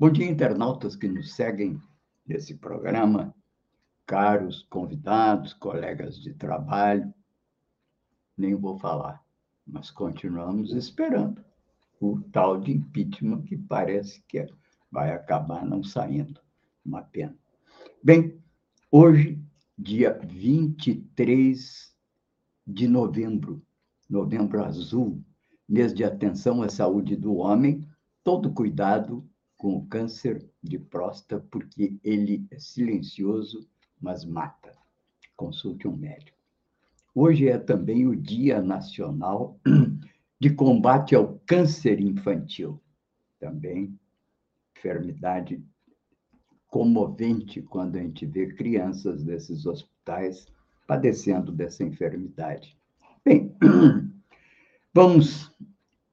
Bom 0.00 0.10
dia, 0.10 0.30
internautas 0.30 0.94
que 0.94 1.08
nos 1.08 1.34
seguem 1.34 1.82
nesse 2.24 2.54
programa, 2.54 3.34
caros 4.06 4.64
convidados, 4.70 5.52
colegas 5.52 6.22
de 6.22 6.32
trabalho. 6.34 7.12
Nem 8.36 8.54
vou 8.54 8.78
falar, 8.78 9.20
mas 9.66 9.90
continuamos 9.90 10.72
esperando 10.72 11.44
o 12.00 12.20
tal 12.30 12.60
de 12.60 12.70
impeachment 12.70 13.42
que 13.42 13.58
parece 13.58 14.22
que 14.28 14.46
vai 14.88 15.10
acabar 15.10 15.66
não 15.66 15.82
saindo. 15.82 16.40
Uma 16.86 17.02
pena. 17.02 17.36
Bem, 18.00 18.40
hoje, 18.92 19.42
dia 19.76 20.16
23 20.22 21.92
de 22.64 22.86
novembro, 22.86 23.60
novembro 24.08 24.64
azul, 24.64 25.20
mês 25.68 25.92
de 25.92 26.04
atenção 26.04 26.62
à 26.62 26.68
saúde 26.68 27.16
do 27.16 27.34
homem, 27.34 27.84
todo 28.22 28.52
cuidado 28.52 29.28
com 29.58 29.76
o 29.76 29.86
câncer 29.86 30.48
de 30.62 30.78
próstata, 30.78 31.44
porque 31.50 31.98
ele 32.04 32.46
é 32.50 32.58
silencioso, 32.60 33.68
mas 34.00 34.24
mata. 34.24 34.72
Consulte 35.36 35.88
um 35.88 35.96
médico. 35.96 36.38
Hoje 37.12 37.48
é 37.48 37.58
também 37.58 38.06
o 38.06 38.14
Dia 38.14 38.62
Nacional 38.62 39.58
de 40.40 40.50
Combate 40.50 41.16
ao 41.16 41.40
Câncer 41.44 42.00
Infantil. 42.00 42.80
Também 43.40 43.98
enfermidade 44.76 45.60
comovente 46.68 47.60
quando 47.60 47.96
a 47.96 48.00
gente 48.00 48.24
vê 48.26 48.52
crianças 48.54 49.24
desses 49.24 49.66
hospitais 49.66 50.46
padecendo 50.86 51.50
dessa 51.50 51.82
enfermidade. 51.82 52.78
Bem, 53.24 53.56
vamos 54.94 55.52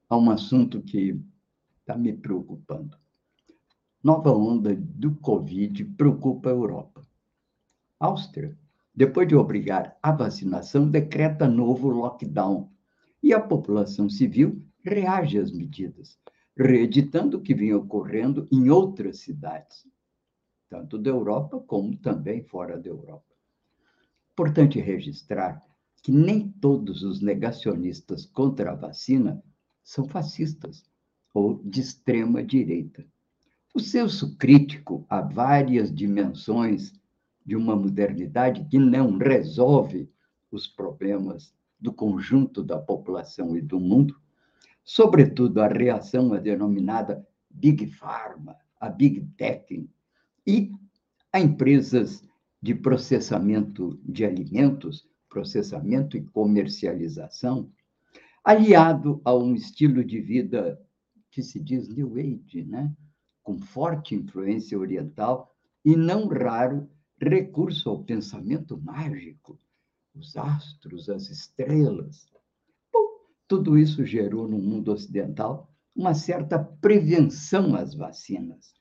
a 0.08 0.16
um 0.16 0.30
assunto 0.30 0.82
que 0.82 1.20
está 1.80 1.96
me 1.96 2.12
preocupando 2.12 2.96
nova 4.06 4.30
onda 4.30 4.72
do 4.72 5.16
Covid 5.16 5.84
preocupa 5.96 6.48
a 6.48 6.52
Europa. 6.52 7.04
Áustria, 7.98 8.56
depois 8.94 9.26
de 9.26 9.34
obrigar 9.34 9.98
a 10.00 10.12
vacinação, 10.12 10.88
decreta 10.88 11.48
novo 11.48 11.88
lockdown 11.88 12.70
e 13.20 13.34
a 13.34 13.40
população 13.40 14.08
civil 14.08 14.64
reage 14.84 15.40
às 15.40 15.50
medidas, 15.50 16.16
reeditando 16.56 17.38
o 17.38 17.40
que 17.40 17.52
vinha 17.52 17.76
ocorrendo 17.76 18.46
em 18.52 18.70
outras 18.70 19.18
cidades, 19.18 19.84
tanto 20.68 20.98
da 20.98 21.10
Europa 21.10 21.58
como 21.58 21.96
também 21.96 22.44
fora 22.44 22.78
da 22.78 22.88
Europa. 22.88 23.34
Importante 24.34 24.78
registrar 24.78 25.60
que 26.00 26.12
nem 26.12 26.48
todos 26.48 27.02
os 27.02 27.20
negacionistas 27.20 28.24
contra 28.24 28.70
a 28.70 28.76
vacina 28.76 29.42
são 29.82 30.06
fascistas 30.06 30.84
ou 31.34 31.60
de 31.64 31.80
extrema 31.80 32.40
direita. 32.40 33.04
O 33.76 33.78
senso 33.78 34.34
crítico 34.38 35.04
a 35.06 35.20
várias 35.20 35.94
dimensões 35.94 36.94
de 37.44 37.54
uma 37.54 37.76
modernidade 37.76 38.64
que 38.70 38.78
não 38.78 39.18
resolve 39.18 40.08
os 40.50 40.66
problemas 40.66 41.52
do 41.78 41.92
conjunto 41.92 42.62
da 42.62 42.78
população 42.78 43.54
e 43.54 43.60
do 43.60 43.78
mundo, 43.78 44.18
sobretudo 44.82 45.60
a 45.60 45.68
reação 45.68 46.32
à 46.32 46.38
denominada 46.38 47.22
Big 47.50 47.86
Pharma, 47.88 48.56
a 48.80 48.88
Big 48.88 49.28
Tech 49.36 49.86
e 50.46 50.72
a 51.30 51.38
empresas 51.38 52.26
de 52.62 52.74
processamento 52.74 54.00
de 54.02 54.24
alimentos, 54.24 55.06
processamento 55.28 56.16
e 56.16 56.22
comercialização, 56.22 57.70
aliado 58.42 59.20
a 59.22 59.34
um 59.34 59.54
estilo 59.54 60.02
de 60.02 60.18
vida 60.18 60.80
que 61.30 61.42
se 61.42 61.60
diz 61.60 61.90
New 61.90 62.14
Age, 62.14 62.64
né? 62.64 62.90
Com 63.46 63.60
forte 63.60 64.16
influência 64.16 64.76
oriental 64.76 65.54
e, 65.84 65.94
não 65.94 66.26
raro, 66.26 66.90
recurso 67.22 67.88
ao 67.88 68.02
pensamento 68.02 68.76
mágico, 68.76 69.56
os 70.12 70.36
astros, 70.36 71.08
as 71.08 71.30
estrelas. 71.30 72.26
Bom, 72.92 73.06
tudo 73.46 73.78
isso 73.78 74.04
gerou 74.04 74.48
no 74.48 74.58
mundo 74.58 74.90
ocidental 74.90 75.72
uma 75.94 76.12
certa 76.12 76.58
prevenção 76.58 77.76
às 77.76 77.94
vacinas, 77.94 78.74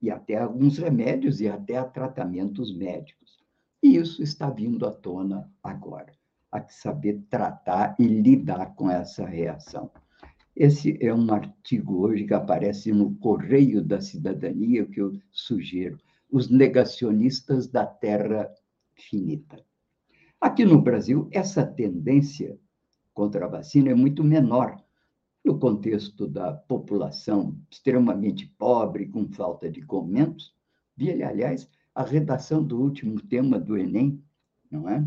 e 0.00 0.10
até 0.10 0.36
alguns 0.36 0.76
remédios 0.76 1.40
e 1.40 1.48
até 1.48 1.78
a 1.78 1.84
tratamentos 1.84 2.76
médicos. 2.76 3.42
E 3.82 3.96
isso 3.96 4.22
está 4.22 4.50
vindo 4.50 4.86
à 4.86 4.92
tona 4.92 5.50
agora. 5.62 6.12
Há 6.50 6.60
que 6.60 6.74
saber 6.74 7.24
tratar 7.30 7.96
e 7.98 8.06
lidar 8.06 8.74
com 8.74 8.90
essa 8.90 9.24
reação. 9.24 9.90
Esse 10.54 10.98
é 11.00 11.12
um 11.14 11.32
artigo 11.32 12.02
hoje 12.02 12.24
que 12.24 12.34
aparece 12.34 12.92
no 12.92 13.14
Correio 13.16 13.82
da 13.82 14.02
Cidadania, 14.02 14.84
que 14.84 15.00
eu 15.00 15.18
sugiro, 15.30 15.98
Os 16.30 16.50
Negacionistas 16.50 17.66
da 17.66 17.86
Terra 17.86 18.52
Finita. 18.94 19.64
Aqui 20.38 20.64
no 20.66 20.82
Brasil, 20.82 21.26
essa 21.30 21.64
tendência 21.64 22.58
contra 23.14 23.46
a 23.46 23.48
vacina 23.48 23.90
é 23.90 23.94
muito 23.94 24.22
menor, 24.22 24.82
no 25.42 25.58
contexto 25.58 26.26
da 26.28 26.52
população 26.52 27.58
extremamente 27.70 28.46
pobre, 28.58 29.08
com 29.08 29.26
falta 29.28 29.70
de 29.70 29.80
comentos. 29.82 30.54
Vi, 30.96 31.22
aliás, 31.22 31.68
a 31.94 32.04
redação 32.04 32.62
do 32.62 32.80
último 32.80 33.20
tema 33.20 33.58
do 33.58 33.76
Enem, 33.76 34.22
não 34.70 34.88
é? 34.88 35.04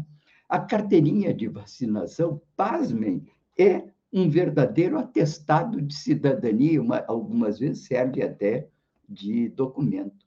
A 0.49 0.59
carteirinha 0.59 1.33
de 1.33 1.47
vacinação, 1.47 2.41
pasmem, 2.55 3.25
é 3.57 3.94
um 4.15 4.29
verdadeiro 4.29 4.97
atestado 4.97 5.81
de 5.81 5.93
cidadania, 5.93 6.81
uma, 6.81 7.03
algumas 7.05 7.59
vezes 7.59 7.85
serve 7.85 8.23
até 8.23 8.69
de 9.09 9.49
documento. 9.49 10.25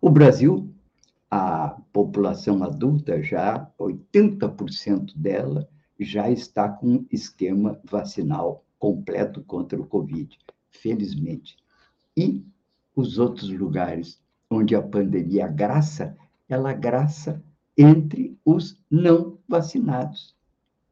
O 0.00 0.10
Brasil, 0.10 0.68
a 1.30 1.80
população 1.92 2.64
adulta, 2.64 3.22
já 3.22 3.70
80% 3.78 5.16
dela 5.16 5.68
já 5.98 6.28
está 6.28 6.68
com 6.68 7.06
esquema 7.08 7.80
vacinal 7.84 8.64
completo 8.80 9.44
contra 9.44 9.80
o 9.80 9.86
Covid, 9.86 10.36
felizmente. 10.68 11.56
E 12.16 12.44
os 12.96 13.20
outros 13.20 13.48
lugares 13.48 14.20
onde 14.50 14.74
a 14.74 14.82
pandemia 14.82 15.46
graça, 15.46 16.16
ela 16.48 16.72
graça 16.72 17.40
entre 17.78 18.36
os 18.44 18.76
não 18.90 19.38
vacinados. 19.48 20.34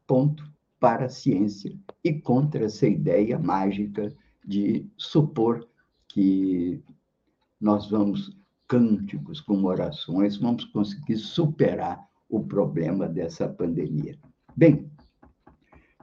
Ponto 0.06 0.52
para 0.82 1.04
a 1.04 1.08
ciência 1.08 1.72
e 2.02 2.12
contra 2.12 2.64
essa 2.64 2.88
ideia 2.88 3.38
mágica 3.38 4.12
de 4.44 4.84
supor 4.96 5.64
que 6.08 6.82
nós 7.60 7.88
vamos, 7.88 8.36
cânticos 8.66 9.40
como 9.40 9.68
orações, 9.68 10.38
vamos 10.38 10.64
conseguir 10.64 11.18
superar 11.18 12.04
o 12.28 12.42
problema 12.42 13.08
dessa 13.08 13.48
pandemia. 13.48 14.18
Bem, 14.56 14.90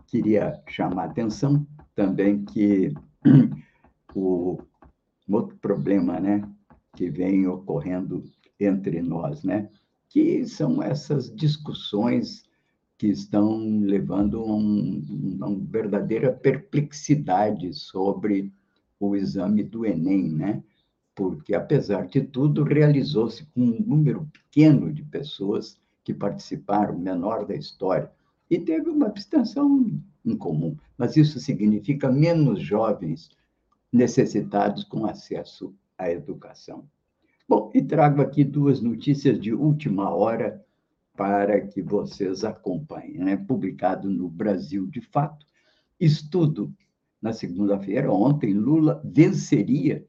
queria 0.08 0.64
chamar 0.70 1.04
a 1.04 1.06
atenção 1.08 1.68
também 1.94 2.46
que 2.46 2.94
o 4.16 4.60
outro 5.28 5.58
problema, 5.58 6.22
né, 6.22 6.50
que 6.96 7.10
vem 7.10 7.46
ocorrendo 7.48 8.24
entre 8.58 9.02
nós, 9.02 9.44
né, 9.44 9.70
que 10.08 10.46
são 10.46 10.82
essas 10.82 11.30
discussões 11.36 12.48
que 13.00 13.08
estão 13.08 13.80
levando 13.80 14.42
a 14.42 14.56
um, 14.56 15.38
uma 15.40 15.56
verdadeira 15.58 16.34
perplexidade 16.34 17.74
sobre 17.74 18.52
o 19.00 19.16
exame 19.16 19.64
do 19.64 19.86
Enem, 19.86 20.30
né? 20.30 20.62
Porque, 21.16 21.56
apesar 21.56 22.08
de 22.08 22.20
tudo, 22.20 22.62
realizou-se 22.62 23.46
com 23.46 23.62
um 23.62 23.80
número 23.80 24.30
pequeno 24.34 24.92
de 24.92 25.02
pessoas 25.02 25.80
que 26.04 26.14
participaram, 26.14 27.00
menor 27.00 27.46
da 27.46 27.56
história, 27.56 28.12
e 28.52 28.60
teve 28.60 28.90
uma 28.90 29.08
abstenção 29.08 29.98
incomum. 30.26 30.76
Mas 30.98 31.16
isso 31.16 31.40
significa 31.40 32.12
menos 32.12 32.62
jovens 32.62 33.30
necessitados 33.94 34.84
com 34.84 35.06
acesso 35.06 35.74
à 35.98 36.12
educação. 36.12 36.84
Bom, 37.48 37.72
e 37.74 37.82
trago 37.82 38.22
aqui 38.22 38.44
duas 38.44 38.82
notícias 38.82 39.40
de 39.40 39.54
última 39.54 40.10
hora 40.10 40.62
para 41.20 41.60
que 41.68 41.82
vocês 41.82 42.46
acompanhem. 42.46 43.18
Né? 43.18 43.36
Publicado 43.36 44.10
no 44.10 44.30
Brasil 44.30 44.88
de 44.88 45.02
Fato, 45.02 45.46
estudo 46.00 46.74
na 47.22 47.34
segunda-feira, 47.34 48.10
ontem, 48.10 48.54
Lula 48.54 49.02
venceria 49.04 50.08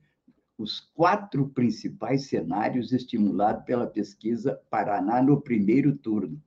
os 0.56 0.78
quatro 0.94 1.48
principais 1.48 2.28
cenários 2.28 2.92
estimulados 2.92 3.64
pela 3.64 3.88
pesquisa 3.88 4.60
Paraná 4.70 5.20
no 5.20 5.40
primeiro 5.40 5.96
turno. 5.96 6.40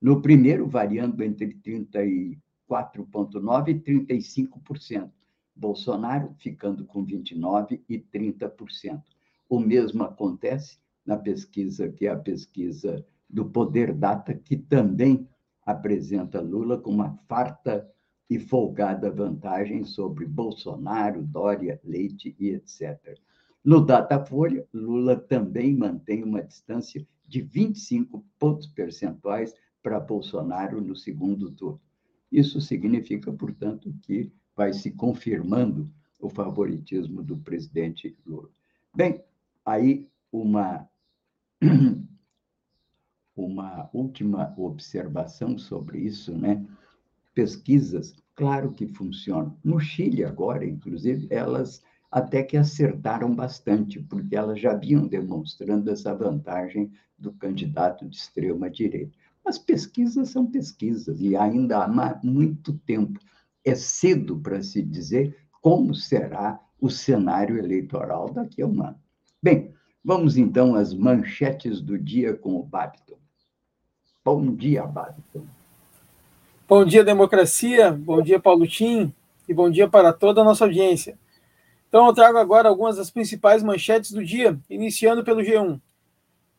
No 0.00 0.22
primeiro, 0.22 0.68
variando 0.68 1.20
entre 1.24 1.54
34,9% 1.54 3.68
e 3.68 3.74
35%. 4.06 5.10
Bolsonaro 5.52 6.32
ficando 6.38 6.86
com 6.86 7.04
29% 7.04 7.82
e 7.88 7.98
30%. 7.98 9.02
O 9.48 9.58
mesmo 9.58 10.04
acontece 10.04 10.78
na 11.04 11.16
pesquisa, 11.16 11.88
que 11.88 12.06
é 12.06 12.10
a 12.10 12.16
pesquisa 12.16 13.04
do 13.28 13.44
Poder 13.46 13.92
Data, 13.92 14.34
que 14.34 14.56
também 14.56 15.28
apresenta 15.64 16.40
Lula 16.40 16.78
com 16.78 16.90
uma 16.90 17.18
farta 17.28 17.88
e 18.28 18.38
folgada 18.38 19.10
vantagem 19.10 19.84
sobre 19.84 20.26
Bolsonaro, 20.26 21.22
Dória, 21.22 21.80
Leite 21.84 22.34
e 22.38 22.50
etc. 22.50 23.18
No 23.64 23.84
Datafolha, 23.84 24.66
Lula 24.72 25.16
também 25.16 25.74
mantém 25.76 26.22
uma 26.22 26.42
distância 26.42 27.06
de 27.26 27.42
25 27.42 28.24
pontos 28.38 28.66
percentuais 28.68 29.54
para 29.82 30.00
Bolsonaro 30.00 30.80
no 30.80 30.94
segundo 30.94 31.50
turno. 31.50 31.80
Isso 32.30 32.60
significa, 32.60 33.32
portanto, 33.32 33.92
que 34.02 34.32
vai 34.54 34.72
se 34.72 34.90
confirmando 34.90 35.90
o 36.20 36.28
favoritismo 36.28 37.22
do 37.22 37.36
presidente 37.36 38.16
Lula. 38.24 38.48
Bem, 38.94 39.22
aí 39.64 40.08
uma 40.32 40.88
uma 43.36 43.90
última 43.92 44.54
observação 44.56 45.58
sobre 45.58 45.98
isso, 45.98 46.36
né? 46.36 46.64
Pesquisas, 47.34 48.14
claro 48.34 48.72
que 48.72 48.86
funcionam. 48.86 49.56
No 49.62 49.78
Chile 49.78 50.24
agora, 50.24 50.64
inclusive, 50.64 51.26
elas 51.30 51.82
até 52.10 52.42
que 52.42 52.56
acertaram 52.56 53.34
bastante, 53.34 54.00
porque 54.00 54.34
elas 54.34 54.58
já 54.58 54.74
vinham 54.74 55.06
demonstrando 55.06 55.90
essa 55.90 56.14
vantagem 56.14 56.90
do 57.18 57.32
candidato 57.32 58.08
de 58.08 58.16
extrema 58.16 58.70
direita. 58.70 59.12
As 59.44 59.58
pesquisas 59.58 60.30
são 60.30 60.46
pesquisas 60.46 61.20
e 61.20 61.36
ainda 61.36 61.84
há 61.84 62.20
muito 62.24 62.72
tempo. 62.78 63.20
É 63.64 63.74
cedo 63.74 64.38
para 64.38 64.62
se 64.62 64.82
dizer 64.82 65.36
como 65.60 65.94
será 65.94 66.60
o 66.80 66.88
cenário 66.90 67.58
eleitoral 67.58 68.32
daqui 68.32 68.62
a 68.62 68.66
um 68.66 68.82
ano. 68.82 68.98
Bem, 69.42 69.72
vamos 70.04 70.36
então 70.36 70.74
às 70.74 70.94
manchetes 70.94 71.80
do 71.80 71.98
dia 71.98 72.34
com 72.34 72.56
o 72.56 72.62
Babiton. 72.62 73.18
Bom 74.26 74.52
dia, 74.52 74.84
Babiton. 74.84 75.46
Bom 76.66 76.84
dia, 76.84 77.04
democracia. 77.04 77.92
Bom 77.92 78.20
dia, 78.20 78.40
Paulo 78.40 78.66
Tim. 78.66 79.14
E 79.48 79.54
bom 79.54 79.70
dia 79.70 79.88
para 79.88 80.12
toda 80.12 80.40
a 80.40 80.44
nossa 80.44 80.64
audiência. 80.64 81.16
Então, 81.88 82.08
eu 82.08 82.12
trago 82.12 82.36
agora 82.36 82.68
algumas 82.68 82.96
das 82.96 83.08
principais 83.08 83.62
manchetes 83.62 84.10
do 84.10 84.24
dia, 84.24 84.58
iniciando 84.68 85.22
pelo 85.22 85.42
G1. 85.42 85.80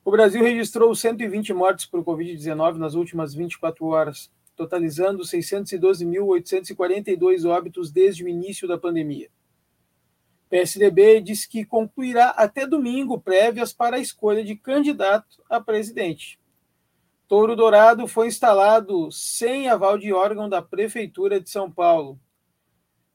O 0.05 0.11
Brasil 0.11 0.41
registrou 0.41 0.95
120 0.95 1.53
mortes 1.53 1.85
por 1.85 2.05
Covid-19 2.05 2.77
nas 2.77 2.93
últimas 2.93 3.33
24 3.33 3.85
horas, 3.85 4.31
totalizando 4.55 5.23
612.842 5.23 7.45
óbitos 7.45 7.91
desde 7.91 8.23
o 8.23 8.29
início 8.29 8.65
da 8.65 8.77
pandemia. 8.77 9.27
PSDB 10.49 11.19
diz 11.19 11.45
que 11.45 11.65
concluirá 11.65 12.29
até 12.29 12.65
domingo 12.65 13.19
prévias 13.19 13.73
para 13.73 13.97
a 13.97 13.99
escolha 13.99 14.41
de 14.41 14.55
candidato 14.55 15.43
a 15.49 15.59
presidente. 15.59 16.39
Touro 17.27 17.57
Dourado 17.57 18.07
foi 18.07 18.27
instalado 18.27 19.11
sem 19.11 19.67
aval 19.67 19.97
de 19.97 20.13
órgão 20.13 20.47
da 20.47 20.61
Prefeitura 20.61 21.41
de 21.41 21.49
São 21.49 21.69
Paulo. 21.69 22.17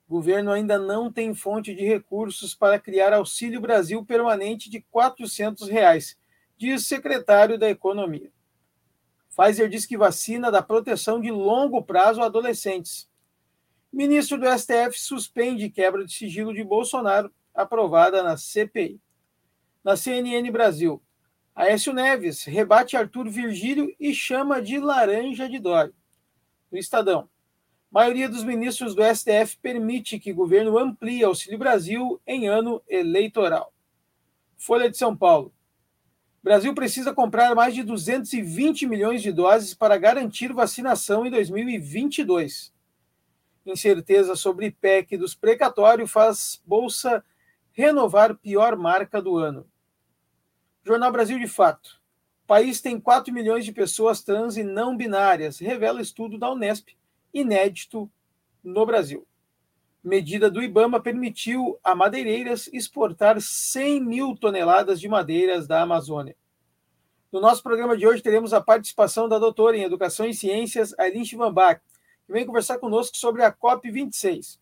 O 0.06 0.12
governo 0.12 0.52
ainda 0.52 0.78
não 0.78 1.10
tem 1.10 1.34
fonte 1.34 1.74
de 1.74 1.82
recursos 1.86 2.54
para 2.54 2.78
criar 2.78 3.14
Auxílio 3.14 3.58
Brasil 3.58 4.04
permanente 4.04 4.68
de 4.68 4.82
400 4.82 5.66
reais, 5.66 6.18
diz 6.58 6.86
secretário 6.86 7.58
da 7.58 7.70
Economia. 7.70 8.30
Pfizer 9.34 9.70
diz 9.70 9.86
que 9.86 9.96
vacina 9.96 10.50
dá 10.50 10.60
proteção 10.60 11.18
de 11.18 11.30
longo 11.30 11.82
prazo 11.82 12.20
a 12.20 12.26
adolescentes. 12.26 13.08
Ministro 13.90 14.38
do 14.38 14.46
STF 14.46 15.00
suspende 15.00 15.70
quebra 15.70 16.04
de 16.04 16.12
sigilo 16.12 16.52
de 16.52 16.62
Bolsonaro, 16.62 17.32
aprovada 17.54 18.22
na 18.22 18.36
CPI. 18.36 19.00
Na 19.82 19.96
CNN 19.96 20.50
Brasil, 20.50 21.02
Aécio 21.54 21.92
Neves 21.92 22.44
rebate 22.44 22.96
Arthur 22.96 23.28
Virgílio 23.28 23.94
e 24.00 24.14
chama 24.14 24.62
de 24.62 24.78
laranja 24.78 25.46
de 25.48 25.58
Dória. 25.58 25.92
No 26.70 26.78
Estadão, 26.78 27.28
maioria 27.90 28.26
dos 28.26 28.42
ministros 28.42 28.94
do 28.94 29.02
STF 29.02 29.58
permite 29.60 30.18
que 30.18 30.32
governo 30.32 30.78
amplie 30.78 31.22
Auxílio 31.22 31.58
Brasil 31.58 32.18
em 32.26 32.48
ano 32.48 32.82
eleitoral. 32.88 33.70
Folha 34.56 34.90
de 34.90 34.96
São 34.96 35.14
Paulo. 35.14 35.52
Brasil 36.42 36.74
precisa 36.74 37.12
comprar 37.12 37.54
mais 37.54 37.74
de 37.74 37.82
220 37.82 38.86
milhões 38.86 39.20
de 39.20 39.30
doses 39.30 39.74
para 39.74 39.98
garantir 39.98 40.54
vacinação 40.54 41.26
em 41.26 41.30
2022. 41.30 42.72
Incerteza 43.66 44.34
sobre 44.34 44.70
PEC 44.70 45.18
dos 45.18 45.34
precatórios 45.34 46.10
faz 46.10 46.62
Bolsa 46.64 47.22
renovar 47.72 48.34
pior 48.36 48.74
marca 48.74 49.20
do 49.20 49.36
ano. 49.36 49.70
Jornal 50.84 51.12
Brasil 51.12 51.38
de 51.38 51.46
Fato. 51.46 52.00
O 52.42 52.46
país 52.48 52.80
tem 52.80 53.00
4 53.00 53.32
milhões 53.32 53.64
de 53.64 53.70
pessoas 53.70 54.22
trans 54.22 54.56
e 54.56 54.64
não 54.64 54.96
binárias, 54.96 55.60
revela 55.60 56.02
estudo 56.02 56.36
da 56.36 56.50
Unesp, 56.50 56.88
inédito 57.32 58.10
no 58.64 58.84
Brasil. 58.84 59.24
Medida 60.02 60.50
do 60.50 60.60
Ibama 60.60 61.00
permitiu 61.00 61.78
a 61.84 61.94
madeireiras 61.94 62.68
exportar 62.72 63.40
100 63.40 64.00
mil 64.04 64.36
toneladas 64.36 65.00
de 65.00 65.08
madeiras 65.08 65.68
da 65.68 65.82
Amazônia. 65.82 66.36
No 67.30 67.40
nosso 67.40 67.62
programa 67.62 67.96
de 67.96 68.04
hoje 68.04 68.20
teremos 68.20 68.52
a 68.52 68.60
participação 68.60 69.28
da 69.28 69.38
doutora 69.38 69.76
em 69.76 69.84
Educação 69.84 70.26
e 70.26 70.34
Ciências, 70.34 70.92
Aileen 70.98 71.24
Chivanbach, 71.24 71.80
que 72.26 72.32
vem 72.32 72.44
conversar 72.44 72.78
conosco 72.78 73.16
sobre 73.16 73.44
a 73.44 73.52
COP26. 73.52 74.58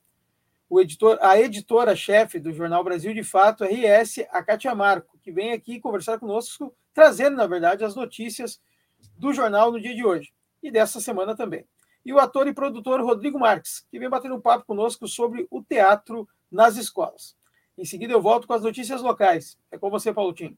O 0.71 0.81
editor, 0.81 1.19
a 1.21 1.37
editora-chefe 1.37 2.39
do 2.39 2.53
Jornal 2.53 2.85
Brasil 2.85 3.13
de 3.13 3.25
Fato, 3.25 3.65
RS, 3.65 4.21
a 4.31 4.41
Kátia 4.41 4.73
Marco 4.73 5.19
que 5.21 5.33
vem 5.33 5.51
aqui 5.53 5.81
conversar 5.81 6.21
conosco, 6.21 6.73
trazendo, 6.95 7.37
na 7.37 7.47
verdade, 7.49 7.85
as 7.85 7.97
notícias 7.97 8.61
do 9.19 9.33
jornal 9.33 9.73
no 9.73 9.81
dia 9.81 9.95
de 9.95 10.05
hoje 10.05 10.33
e 10.63 10.71
dessa 10.71 11.01
semana 11.01 11.35
também. 11.35 11.67
E 12.05 12.13
o 12.13 12.21
ator 12.21 12.47
e 12.47 12.55
produtor 12.55 13.01
Rodrigo 13.01 13.37
Marques, 13.37 13.85
que 13.91 13.99
vem 13.99 14.09
batendo 14.09 14.37
um 14.37 14.41
papo 14.41 14.65
conosco 14.65 15.09
sobre 15.09 15.45
o 15.51 15.61
teatro 15.61 16.29
nas 16.49 16.77
escolas. 16.77 17.37
Em 17.77 17.85
seguida, 17.85 18.13
eu 18.13 18.23
volto 18.23 18.47
com 18.47 18.55
as 18.55 18.63
notícias 18.63 19.03
locais. 19.03 19.59
É 19.73 19.79
com 19.79 19.91
você, 19.91 20.13
Paulo 20.13 20.33
Tim. 20.33 20.57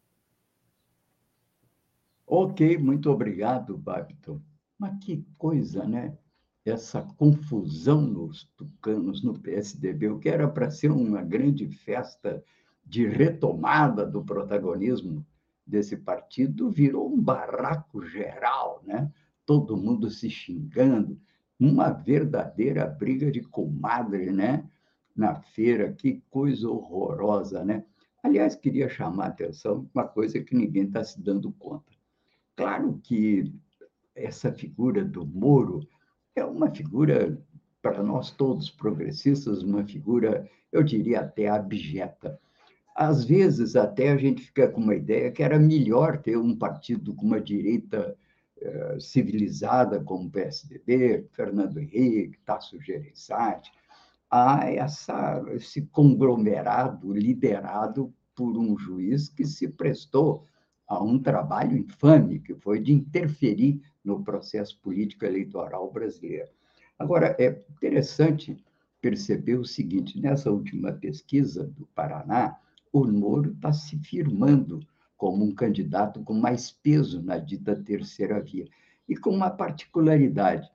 Ok, 2.26 2.76
muito 2.76 3.10
obrigado, 3.10 3.78
Babton. 3.78 4.42
Mas 4.78 5.02
que 5.02 5.24
coisa, 5.38 5.84
né? 5.84 6.18
Essa 6.64 7.02
confusão 7.16 8.00
nos 8.02 8.44
tucanos, 8.56 9.22
no 9.22 9.38
PSDB, 9.38 10.08
o 10.08 10.18
que 10.18 10.28
era 10.28 10.46
para 10.46 10.70
ser 10.70 10.92
uma 10.92 11.20
grande 11.20 11.66
festa 11.66 12.42
de 12.84 13.06
retomada 13.06 14.06
do 14.06 14.24
protagonismo 14.24 15.26
desse 15.66 15.96
partido 15.96 16.70
virou 16.70 17.12
um 17.12 17.20
barraco 17.20 18.04
geral, 18.04 18.82
né? 18.86 19.10
Todo 19.44 19.76
mundo 19.76 20.08
se 20.10 20.30
xingando, 20.30 21.18
uma 21.58 21.90
verdadeira 21.90 22.86
briga 22.86 23.30
de 23.30 23.40
comadre, 23.40 24.30
né? 24.30 24.68
Na 25.14 25.34
feira, 25.34 25.92
que 25.92 26.22
coisa 26.30 26.68
horrorosa, 26.68 27.64
né? 27.64 27.84
Aliás, 28.22 28.54
queria 28.54 28.88
chamar 28.88 29.24
a 29.24 29.28
atenção 29.28 29.88
uma 29.92 30.06
coisa 30.06 30.40
que 30.40 30.54
ninguém 30.54 30.84
está 30.84 31.02
se 31.02 31.20
dando 31.20 31.52
conta. 31.52 31.92
Claro 32.54 33.00
que 33.02 33.52
essa 34.14 34.52
figura 34.52 35.04
do 35.04 35.26
Moro 35.26 35.80
é 36.34 36.44
uma 36.44 36.70
figura, 36.70 37.38
para 37.80 38.02
nós 38.02 38.30
todos 38.30 38.70
progressistas, 38.70 39.62
uma 39.62 39.84
figura, 39.84 40.48
eu 40.70 40.82
diria 40.82 41.20
até 41.20 41.48
abjeta. 41.48 42.38
Às 42.94 43.24
vezes, 43.24 43.74
até 43.74 44.10
a 44.10 44.16
gente 44.16 44.42
fica 44.42 44.68
com 44.68 44.80
uma 44.80 44.94
ideia 44.94 45.30
que 45.30 45.42
era 45.42 45.58
melhor 45.58 46.18
ter 46.18 46.36
um 46.36 46.56
partido 46.56 47.14
com 47.14 47.26
uma 47.26 47.40
direita 47.40 48.16
eh, 48.60 48.96
civilizada, 49.00 50.00
como 50.00 50.28
o 50.28 50.30
PSDB, 50.30 51.26
Fernando 51.32 51.78
Henrique, 51.78 52.38
Tasso 52.44 52.80
Gereissati, 52.80 53.72
a 54.30 54.70
essa, 54.70 55.42
esse 55.50 55.82
conglomerado 55.86 57.12
liderado 57.12 58.14
por 58.34 58.56
um 58.56 58.78
juiz 58.78 59.28
que 59.28 59.44
se 59.44 59.68
prestou 59.68 60.46
a 60.86 61.02
um 61.02 61.18
trabalho 61.18 61.76
infame, 61.76 62.38
que 62.38 62.54
foi 62.54 62.78
de 62.80 62.92
interferir 62.92 63.82
no 64.04 64.22
processo 64.22 64.78
político 64.80 65.24
eleitoral 65.24 65.90
brasileiro. 65.90 66.48
Agora, 66.98 67.36
é 67.38 67.62
interessante 67.70 68.56
perceber 69.00 69.56
o 69.56 69.64
seguinte: 69.64 70.20
nessa 70.20 70.50
última 70.50 70.92
pesquisa 70.92 71.64
do 71.64 71.86
Paraná, 71.94 72.58
o 72.92 73.04
Moro 73.04 73.52
está 73.52 73.72
se 73.72 73.98
firmando 73.98 74.80
como 75.16 75.44
um 75.44 75.54
candidato 75.54 76.22
com 76.22 76.34
mais 76.34 76.70
peso 76.70 77.22
na 77.22 77.38
dita 77.38 77.76
terceira 77.76 78.40
via. 78.40 78.66
E 79.08 79.16
com 79.16 79.30
uma 79.30 79.50
particularidade: 79.50 80.70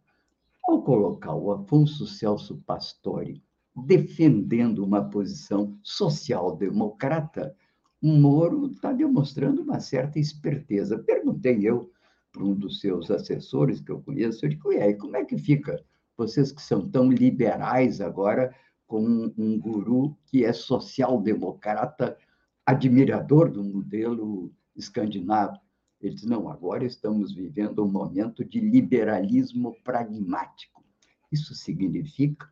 ao 0.67 0.81
colocar 0.81 1.33
o 1.33 1.51
Afonso 1.51 2.05
Celso 2.05 2.61
Pastore 2.65 3.41
defendendo 3.85 4.83
uma 4.83 5.07
posição 5.07 5.77
social-democrata, 5.83 7.55
o 8.01 8.07
Moro 8.07 8.67
está 8.67 8.91
demonstrando 8.91 9.61
uma 9.61 9.79
certa 9.79 10.19
esperteza. 10.19 10.97
Perguntei 10.97 11.59
eu 11.67 11.91
para 12.31 12.43
um 12.43 12.53
dos 12.53 12.79
seus 12.79 13.09
assessores 13.09 13.81
que 13.81 13.91
eu 13.91 14.01
conheço, 14.01 14.45
eu 14.45 14.49
digo, 14.49 14.71
e 14.71 14.77
aí, 14.77 14.93
como 14.95 15.17
é 15.17 15.25
que 15.25 15.37
fica? 15.37 15.83
Vocês 16.15 16.51
que 16.51 16.61
são 16.61 16.87
tão 16.89 17.11
liberais 17.11 18.01
agora, 18.01 18.53
com 18.85 19.03
um, 19.03 19.33
um 19.37 19.59
guru 19.59 20.17
que 20.25 20.45
é 20.45 20.53
social-democrata, 20.53 22.17
admirador 22.65 23.51
do 23.51 23.63
modelo 23.63 24.51
escandinavo. 24.75 25.57
Ele 26.01 26.15
diz, 26.15 26.25
não, 26.25 26.49
agora 26.49 26.85
estamos 26.85 27.33
vivendo 27.33 27.83
um 27.83 27.91
momento 27.91 28.45
de 28.45 28.59
liberalismo 28.59 29.75
pragmático. 29.83 30.83
Isso 31.31 31.55
significa 31.55 32.47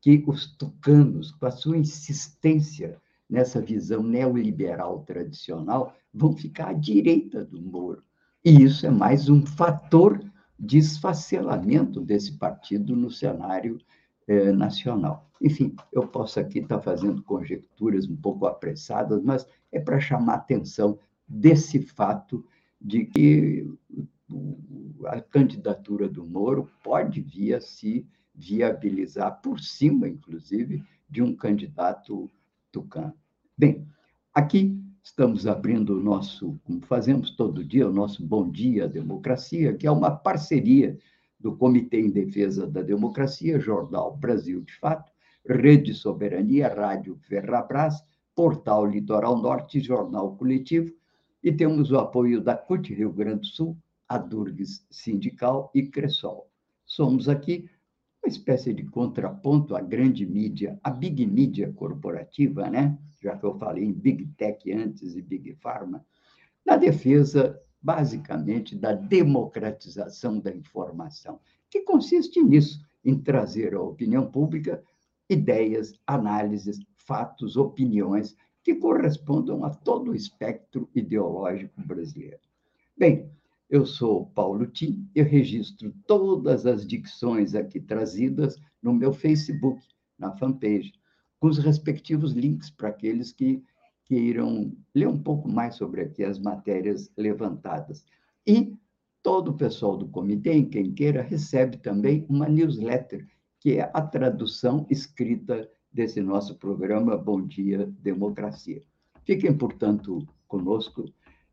que 0.00 0.22
os 0.26 0.56
tucanos, 0.56 1.32
com 1.32 1.46
a 1.46 1.50
sua 1.50 1.76
insistência 1.76 3.00
nessa 3.28 3.60
visão 3.60 4.02
neoliberal 4.02 5.04
tradicional, 5.04 5.94
vão 6.12 6.36
ficar 6.36 6.68
à 6.68 6.72
direita 6.72 7.44
do 7.44 7.60
Moro. 7.60 8.02
E 8.44 8.62
isso 8.62 8.86
é 8.86 8.90
mais 8.90 9.28
um 9.28 9.44
fator 9.44 10.22
de 10.58 10.78
esfacelamento 10.78 12.00
desse 12.00 12.38
partido 12.38 12.96
no 12.96 13.10
cenário 13.10 13.78
eh, 14.26 14.52
nacional. 14.52 15.30
Enfim, 15.40 15.74
eu 15.92 16.06
posso 16.06 16.40
aqui 16.40 16.60
estar 16.60 16.80
fazendo 16.80 17.22
conjecturas 17.22 18.08
um 18.08 18.16
pouco 18.16 18.46
apressadas, 18.46 19.22
mas 19.22 19.46
é 19.70 19.78
para 19.78 20.00
chamar 20.00 20.34
atenção 20.34 20.98
desse 21.28 21.80
fato 21.80 22.44
de 22.80 23.04
que 23.04 23.70
a 25.06 25.20
candidatura 25.20 26.08
do 26.08 26.24
Moro 26.24 26.70
pode 26.82 27.20
vir 27.20 27.54
a 27.54 27.60
se 27.60 28.06
viabilizar 28.34 29.40
por 29.42 29.60
cima, 29.60 30.08
inclusive, 30.08 30.82
de 31.08 31.22
um 31.22 31.34
candidato 31.34 32.30
tucano. 32.72 33.14
Bem, 33.56 33.86
aqui 34.32 34.78
estamos 35.02 35.46
abrindo 35.46 35.96
o 35.96 36.02
nosso, 36.02 36.58
como 36.64 36.80
fazemos 36.82 37.30
todo 37.30 37.64
dia, 37.64 37.88
o 37.88 37.92
nosso 37.92 38.24
Bom 38.24 38.50
Dia 38.50 38.88
Democracia, 38.88 39.74
que 39.74 39.86
é 39.86 39.90
uma 39.90 40.10
parceria 40.10 40.98
do 41.38 41.56
Comitê 41.56 42.00
em 42.00 42.10
Defesa 42.10 42.66
da 42.66 42.82
Democracia, 42.82 43.58
Jornal 43.58 44.16
Brasil 44.16 44.60
de 44.60 44.74
Fato, 44.74 45.10
Rede 45.46 45.94
Soberania, 45.94 46.68
Rádio 46.68 47.16
Ferrabras, 47.22 48.02
Portal 48.34 48.86
Litoral 48.86 49.40
Norte, 49.40 49.80
Jornal 49.80 50.36
Coletivo, 50.36 50.92
e 51.42 51.50
temos 51.50 51.90
o 51.90 51.98
apoio 51.98 52.40
da 52.40 52.54
CUT 52.54 52.92
Rio 52.92 53.12
Grande 53.12 53.40
do 53.40 53.46
Sul, 53.46 53.76
a 54.06 54.18
Durgues 54.18 54.86
Sindical 54.90 55.70
e 55.74 55.82
Cressol. 55.84 56.46
Somos 56.84 57.28
aqui 57.28 57.70
uma 58.22 58.28
espécie 58.28 58.72
de 58.72 58.84
contraponto 58.84 59.74
à 59.74 59.80
grande 59.80 60.26
mídia, 60.26 60.78
à 60.82 60.90
big 60.90 61.26
mídia 61.26 61.72
corporativa, 61.72 62.68
né? 62.68 62.98
já 63.22 63.36
que 63.36 63.44
eu 63.44 63.54
falei 63.58 63.84
em 63.84 63.92
big 63.92 64.26
tech 64.36 64.70
antes 64.72 65.14
e 65.14 65.22
big 65.22 65.54
pharma, 65.54 66.04
na 66.64 66.76
defesa, 66.76 67.60
basicamente, 67.80 68.76
da 68.76 68.92
democratização 68.92 70.38
da 70.38 70.54
informação, 70.54 71.40
que 71.68 71.80
consiste 71.80 72.42
nisso, 72.42 72.80
em 73.04 73.18
trazer 73.18 73.74
à 73.74 73.80
opinião 73.80 74.30
pública 74.30 74.82
ideias, 75.28 75.94
análises, 76.06 76.78
fatos, 76.96 77.56
opiniões 77.56 78.36
que 78.62 78.74
correspondam 78.74 79.64
a 79.64 79.70
todo 79.70 80.10
o 80.10 80.14
espectro 80.14 80.88
ideológico 80.94 81.80
brasileiro. 81.80 82.40
Bem, 82.96 83.30
eu 83.70 83.86
sou 83.86 84.26
Paulo 84.26 84.66
Tim, 84.66 85.08
eu 85.14 85.24
registro 85.24 85.94
todas 86.06 86.66
as 86.66 86.84
dicções 86.84 87.54
aqui 87.54 87.80
trazidas 87.80 88.60
no 88.82 88.92
meu 88.92 89.12
Facebook, 89.12 89.80
na 90.18 90.36
fanpage, 90.36 90.92
com 91.38 91.46
os 91.46 91.58
respectivos 91.58 92.32
links 92.32 92.68
para 92.68 92.88
aqueles 92.88 93.32
que 93.32 93.62
queiram 94.04 94.76
ler 94.92 95.06
um 95.06 95.22
pouco 95.22 95.48
mais 95.48 95.76
sobre 95.76 96.02
aqui 96.02 96.24
as 96.24 96.38
matérias 96.38 97.12
levantadas. 97.16 98.04
E 98.44 98.76
todo 99.22 99.52
o 99.52 99.56
pessoal 99.56 99.96
do 99.96 100.08
comitê, 100.08 100.62
quem 100.64 100.92
queira, 100.92 101.22
recebe 101.22 101.76
também 101.76 102.26
uma 102.28 102.48
newsletter, 102.48 103.24
que 103.60 103.78
é 103.78 103.88
a 103.94 104.02
tradução 104.02 104.84
escrita 104.90 105.70
desse 105.92 106.20
nosso 106.20 106.56
programa 106.56 107.16
Bom 107.16 107.46
Dia 107.46 107.86
Democracia. 108.00 108.82
Fiquem, 109.24 109.56
portanto, 109.56 110.26
conosco. 110.48 111.04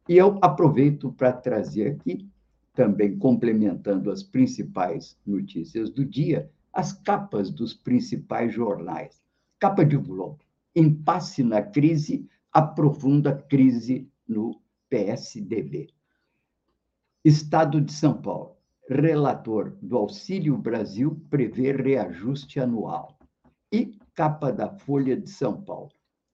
E 0.07 0.15
eu 0.15 0.39
aproveito 0.41 1.11
para 1.11 1.33
trazer 1.33 1.87
aqui, 1.87 2.29
também 2.73 3.17
complementando 3.17 4.09
as 4.09 4.23
principais 4.23 5.17
notícias 5.25 5.89
do 5.89 6.05
dia, 6.05 6.49
as 6.71 6.93
capas 6.93 7.51
dos 7.51 7.73
principais 7.73 8.53
jornais. 8.53 9.21
Capa 9.59 9.83
de 9.83 9.97
Globo. 9.97 10.39
Impasse 10.75 11.43
na 11.43 11.61
crise, 11.61 12.29
aprofunda 12.53 13.35
crise 13.35 14.07
no 14.27 14.61
PSDB. 14.89 15.89
Estado 17.25 17.81
de 17.81 17.91
São 17.91 18.21
Paulo. 18.21 18.55
Relator 18.89 19.75
do 19.81 19.97
Auxílio 19.97 20.57
Brasil 20.57 21.19
prevê 21.29 21.73
reajuste 21.73 22.59
anual. 22.59 23.17
E 23.73 23.97
capa 24.13 24.51
da 24.53 24.69
Folha 24.69 25.19
de 25.19 25.29
São 25.29 25.61
Paulo. 25.61 25.91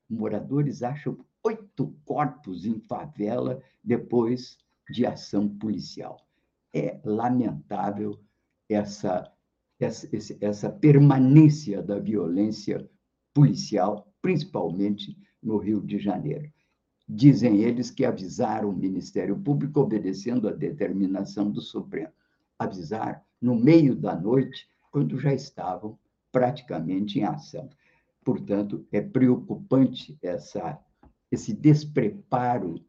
Moradores 0.07 0.83
acham 0.83 1.17
oito 1.43 1.95
corpos 2.05 2.65
em 2.65 2.79
favela 2.79 3.61
depois 3.83 4.57
de 4.89 5.05
ação 5.05 5.47
policial. 5.47 6.17
É 6.73 6.99
lamentável 7.03 8.19
essa, 8.69 9.31
essa, 9.79 10.07
essa 10.41 10.69
permanência 10.69 11.81
da 11.81 11.99
violência 11.99 12.89
policial, 13.33 14.11
principalmente 14.21 15.17
no 15.41 15.57
Rio 15.57 15.81
de 15.81 15.99
Janeiro. 15.99 16.51
Dizem 17.07 17.61
eles 17.61 17.91
que 17.91 18.05
avisaram 18.05 18.69
o 18.69 18.75
Ministério 18.75 19.37
Público 19.37 19.81
obedecendo 19.81 20.47
a 20.47 20.51
determinação 20.51 21.51
do 21.51 21.61
Supremo. 21.61 22.13
Avisaram 22.57 23.19
no 23.41 23.55
meio 23.55 23.93
da 23.95 24.15
noite, 24.15 24.69
quando 24.89 25.19
já 25.19 25.33
estavam 25.33 25.99
praticamente 26.31 27.19
em 27.19 27.23
ação. 27.23 27.69
Portanto, 28.23 28.87
é 28.91 29.01
preocupante 29.01 30.17
essa, 30.21 30.79
esse 31.33 31.51
despreparo 31.51 32.79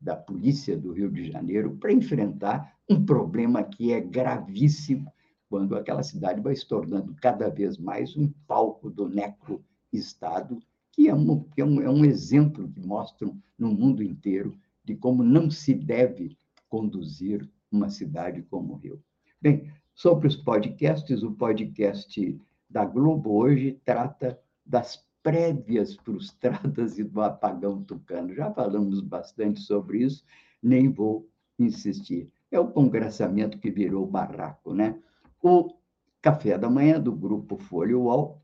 da 0.00 0.16
polícia 0.16 0.76
do 0.76 0.92
Rio 0.92 1.08
de 1.08 1.30
Janeiro 1.30 1.76
para 1.76 1.92
enfrentar 1.92 2.76
um 2.90 3.06
problema 3.06 3.62
que 3.62 3.92
é 3.92 4.00
gravíssimo 4.00 5.12
quando 5.48 5.76
aquela 5.76 6.02
cidade 6.02 6.40
vai 6.40 6.56
se 6.56 6.66
tornando 6.66 7.14
cada 7.14 7.48
vez 7.48 7.78
mais 7.78 8.16
um 8.16 8.28
palco 8.48 8.90
do 8.90 9.08
necro-estado, 9.08 10.60
que, 10.90 11.08
é 11.08 11.14
um, 11.14 11.44
que 11.44 11.60
é, 11.60 11.64
um, 11.64 11.80
é 11.80 11.88
um 11.88 12.04
exemplo 12.04 12.68
que 12.72 12.80
mostra 12.80 13.30
no 13.56 13.72
mundo 13.72 14.02
inteiro 14.02 14.58
de 14.84 14.96
como 14.96 15.22
não 15.22 15.48
se 15.48 15.72
deve 15.72 16.36
conduzir 16.68 17.48
uma 17.70 17.88
cidade 17.88 18.42
como 18.42 18.72
o 18.72 18.76
Rio. 18.78 19.00
Bem, 19.40 19.70
sobre 19.94 20.26
os 20.26 20.34
podcasts, 20.34 21.22
o 21.22 21.30
podcast 21.30 22.36
da 22.68 22.84
Globo 22.84 23.32
hoje 23.32 23.80
trata 23.84 24.36
das 24.66 25.04
prévias 25.22 25.94
frustradas 25.96 26.98
e 26.98 27.04
do 27.04 27.20
apagão 27.20 27.82
tucano. 27.82 28.34
Já 28.34 28.52
falamos 28.52 29.00
bastante 29.00 29.60
sobre 29.60 30.02
isso, 30.02 30.24
nem 30.62 30.90
vou 30.90 31.28
insistir. 31.58 32.28
É 32.50 32.58
o 32.58 32.68
congressamento 32.68 33.58
que 33.58 33.70
virou 33.70 34.06
barraco, 34.06 34.74
né? 34.74 34.98
O 35.42 35.74
café 36.20 36.58
da 36.58 36.68
manhã 36.68 37.00
do 37.00 37.12
grupo 37.12 37.56
Folha 37.56 37.96
UOL 37.96 38.42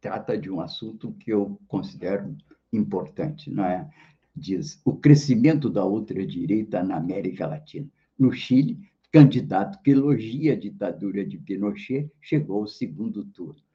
trata 0.00 0.36
de 0.36 0.50
um 0.50 0.60
assunto 0.60 1.12
que 1.14 1.32
eu 1.32 1.58
considero 1.66 2.36
importante, 2.72 3.50
não 3.50 3.64
é? 3.64 3.88
Diz 4.34 4.80
o 4.84 4.94
crescimento 4.94 5.70
da 5.70 5.84
ultradireita 5.84 6.82
na 6.82 6.96
América 6.96 7.46
Latina. 7.46 7.88
No 8.18 8.30
Chile, 8.32 8.78
candidato 9.10 9.80
que 9.82 9.92
elogia 9.92 10.52
a 10.52 10.58
ditadura 10.58 11.24
de 11.24 11.38
Pinochet, 11.38 12.10
chegou 12.20 12.60
ao 12.60 12.66
segundo 12.66 13.24
turno. 13.24 13.65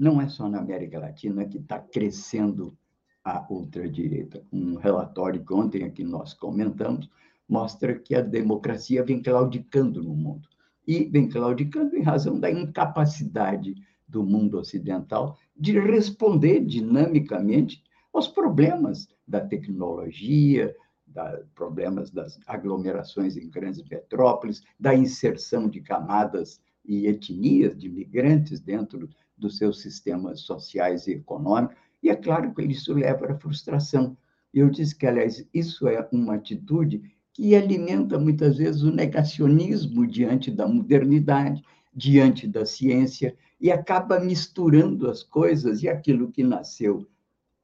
Não 0.00 0.18
é 0.18 0.26
só 0.30 0.48
na 0.48 0.60
América 0.60 0.98
Latina 0.98 1.44
que 1.44 1.58
está 1.58 1.78
crescendo 1.78 2.74
a 3.22 3.46
ultradireita. 3.50 4.42
Um 4.50 4.76
relatório 4.76 5.44
que 5.44 5.52
ontem 5.52 5.84
aqui 5.84 6.02
nós 6.02 6.32
comentamos 6.32 7.06
mostra 7.46 7.98
que 7.98 8.14
a 8.14 8.22
democracia 8.22 9.04
vem 9.04 9.20
claudicando 9.20 10.02
no 10.02 10.14
mundo. 10.14 10.48
E 10.88 11.04
vem 11.04 11.28
claudicando 11.28 11.94
em 11.94 12.00
razão 12.00 12.40
da 12.40 12.50
incapacidade 12.50 13.74
do 14.08 14.24
mundo 14.24 14.58
ocidental 14.58 15.36
de 15.54 15.78
responder 15.78 16.64
dinamicamente 16.64 17.84
aos 18.10 18.26
problemas 18.26 19.06
da 19.28 19.42
tecnologia, 19.42 20.74
da, 21.06 21.42
problemas 21.54 22.10
das 22.10 22.40
aglomerações 22.46 23.36
em 23.36 23.50
grandes 23.50 23.84
metrópoles, 23.84 24.62
da 24.78 24.94
inserção 24.94 25.68
de 25.68 25.82
camadas 25.82 26.58
e 26.86 27.06
etnias 27.06 27.76
de 27.76 27.90
migrantes 27.90 28.60
dentro 28.60 29.06
dos 29.40 29.56
seus 29.56 29.80
sistemas 29.80 30.42
sociais 30.42 31.06
e 31.06 31.12
econômicos. 31.12 31.76
E 32.02 32.10
é 32.10 32.16
claro 32.16 32.54
que 32.54 32.62
isso 32.62 32.92
leva 32.94 33.32
à 33.32 33.38
frustração. 33.38 34.16
Eu 34.52 34.70
disse 34.70 34.94
que, 34.94 35.06
aliás, 35.06 35.46
isso 35.52 35.88
é 35.88 36.06
uma 36.12 36.34
atitude 36.34 37.02
que 37.32 37.54
alimenta 37.54 38.18
muitas 38.18 38.58
vezes 38.58 38.82
o 38.82 38.92
negacionismo 38.92 40.06
diante 40.06 40.50
da 40.50 40.68
modernidade, 40.68 41.62
diante 41.94 42.46
da 42.46 42.66
ciência, 42.66 43.36
e 43.60 43.70
acaba 43.70 44.20
misturando 44.20 45.08
as 45.08 45.22
coisas 45.22 45.82
e 45.82 45.88
aquilo 45.88 46.30
que 46.30 46.42
nasceu 46.42 47.06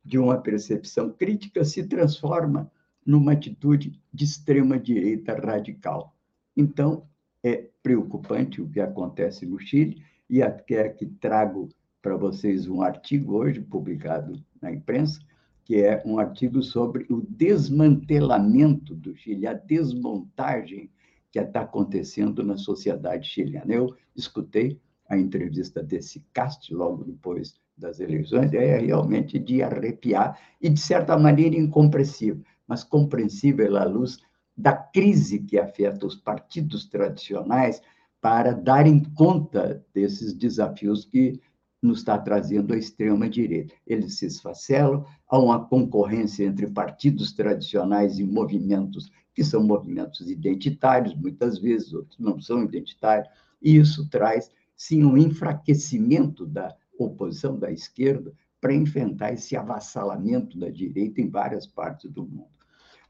de 0.05 0.19
uma 0.19 0.39
percepção 0.39 1.11
crítica 1.11 1.65
se 1.65 1.85
transforma 1.85 2.71
numa 3.05 3.33
atitude 3.33 4.01
de 4.13 4.25
extrema-direita 4.25 5.35
radical. 5.35 6.15
Então, 6.57 7.07
é 7.43 7.69
preocupante 7.83 8.61
o 8.61 8.69
que 8.69 8.81
acontece 8.81 9.47
no 9.47 9.59
Chile, 9.59 10.03
e 10.29 10.43
até 10.43 10.87
aqui 10.87 11.07
trago 11.07 11.69
para 12.03 12.17
vocês 12.17 12.69
um 12.69 12.83
artigo 12.83 13.37
hoje 13.37 13.61
publicado 13.61 14.41
na 14.61 14.73
imprensa, 14.73 15.21
que 15.65 15.83
é 15.83 16.03
um 16.07 16.19
artigo 16.19 16.63
sobre 16.63 17.05
o 17.11 17.21
desmantelamento 17.29 18.95
do 18.95 19.15
Chile, 19.17 19.47
a 19.47 19.53
desmontagem 19.53 20.91
que 21.33 21.39
está 21.41 21.63
acontecendo 21.63 22.43
na 22.45 22.57
sociedade 22.57 23.29
chilena. 23.29 23.73
Eu 23.73 23.95
escutei 24.15 24.81
a 25.09 25.19
entrevista 25.19 25.83
desse 25.83 26.25
Cast 26.33 26.73
logo 26.73 27.05
depois 27.05 27.57
das 27.77 28.01
eleições, 28.01 28.53
é 28.55 28.79
realmente 28.79 29.39
de 29.39 29.63
arrepiar 29.63 30.39
e, 30.61 30.69
de 30.69 30.81
certa 30.81 31.19
maneira, 31.19 31.57
incompreensível, 31.57 32.43
mas 32.67 32.83
compreensível 32.83 33.77
à 33.77 33.85
luz 33.85 34.19
da 34.57 34.73
crise 34.73 35.41
que 35.41 35.59
afeta 35.59 36.07
os 36.07 36.15
partidos 36.15 36.87
tradicionais 36.87 37.83
para 38.21 38.53
darem 38.53 39.03
conta 39.15 39.85
desses 39.95 40.33
desafios 40.33 41.05
que 41.05 41.41
nos 41.83 41.99
está 41.99 42.19
trazendo 42.19 42.73
a 42.75 42.79
extrema-direita. 42.79 43.75
Eles 43.87 44.19
se 44.19 44.27
esfacelam, 44.27 45.05
há 45.29 45.39
uma 45.39 45.67
concorrência 45.67 46.45
entre 46.45 46.67
partidos 46.67 47.33
tradicionais 47.33 48.19
e 48.19 48.25
movimentos 48.25 49.11
que 49.35 49.45
são 49.45 49.63
movimentos 49.63 50.31
identitários, 50.31 51.15
muitas 51.15 51.59
vezes, 51.59 51.93
outros 51.93 52.19
não 52.19 52.41
são 52.41 52.65
identitários, 52.65 53.29
e 53.61 53.77
isso 53.77 54.09
traz, 54.09 54.51
sim, 54.75 55.05
um 55.05 55.17
enfraquecimento 55.17 56.47
da 56.47 56.75
oposição 56.99 57.59
da 57.59 57.71
esquerda 57.71 58.33
para 58.61 58.75
enfrentar 58.75 59.35
esse 59.35 59.55
avassalamento 59.55 60.59
da 60.59 60.71
direita 60.71 61.21
em 61.21 61.29
várias 61.29 61.67
partes 61.67 62.11
do 62.11 62.25
mundo. 62.25 62.49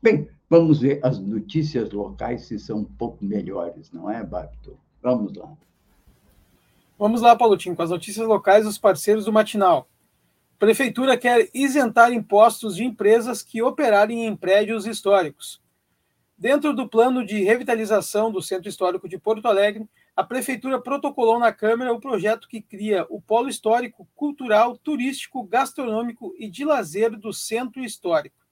Bem, 0.03 0.29
vamos 0.51 0.81
ver 0.81 1.01
as 1.03 1.19
notícias 1.19 1.93
locais 1.93 2.47
se 2.47 2.59
são 2.59 2.81
um 2.81 2.85
pouco 2.85 3.25
melhores, 3.25 3.93
não 3.93 4.11
é, 4.11 4.23
Babito? 4.25 4.77
Vamos 5.07 5.37
lá. 5.37 5.57
Vamos 6.99 7.21
lá, 7.21 7.37
Paulotinho, 7.37 7.77
com 7.77 7.83
as 7.83 7.91
notícias 7.91 8.27
locais 8.27 8.65
dos 8.65 8.77
parceiros 8.77 9.25
do 9.25 9.33
Matinal. 9.33 9.89
Prefeitura 10.59 11.17
quer 11.17 11.49
isentar 11.55 12.13
impostos 12.13 12.75
de 12.75 12.83
empresas 12.83 13.41
que 13.41 13.63
operarem 13.63 14.27
em 14.27 14.35
prédios 14.35 14.85
históricos. 14.85 15.63
Dentro 16.37 16.75
do 16.75 16.89
plano 16.89 17.25
de 17.25 17.45
revitalização 17.45 18.33
do 18.33 18.43
Centro 18.43 18.69
Histórico 18.69 19.09
de 19.09 19.17
Porto 19.17 19.47
Alegre, 19.47 19.89
a 20.17 20.25
Prefeitura 20.25 20.81
protocolou 20.81 21.39
na 21.39 21.53
Câmara 21.53 21.93
o 21.93 22.01
projeto 22.01 22.49
que 22.49 22.61
cria 22.61 23.07
o 23.09 23.21
polo 23.21 23.49
histórico, 23.49 24.09
cultural, 24.17 24.77
turístico, 24.77 25.45
gastronômico 25.45 26.35
e 26.37 26.51
de 26.51 26.65
lazer 26.65 27.17
do 27.17 27.33
Centro 27.33 27.85
Histórico. 27.85 28.45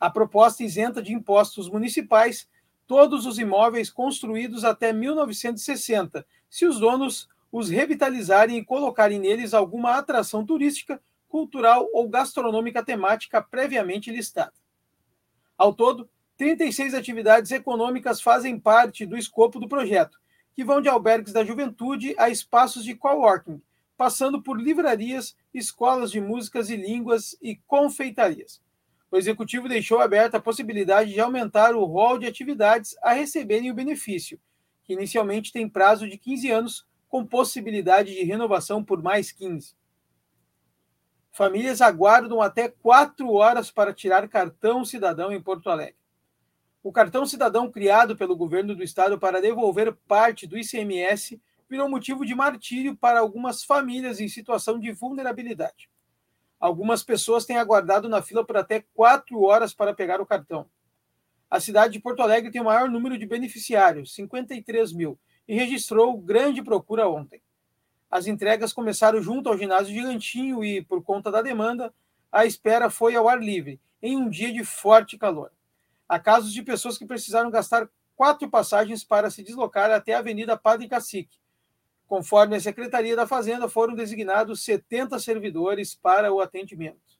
A 0.00 0.10
proposta 0.10 0.64
isenta 0.64 1.00
de 1.00 1.14
impostos 1.14 1.70
municipais 1.70 2.48
todos 2.88 3.26
os 3.26 3.38
imóveis 3.38 3.90
construídos 3.90 4.64
até 4.64 4.94
1960, 4.94 6.26
se 6.48 6.64
os 6.64 6.80
donos 6.80 7.28
os 7.52 7.68
revitalizarem 7.68 8.56
e 8.56 8.64
colocarem 8.64 9.20
neles 9.20 9.52
alguma 9.52 9.96
atração 9.96 10.44
turística, 10.44 11.00
cultural 11.28 11.88
ou 11.92 12.08
gastronômica 12.08 12.82
temática 12.82 13.42
previamente 13.42 14.10
listada. 14.10 14.54
Ao 15.56 15.74
todo, 15.74 16.08
36 16.38 16.94
atividades 16.94 17.50
econômicas 17.50 18.22
fazem 18.22 18.58
parte 18.58 19.04
do 19.04 19.18
escopo 19.18 19.60
do 19.60 19.68
projeto, 19.68 20.18
que 20.54 20.64
vão 20.64 20.80
de 20.80 20.88
albergues 20.88 21.32
da 21.32 21.44
juventude 21.44 22.14
a 22.16 22.30
espaços 22.30 22.84
de 22.84 22.94
coworking, 22.94 23.60
passando 23.98 24.42
por 24.42 24.58
livrarias, 24.58 25.36
escolas 25.52 26.10
de 26.10 26.20
músicas 26.22 26.70
e 26.70 26.76
línguas 26.76 27.36
e 27.42 27.56
confeitarias. 27.66 28.62
O 29.10 29.16
executivo 29.16 29.68
deixou 29.68 30.00
aberta 30.00 30.36
a 30.36 30.40
possibilidade 30.40 31.12
de 31.12 31.20
aumentar 31.20 31.74
o 31.74 31.84
rol 31.84 32.18
de 32.18 32.26
atividades 32.26 32.96
a 33.02 33.12
receberem 33.12 33.70
o 33.70 33.74
benefício, 33.74 34.38
que 34.84 34.92
inicialmente 34.92 35.52
tem 35.52 35.68
prazo 35.68 36.08
de 36.08 36.18
15 36.18 36.50
anos 36.50 36.86
com 37.08 37.24
possibilidade 37.24 38.14
de 38.14 38.22
renovação 38.22 38.84
por 38.84 39.02
mais 39.02 39.32
15. 39.32 39.74
Famílias 41.30 41.80
aguardam 41.80 42.42
até 42.42 42.68
quatro 42.68 43.32
horas 43.32 43.70
para 43.70 43.94
tirar 43.94 44.28
cartão 44.28 44.84
cidadão 44.84 45.32
em 45.32 45.40
Porto 45.40 45.70
Alegre. 45.70 45.96
O 46.82 46.92
cartão 46.92 47.24
cidadão 47.26 47.70
criado 47.70 48.16
pelo 48.16 48.36
governo 48.36 48.74
do 48.74 48.82
estado 48.82 49.18
para 49.18 49.40
devolver 49.40 49.94
parte 50.06 50.46
do 50.46 50.58
ICMS 50.58 51.40
virou 51.68 51.88
motivo 51.88 52.24
de 52.24 52.34
martírio 52.34 52.96
para 52.96 53.20
algumas 53.20 53.62
famílias 53.62 54.20
em 54.20 54.28
situação 54.28 54.78
de 54.78 54.92
vulnerabilidade. 54.92 55.88
Algumas 56.60 57.02
pessoas 57.02 57.44
têm 57.44 57.56
aguardado 57.56 58.08
na 58.08 58.20
fila 58.20 58.44
por 58.44 58.56
até 58.56 58.84
quatro 58.94 59.42
horas 59.42 59.72
para 59.72 59.94
pegar 59.94 60.20
o 60.20 60.26
cartão. 60.26 60.68
A 61.50 61.60
cidade 61.60 61.94
de 61.94 62.00
Porto 62.00 62.20
Alegre 62.20 62.50
tem 62.50 62.60
o 62.60 62.64
maior 62.64 62.90
número 62.90 63.16
de 63.16 63.26
beneficiários, 63.26 64.14
53 64.14 64.92
mil, 64.92 65.18
e 65.46 65.54
registrou 65.54 66.18
grande 66.18 66.62
procura 66.62 67.08
ontem. 67.08 67.40
As 68.10 68.26
entregas 68.26 68.72
começaram 68.72 69.22
junto 69.22 69.48
ao 69.48 69.56
ginásio 69.56 69.94
de 69.94 70.02
Gantinho 70.02 70.64
e, 70.64 70.82
por 70.82 71.02
conta 71.02 71.30
da 71.30 71.40
demanda, 71.40 71.92
a 72.30 72.44
espera 72.44 72.90
foi 72.90 73.14
ao 73.14 73.28
ar 73.28 73.40
livre, 73.40 73.80
em 74.02 74.16
um 74.16 74.28
dia 74.28 74.52
de 74.52 74.64
forte 74.64 75.16
calor. 75.16 75.50
Há 76.08 76.18
casos 76.18 76.52
de 76.52 76.62
pessoas 76.62 76.98
que 76.98 77.06
precisaram 77.06 77.50
gastar 77.50 77.88
quatro 78.16 78.48
passagens 78.50 79.04
para 79.04 79.30
se 79.30 79.42
deslocar 79.42 79.90
até 79.90 80.14
a 80.14 80.18
Avenida 80.18 80.56
Padre 80.56 80.88
Cacique. 80.88 81.38
Conforme 82.08 82.56
a 82.56 82.60
Secretaria 82.60 83.14
da 83.14 83.26
Fazenda, 83.26 83.68
foram 83.68 83.94
designados 83.94 84.64
70 84.64 85.18
servidores 85.18 85.94
para 85.94 86.32
o 86.32 86.40
atendimento. 86.40 87.18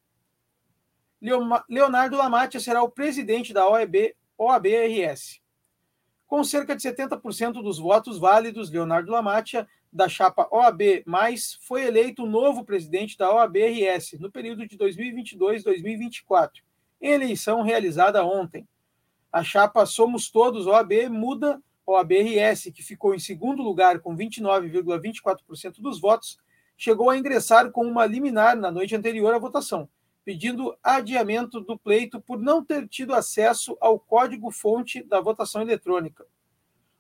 Leonardo 1.69 2.17
Lamatia 2.17 2.59
será 2.59 2.83
o 2.83 2.91
presidente 2.91 3.53
da 3.53 3.69
OEB, 3.69 4.17
OAB-RS. 4.39 5.43
Com 6.27 6.43
cerca 6.43 6.75
de 6.75 6.83
70% 6.83 7.63
dos 7.63 7.79
votos 7.79 8.19
válidos, 8.19 8.71
Leonardo 8.71 9.13
Lamatia, 9.13 9.69
da 9.93 10.09
chapa 10.09 10.49
OAB, 10.51 11.05
foi 11.61 11.85
eleito 11.85 12.25
o 12.25 12.29
novo 12.29 12.65
presidente 12.65 13.17
da 13.19 13.31
OAB-RS 13.31 14.19
no 14.19 14.31
período 14.31 14.67
de 14.67 14.77
2022-2024, 14.79 16.63
em 17.01 17.13
eleição 17.13 17.63
realizada 17.63 18.25
ontem. 18.25 18.67
A 19.31 19.45
chapa 19.45 19.85
Somos 19.85 20.31
Todos 20.31 20.67
OAB 20.67 21.09
muda 21.11 21.63
OAB-RS, 21.93 22.71
que 22.75 22.83
ficou 22.83 23.15
em 23.15 23.19
segundo 23.19 23.63
lugar 23.63 24.01
com 24.01 24.15
29,24% 24.15 25.81
dos 25.81 25.99
votos, 25.99 26.39
chegou 26.77 27.09
a 27.09 27.17
ingressar 27.17 27.71
com 27.71 27.87
uma 27.87 28.05
liminar 28.05 28.57
na 28.57 28.71
noite 28.71 28.95
anterior 28.95 29.35
à 29.35 29.39
votação, 29.39 29.89
pedindo 30.25 30.77
adiamento 30.83 31.61
do 31.61 31.79
pleito 31.79 32.21
por 32.21 32.39
não 32.39 32.63
ter 32.63 32.87
tido 32.87 33.15
acesso 33.15 33.77
ao 33.81 33.99
código-fonte 33.99 35.03
da 35.03 35.21
votação 35.21 35.63
eletrônica. 35.63 36.27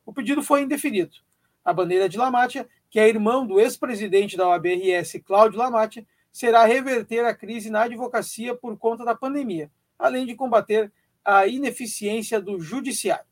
O 0.06 0.12
pedido 0.12 0.42
foi 0.42 0.62
indeferido. 0.62 1.16
A 1.62 1.72
bandeira 1.72 2.08
de 2.08 2.16
Lamátia, 2.16 2.66
que 2.88 2.98
é 2.98 3.06
irmão 3.06 3.46
do 3.46 3.60
ex-presidente 3.60 4.38
da 4.38 4.48
OAB-RS, 4.48 5.20
Cláudio 5.22 5.58
Lamátia, 5.58 6.06
será 6.32 6.64
reverter 6.64 7.26
a 7.26 7.34
crise 7.34 7.68
na 7.68 7.82
advocacia 7.82 8.54
por 8.54 8.76
conta 8.78 9.04
da 9.04 9.14
pandemia, 9.14 9.70
além 9.98 10.24
de 10.24 10.34
combater 10.34 10.90
a 11.22 11.46
ineficiência 11.46 12.40
do 12.40 12.58
judiciário. 12.58 13.27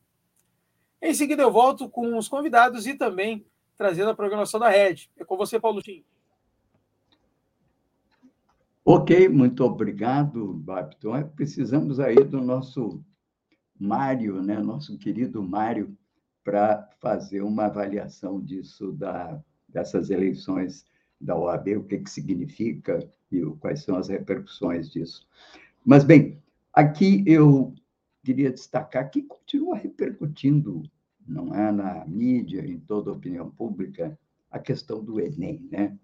Em 1.00 1.14
seguida, 1.14 1.42
eu 1.42 1.52
volto 1.52 1.88
com 1.88 2.16
os 2.16 2.28
convidados 2.28 2.86
e 2.86 2.94
também 2.94 3.44
trazendo 3.76 4.10
a 4.10 4.14
programação 4.14 4.58
da 4.58 4.68
rede. 4.68 5.10
É 5.16 5.24
com 5.24 5.36
você, 5.36 5.60
Paulo 5.60 5.82
Tim. 5.82 6.02
Ok, 8.84 9.28
muito 9.28 9.64
obrigado, 9.64 10.54
Babton. 10.54 11.16
É, 11.16 11.24
precisamos 11.24 11.98
aí 11.98 12.22
do 12.22 12.40
nosso 12.40 13.02
Mário, 13.78 14.40
né? 14.40 14.58
nosso 14.60 14.96
querido 14.96 15.42
Mário, 15.42 15.96
para 16.44 16.88
fazer 17.00 17.42
uma 17.42 17.64
avaliação 17.64 18.40
disso, 18.40 18.92
da, 18.92 19.42
dessas 19.68 20.08
eleições 20.08 20.86
da 21.20 21.36
OAB, 21.36 21.78
o 21.78 21.84
que, 21.84 21.98
que 21.98 22.10
significa 22.10 23.06
e 23.32 23.44
quais 23.58 23.82
são 23.82 23.96
as 23.96 24.08
repercussões 24.08 24.88
disso. 24.88 25.26
Mas, 25.84 26.04
bem, 26.04 26.40
aqui 26.72 27.24
eu 27.26 27.74
queria 28.26 28.50
destacar 28.50 29.08
que 29.08 29.22
continua 29.22 29.76
repercutindo, 29.76 30.82
não 31.24 31.54
é, 31.54 31.70
na 31.70 32.04
mídia, 32.06 32.66
em 32.66 32.80
toda 32.80 33.08
a 33.08 33.14
opinião 33.14 33.48
pública, 33.48 34.18
a 34.50 34.58
questão 34.58 35.02
do 35.04 35.20
Enem, 35.20 35.68
né? 35.70 35.96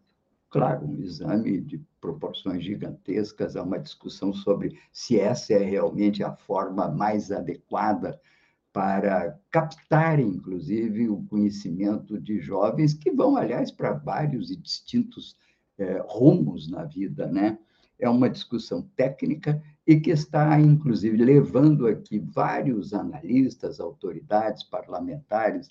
Claro, 0.49 0.87
um 0.87 1.01
exame 1.01 1.61
de 1.61 1.85
proporções 2.01 2.63
gigantescas, 2.63 3.57
há 3.57 3.63
uma 3.65 3.81
discussão 3.81 4.33
sobre 4.33 4.79
se 4.93 5.19
essa 5.19 5.55
é 5.55 5.65
realmente 5.65 6.23
a 6.23 6.31
forma 6.31 6.89
mais 6.89 7.33
adequada 7.33 8.21
para 8.73 9.37
captar, 9.51 10.21
inclusive, 10.21 11.09
o 11.09 11.25
conhecimento 11.25 12.21
de 12.21 12.39
jovens 12.39 12.95
que 12.95 13.11
vão, 13.11 13.37
aliás, 13.37 13.73
para 13.73 13.95
vários 13.95 14.49
e 14.53 14.57
distintos 14.57 15.37
é, 15.77 16.01
rumos 16.07 16.71
na 16.71 16.85
vida, 16.85 17.27
né? 17.27 17.59
É 18.03 18.09
uma 18.11 18.29
discussão 18.29 18.83
técnica 18.97 19.63
e 19.87 20.01
que 20.01 20.11
está, 20.11 20.61
inclusive, 20.61 21.17
levando 21.17 21.87
aqui 21.87 22.19
vários 22.19 22.93
analistas, 22.93 23.79
autoridades 23.79 24.65
parlamentares, 24.65 25.69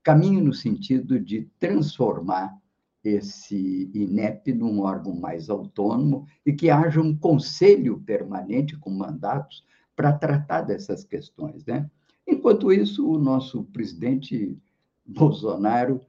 caminho 0.00 0.44
no 0.44 0.52
sentido 0.52 1.18
de 1.18 1.50
transformar 1.58 2.56
esse 3.02 3.90
INEP 3.92 4.52
num 4.52 4.82
órgão 4.82 5.16
mais 5.16 5.50
autônomo 5.50 6.28
e 6.46 6.52
que 6.52 6.70
haja 6.70 7.00
um 7.00 7.14
conselho 7.16 8.00
permanente 8.06 8.76
com 8.78 8.90
mandatos 8.90 9.64
para 9.96 10.12
tratar 10.12 10.62
dessas 10.62 11.02
questões. 11.02 11.64
Né? 11.66 11.90
Enquanto 12.24 12.72
isso, 12.72 13.10
o 13.10 13.18
nosso 13.18 13.64
presidente 13.64 14.56
Bolsonaro, 15.04 16.00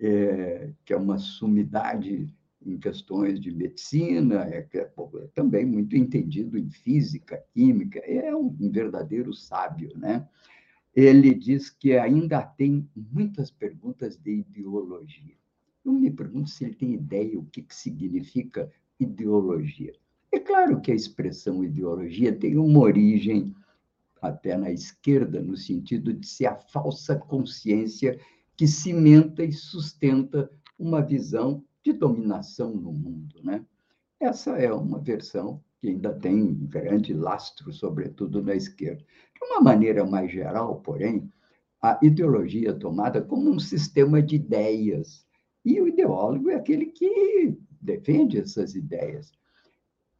é, 0.00 0.72
que 0.86 0.94
é 0.94 0.96
uma 0.96 1.18
sumidade 1.18 2.32
em 2.64 2.78
questões 2.78 3.40
de 3.40 3.52
medicina, 3.52 4.44
é, 4.44 4.66
é, 4.72 4.90
também 5.34 5.64
muito 5.64 5.96
entendido 5.96 6.58
em 6.58 6.70
física, 6.70 7.42
química, 7.52 7.98
é 8.00 8.34
um, 8.34 8.56
um 8.60 8.70
verdadeiro 8.70 9.32
sábio, 9.32 9.92
né? 9.96 10.28
Ele 10.94 11.34
diz 11.34 11.70
que 11.70 11.96
ainda 11.96 12.42
tem 12.42 12.88
muitas 12.94 13.50
perguntas 13.50 14.16
de 14.16 14.40
ideologia. 14.40 15.34
Eu 15.84 15.92
me 15.92 16.10
pergunto 16.10 16.50
se 16.50 16.64
ele 16.64 16.74
tem 16.74 16.92
ideia 16.92 17.38
o 17.38 17.46
que, 17.46 17.62
que 17.62 17.74
significa 17.74 18.70
ideologia. 19.00 19.94
É 20.30 20.38
claro 20.38 20.80
que 20.80 20.92
a 20.92 20.94
expressão 20.94 21.64
ideologia 21.64 22.34
tem 22.34 22.56
uma 22.56 22.80
origem 22.80 23.54
até 24.20 24.56
na 24.56 24.70
esquerda, 24.70 25.40
no 25.40 25.56
sentido 25.56 26.12
de 26.12 26.26
ser 26.26 26.46
a 26.46 26.56
falsa 26.56 27.16
consciência 27.16 28.18
que 28.56 28.66
cimenta 28.66 29.42
e 29.42 29.52
sustenta 29.52 30.50
uma 30.78 31.02
visão 31.02 31.64
de 31.82 31.92
dominação 31.92 32.74
no 32.74 32.92
mundo. 32.92 33.40
Né? 33.42 33.64
Essa 34.20 34.52
é 34.52 34.72
uma 34.72 34.98
versão 34.98 35.62
que 35.80 35.88
ainda 35.88 36.12
tem 36.12 36.54
grande 36.66 37.12
lastro, 37.12 37.72
sobretudo 37.72 38.42
na 38.42 38.54
esquerda. 38.54 39.04
De 39.34 39.44
uma 39.44 39.60
maneira 39.60 40.06
mais 40.06 40.30
geral, 40.30 40.80
porém, 40.80 41.30
a 41.82 41.98
ideologia 42.00 42.70
é 42.70 42.74
tomada 42.74 43.20
como 43.20 43.50
um 43.50 43.58
sistema 43.58 44.22
de 44.22 44.36
ideias, 44.36 45.26
e 45.64 45.80
o 45.80 45.88
ideólogo 45.88 46.50
é 46.50 46.54
aquele 46.54 46.86
que 46.86 47.58
defende 47.80 48.38
essas 48.38 48.74
ideias. 48.74 49.32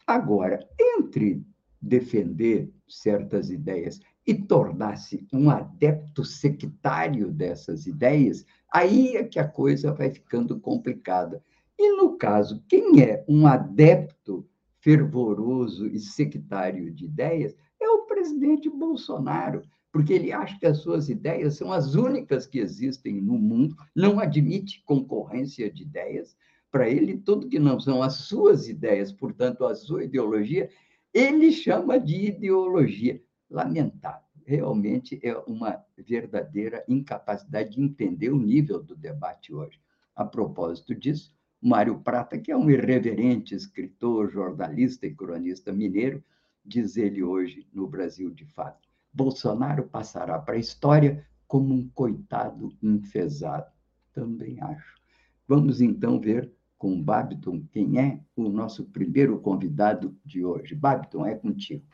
Agora, 0.06 0.68
entre 0.78 1.44
defender 1.80 2.72
certas 2.88 3.50
ideias 3.50 4.00
e 4.26 4.34
tornar-se 4.34 5.26
um 5.32 5.50
adepto 5.50 6.24
sectário 6.24 7.30
dessas 7.30 7.86
ideias, 7.86 8.44
aí 8.72 9.16
é 9.16 9.24
que 9.24 9.38
a 9.38 9.48
coisa 9.48 9.92
vai 9.92 10.10
ficando 10.10 10.58
complicada. 10.60 11.42
E, 11.78 11.96
no 11.96 12.16
caso, 12.16 12.62
quem 12.68 13.02
é 13.02 13.24
um 13.28 13.46
adepto 13.46 14.48
fervoroso 14.80 15.86
e 15.86 15.98
sectário 15.98 16.92
de 16.92 17.04
ideias 17.04 17.54
é 17.80 17.88
o 17.88 18.06
presidente 18.06 18.68
Bolsonaro, 18.68 19.62
porque 19.92 20.12
ele 20.12 20.32
acha 20.32 20.58
que 20.58 20.66
as 20.66 20.78
suas 20.78 21.08
ideias 21.08 21.56
são 21.56 21.72
as 21.72 21.94
únicas 21.94 22.46
que 22.46 22.58
existem 22.58 23.20
no 23.20 23.34
mundo, 23.34 23.76
não 23.94 24.18
admite 24.18 24.82
concorrência 24.84 25.70
de 25.70 25.82
ideias. 25.82 26.36
Para 26.70 26.88
ele, 26.88 27.18
tudo 27.18 27.48
que 27.48 27.58
não 27.58 27.78
são 27.78 28.02
as 28.02 28.14
suas 28.14 28.68
ideias, 28.68 29.12
portanto, 29.12 29.64
a 29.64 29.74
sua 29.74 30.04
ideologia, 30.04 30.70
ele 31.12 31.52
chama 31.52 32.00
de 32.00 32.26
ideologia. 32.26 33.22
Lamentável. 33.50 34.22
Realmente 34.44 35.20
é 35.22 35.36
uma 35.46 35.84
verdadeira 35.96 36.82
incapacidade 36.88 37.76
de 37.76 37.82
entender 37.82 38.30
o 38.30 38.38
nível 38.38 38.82
do 38.82 38.96
debate 38.96 39.54
hoje. 39.54 39.78
A 40.16 40.24
propósito 40.24 40.94
disso, 40.94 41.32
Mário 41.62 42.00
Prata, 42.00 42.36
que 42.36 42.50
é 42.50 42.56
um 42.56 42.68
irreverente 42.68 43.54
escritor, 43.54 44.28
jornalista 44.28 45.06
e 45.06 45.14
cronista 45.14 45.72
mineiro, 45.72 46.22
diz 46.64 46.96
ele 46.96 47.22
hoje 47.22 47.68
no 47.72 47.86
Brasil 47.86 48.30
de 48.30 48.44
Fato. 48.44 48.88
Bolsonaro 49.12 49.84
passará 49.84 50.40
para 50.40 50.56
a 50.56 50.58
história 50.58 51.24
como 51.46 51.72
um 51.72 51.88
coitado 51.90 52.76
enfesado. 52.82 53.70
Também 54.12 54.60
acho. 54.60 54.96
Vamos 55.46 55.80
então 55.80 56.18
ver 56.18 56.50
com 56.76 57.00
Babiton 57.00 57.62
quem 57.70 58.00
é 58.00 58.20
o 58.34 58.48
nosso 58.48 58.84
primeiro 58.86 59.38
convidado 59.38 60.16
de 60.24 60.44
hoje. 60.44 60.74
Babiton, 60.74 61.24
é 61.24 61.36
contigo. 61.36 61.84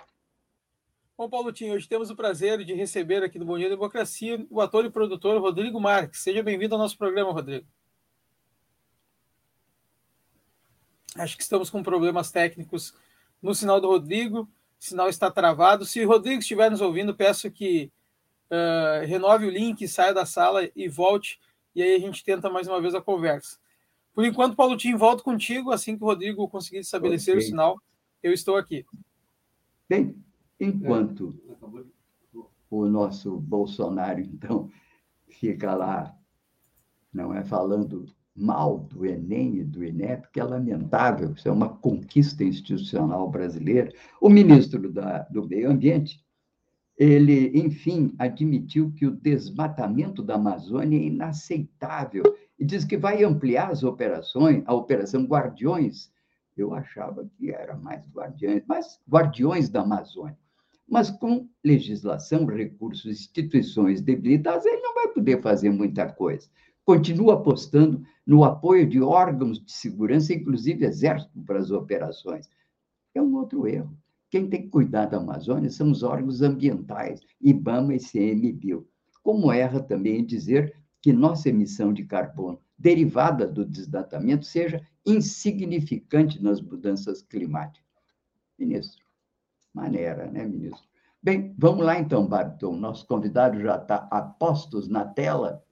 Bom, 1.16 1.28
Paulo 1.28 1.52
Tinho, 1.52 1.74
hoje 1.74 1.88
temos 1.88 2.08
o 2.08 2.16
prazer 2.16 2.64
de 2.64 2.72
receber 2.72 3.22
aqui 3.22 3.38
no 3.38 3.44
Bom 3.44 3.58
Dia 3.58 3.68
Democracia 3.68 4.46
o 4.48 4.62
ator 4.62 4.86
e 4.86 4.90
produtor 4.90 5.38
Rodrigo 5.42 5.78
Marques. 5.78 6.22
Seja 6.22 6.42
bem-vindo 6.42 6.74
ao 6.74 6.80
nosso 6.80 6.96
programa, 6.96 7.32
Rodrigo. 7.32 7.66
Acho 11.18 11.36
que 11.36 11.42
estamos 11.42 11.68
com 11.68 11.82
problemas 11.82 12.30
técnicos 12.30 12.94
no 13.42 13.54
sinal 13.54 13.80
do 13.80 13.88
Rodrigo. 13.88 14.42
O 14.42 14.48
sinal 14.78 15.08
está 15.08 15.30
travado. 15.30 15.84
Se 15.84 16.04
o 16.04 16.08
Rodrigo 16.08 16.40
estiver 16.40 16.70
nos 16.70 16.80
ouvindo, 16.80 17.14
peço 17.14 17.50
que 17.50 17.90
uh, 18.50 19.06
renove 19.06 19.46
o 19.46 19.50
link, 19.50 19.86
saia 19.88 20.14
da 20.14 20.24
sala 20.24 20.68
e 20.74 20.88
volte. 20.88 21.40
E 21.74 21.82
aí 21.82 21.94
a 21.94 21.98
gente 21.98 22.24
tenta 22.24 22.48
mais 22.48 22.68
uma 22.68 22.80
vez 22.80 22.94
a 22.94 23.00
conversa. 23.00 23.58
Por 24.14 24.24
enquanto, 24.24 24.56
Paulo 24.56 24.76
Tim, 24.76 24.96
volto 24.96 25.22
contigo. 25.22 25.70
Assim 25.70 25.96
que 25.96 26.02
o 26.02 26.06
Rodrigo 26.06 26.48
conseguir 26.48 26.78
estabelecer 26.78 27.34
okay. 27.34 27.46
o 27.46 27.48
sinal, 27.48 27.82
eu 28.22 28.32
estou 28.32 28.56
aqui. 28.56 28.84
Bem, 29.88 30.16
enquanto 30.58 31.40
o 32.70 32.86
nosso 32.86 33.38
Bolsonaro, 33.38 34.20
então, 34.20 34.70
fica 35.28 35.74
lá, 35.74 36.14
não 37.12 37.34
é 37.34 37.44
falando 37.44 38.06
mal 38.38 38.78
do 38.78 39.04
Enem 39.04 39.56
e 39.56 39.64
do 39.64 39.84
INEP, 39.84 40.28
que 40.32 40.40
é 40.40 40.44
lamentável, 40.44 41.32
isso 41.32 41.48
é 41.48 41.52
uma 41.52 41.68
conquista 41.68 42.44
institucional 42.44 43.28
brasileira. 43.28 43.92
O 44.20 44.28
ministro 44.28 44.90
da, 44.90 45.20
do 45.30 45.46
Meio 45.46 45.70
Ambiente, 45.70 46.24
ele, 46.96 47.50
enfim, 47.58 48.14
admitiu 48.18 48.92
que 48.92 49.06
o 49.06 49.10
desmatamento 49.10 50.22
da 50.22 50.36
Amazônia 50.36 50.98
é 50.98 51.04
inaceitável 51.04 52.22
e 52.58 52.64
diz 52.64 52.84
que 52.84 52.96
vai 52.96 53.22
ampliar 53.24 53.70
as 53.70 53.82
operações, 53.82 54.62
a 54.66 54.74
Operação 54.74 55.24
Guardiões. 55.24 56.10
Eu 56.56 56.74
achava 56.74 57.28
que 57.36 57.50
era 57.50 57.76
mais 57.76 58.02
Guardiões, 58.12 58.62
mas 58.66 59.00
Guardiões 59.08 59.68
da 59.68 59.82
Amazônia. 59.82 60.38
Mas 60.88 61.10
com 61.10 61.48
legislação, 61.62 62.46
recursos, 62.46 63.06
instituições 63.06 64.00
debilitadas, 64.00 64.64
ele 64.64 64.80
não 64.80 64.94
vai 64.94 65.08
poder 65.08 65.42
fazer 65.42 65.70
muita 65.70 66.10
coisa 66.10 66.48
continua 66.88 67.34
apostando 67.34 68.02
no 68.28 68.44
apoio 68.44 68.86
de 68.86 69.00
órgãos 69.00 69.58
de 69.58 69.72
segurança, 69.72 70.34
inclusive 70.34 70.84
exército, 70.84 71.40
para 71.46 71.58
as 71.58 71.70
operações. 71.70 72.46
É 73.14 73.22
um 73.22 73.34
outro 73.36 73.66
erro. 73.66 73.96
Quem 74.28 74.46
tem 74.50 74.64
que 74.64 74.68
cuidar 74.68 75.06
da 75.06 75.16
Amazônia 75.16 75.70
são 75.70 75.90
os 75.90 76.02
órgãos 76.02 76.42
ambientais, 76.42 77.22
IBAMA 77.40 77.94
e 77.94 77.98
CMBio. 77.98 78.86
Como 79.22 79.50
erra 79.50 79.80
também 79.80 80.20
em 80.20 80.26
dizer 80.26 80.76
que 81.00 81.10
nossa 81.10 81.48
emissão 81.48 81.90
de 81.90 82.04
carbono 82.04 82.60
derivada 82.78 83.46
do 83.46 83.64
desdatamento 83.64 84.44
seja 84.44 84.86
insignificante 85.06 86.42
nas 86.42 86.60
mudanças 86.60 87.22
climáticas. 87.22 87.88
Ministro, 88.58 89.06
maneira, 89.72 90.30
né, 90.30 90.44
ministro? 90.44 90.86
Bem, 91.22 91.54
vamos 91.56 91.82
lá 91.82 91.98
então, 91.98 92.26
Barton. 92.26 92.76
Nosso 92.76 93.06
convidado 93.06 93.58
já 93.58 93.76
está 93.76 94.06
a 94.10 94.20
postos 94.20 94.86
na 94.86 95.06
tela. 95.06 95.64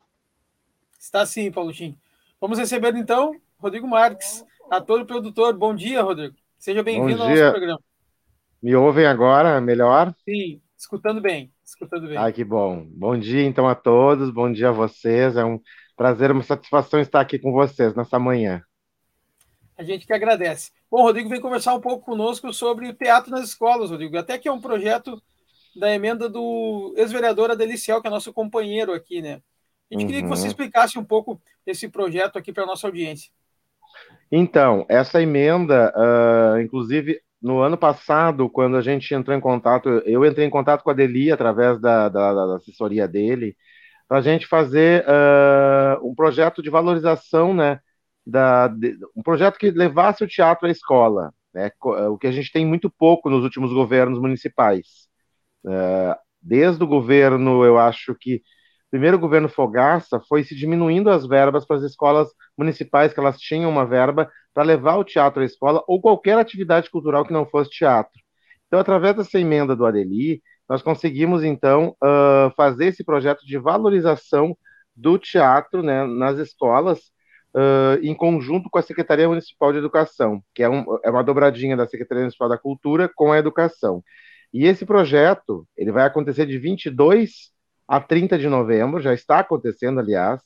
Está 0.99 1.27
sim, 1.27 1.53
Paulotinho. 1.53 1.99
Vamos 2.39 2.59
receber 2.59 2.95
então 2.95 3.33
Rodrigo 3.59 3.89
Marques, 3.89 4.45
ator 4.71 5.01
e 5.01 5.07
produtor. 5.07 5.57
Bom 5.57 5.75
dia, 5.75 6.03
Rodrigo. 6.03 6.37
Seja 6.59 6.83
bem-vindo 6.83 7.23
ao 7.23 7.31
nosso 7.31 7.51
programa. 7.51 7.81
Me 8.63 8.77
ouvem 8.77 9.07
agora 9.07 9.59
melhor? 9.59 10.15
Sim, 10.23 10.61
escutando 10.77 11.21
bem, 11.21 11.51
escutando 11.65 12.09
bem. 12.09 12.17
Ai, 12.19 12.35
que 12.35 12.45
bom. 12.45 12.85
Bom 12.91 13.19
dia 13.19 13.43
então 13.43 13.67
a 13.67 13.75
todos, 13.75 14.31
bom 14.31 14.53
dia 14.53 14.69
a 14.69 14.73
vocês. 14.73 15.35
É 15.35 15.45
um 15.47 15.59
prazer, 15.97 16.31
uma 16.31 16.43
satisfação 16.43 17.01
estar 17.01 17.21
aqui 17.21 17.39
com 17.39 17.53
vocês 17.53 17.95
nessa 17.95 18.19
manhã. 18.19 18.63
A 19.79 19.83
gente 19.83 20.07
que 20.07 20.13
agradece. 20.13 20.73
Bom, 20.91 21.03
Rodrigo 21.03 21.31
vem 21.31 21.41
conversar 21.41 21.75
um 21.75 21.81
pouco 21.81 22.05
conosco 22.05 22.53
sobre 22.53 22.87
o 22.89 22.95
teatro 22.95 23.31
nas 23.31 23.49
escolas, 23.49 23.91
Rodrigo. 23.91 24.17
Até 24.19 24.37
que 24.37 24.47
é 24.47 24.53
um 24.53 24.61
projeto 24.61 25.23
da 25.75 25.93
emenda 25.95 26.29
do 26.29 26.93
ex-vereador 26.99 27.51
Adeliciel, 27.51 28.03
que 28.03 28.09
é 28.09 28.11
nosso 28.11 28.33
companheiro 28.33 28.93
aqui, 28.93 29.23
né? 29.23 29.41
A 29.91 29.95
gente 29.95 30.03
uhum. 30.03 30.07
queria 30.07 30.23
que 30.23 30.29
você 30.29 30.43
uhum. 30.43 30.49
explicasse 30.49 30.99
um 30.99 31.05
pouco 31.05 31.41
esse 31.67 31.89
projeto 31.89 32.39
aqui 32.39 32.53
para 32.53 32.65
a 32.65 32.67
nossa 32.67 32.87
audiência. 32.87 33.31
Então, 34.31 34.85
essa 34.89 35.23
emenda, 35.23 35.93
uh, 35.97 36.61
inclusive, 36.61 37.21
no 37.41 37.61
ano 37.61 37.77
passado, 37.77 38.49
quando 38.49 38.77
a 38.77 38.81
gente 38.81 39.15
entrou 39.15 39.37
em 39.37 39.41
contato, 39.41 39.89
eu 40.05 40.25
entrei 40.25 40.47
em 40.47 40.51
contato 40.51 40.83
com 40.83 40.91
a 40.91 40.95
Deli 40.95 41.31
através 41.31 41.81
da, 41.81 42.09
da, 42.09 42.33
da 42.33 42.57
assessoria 42.57 43.07
dele, 43.07 43.57
para 44.09 44.19
a 44.19 44.21
gente 44.21 44.47
fazer 44.47 45.05
uh, 45.05 46.09
um 46.09 46.15
projeto 46.15 46.63
de 46.63 46.71
valorização, 46.71 47.55
né? 47.55 47.81
Da, 48.27 48.69
de, 48.69 48.99
um 49.17 49.23
projeto 49.23 49.59
que 49.59 49.71
levasse 49.71 50.25
o 50.25 50.29
teatro 50.29 50.67
à 50.67 50.71
escola, 50.71 51.33
né? 51.55 51.71
O 51.81 52.19
que 52.19 52.27
a 52.27 52.33
gente 52.33 52.53
tem 52.53 52.67
muito 52.67 52.91
pouco 52.91 53.31
nos 53.31 53.45
últimos 53.45 53.73
governos 53.73 54.21
municipais. 54.21 55.09
Uh, 55.65 56.15
desde 56.41 56.83
o 56.83 56.87
governo, 56.87 57.65
eu 57.65 57.79
acho 57.79 58.15
que 58.15 58.43
primeiro 58.91 59.19
governo 59.19 59.49
Fogaça 59.49 60.21
foi 60.29 60.45
se 60.45 60.55
diminuindo 60.55 61.11
as 61.11 61.27
verbas 61.27 61.67
para 61.67 61.77
as 61.77 61.83
escolas 61.83 62.29
municipais, 62.57 63.13
que 63.13 63.21
elas 63.21 63.39
tinham 63.39 63.71
uma 63.71 63.85
verba 63.85 64.31
para 64.55 64.63
levar 64.63 64.97
o 64.97 65.05
teatro 65.05 65.43
à 65.43 65.45
escola 65.45 65.83
ou 65.87 66.01
qualquer 66.01 66.39
atividade 66.39 66.91
cultural 66.91 67.25
que 67.25 67.33
não 67.33 67.47
fosse 67.47 67.71
teatro. 67.71 68.21
Então, 68.67 68.81
através 68.81 69.15
dessa 69.17 69.39
emenda 69.39 69.77
do 69.77 69.85
Adeli, 69.85 70.43
nós 70.69 70.83
conseguimos, 70.83 71.45
então, 71.45 71.97
uh, 72.03 72.51
fazer 72.57 72.87
esse 72.87 73.05
projeto 73.05 73.45
de 73.47 73.59
valorização 73.59 74.57
do 74.95 75.19
teatro 75.19 75.83
né, 75.83 76.05
nas 76.05 76.39
escolas, 76.39 76.99
uh, 77.55 77.99
em 78.03 78.15
conjunto 78.15 78.69
com 78.71 78.79
a 78.79 78.83
Secretaria 78.83 79.29
Municipal 79.29 79.73
de 79.73 79.79
Educação, 79.79 80.43
que 80.55 80.63
é, 80.63 80.69
um, 80.69 80.85
é 81.05 81.11
uma 81.11 81.23
dobradinha 81.23 81.77
da 81.77 81.87
Secretaria 81.87 82.23
Municipal 82.23 82.49
da 82.49 82.59
Cultura 82.59 83.11
com 83.15 83.31
a 83.33 83.39
Educação. 83.39 84.03
E 84.53 84.65
esse 84.67 84.87
projeto, 84.87 85.67
ele 85.77 85.93
vai 85.93 86.05
acontecer 86.07 86.47
de 86.47 86.59
22 86.59 87.51
a 87.89 88.01
30 88.01 88.39
de 88.39 88.49
novembro, 88.49 89.01
já 89.01 89.15
está 89.15 89.41
acontecendo, 89.41 90.01
aliás. 90.01 90.41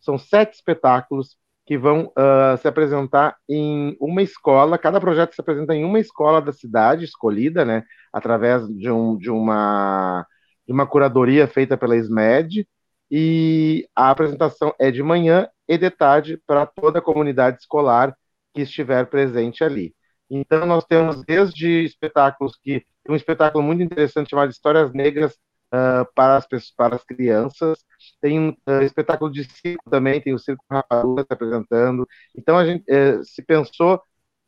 São 0.00 0.18
sete 0.18 0.54
espetáculos 0.54 1.36
que 1.66 1.76
vão 1.76 2.12
uh, 2.16 2.56
se 2.60 2.68
apresentar 2.68 3.36
em 3.48 3.96
uma 4.00 4.22
escola. 4.22 4.78
Cada 4.78 5.00
projeto 5.00 5.34
se 5.34 5.40
apresenta 5.40 5.74
em 5.74 5.84
uma 5.84 5.98
escola 5.98 6.40
da 6.40 6.52
cidade 6.52 7.04
escolhida, 7.04 7.64
né, 7.64 7.82
através 8.12 8.66
de, 8.68 8.90
um, 8.90 9.16
de, 9.18 9.30
uma, 9.30 10.24
de 10.66 10.72
uma 10.72 10.86
curadoria 10.86 11.48
feita 11.48 11.76
pela 11.76 11.96
SMED. 11.96 12.66
E 13.10 13.88
a 13.94 14.10
apresentação 14.10 14.72
é 14.78 14.90
de 14.90 15.02
manhã 15.02 15.48
e 15.68 15.76
de 15.76 15.90
tarde 15.90 16.40
para 16.46 16.66
toda 16.66 17.00
a 17.00 17.02
comunidade 17.02 17.58
escolar 17.58 18.16
que 18.54 18.62
estiver 18.62 19.06
presente 19.06 19.62
ali. 19.62 19.94
Então, 20.30 20.66
nós 20.66 20.84
temos 20.84 21.24
desde 21.24 21.84
espetáculos 21.84 22.56
que. 22.62 22.84
Um 23.08 23.14
espetáculo 23.14 23.62
muito 23.62 23.82
interessante 23.84 24.30
chamado 24.30 24.50
Histórias 24.50 24.92
Negras 24.92 25.36
uh, 25.72 26.06
para, 26.14 26.36
as, 26.36 26.70
para 26.70 26.96
as 26.96 27.04
crianças. 27.04 27.84
Tem 28.20 28.38
um 28.38 28.50
uh, 28.50 28.82
espetáculo 28.82 29.30
de 29.30 29.44
circo 29.44 29.88
também, 29.90 30.20
tem 30.20 30.34
o 30.34 30.38
Circo 30.38 30.64
Rapadura 30.70 31.22
se 31.22 31.32
apresentando. 31.32 32.06
Então, 32.36 32.56
a 32.56 32.64
gente 32.64 32.84
uh, 32.90 33.24
se 33.24 33.42
pensou 33.42 34.00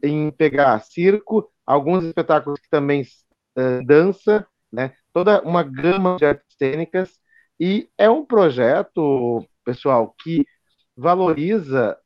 em 0.02 0.30
pegar 0.30 0.78
circo, 0.80 1.50
alguns 1.66 2.04
espetáculos 2.04 2.60
que 2.60 2.68
também 2.70 3.04
dança, 3.84 4.46
né? 4.72 4.92
toda 5.12 5.42
uma 5.42 5.64
gama 5.64 6.16
de 6.16 6.24
artes 6.24 6.56
cênicas, 6.56 7.18
e 7.58 7.88
é 7.98 8.08
um 8.08 8.24
projeto, 8.24 9.44
pessoal, 9.64 10.14
que 10.22 10.46
valoriza 10.96 11.98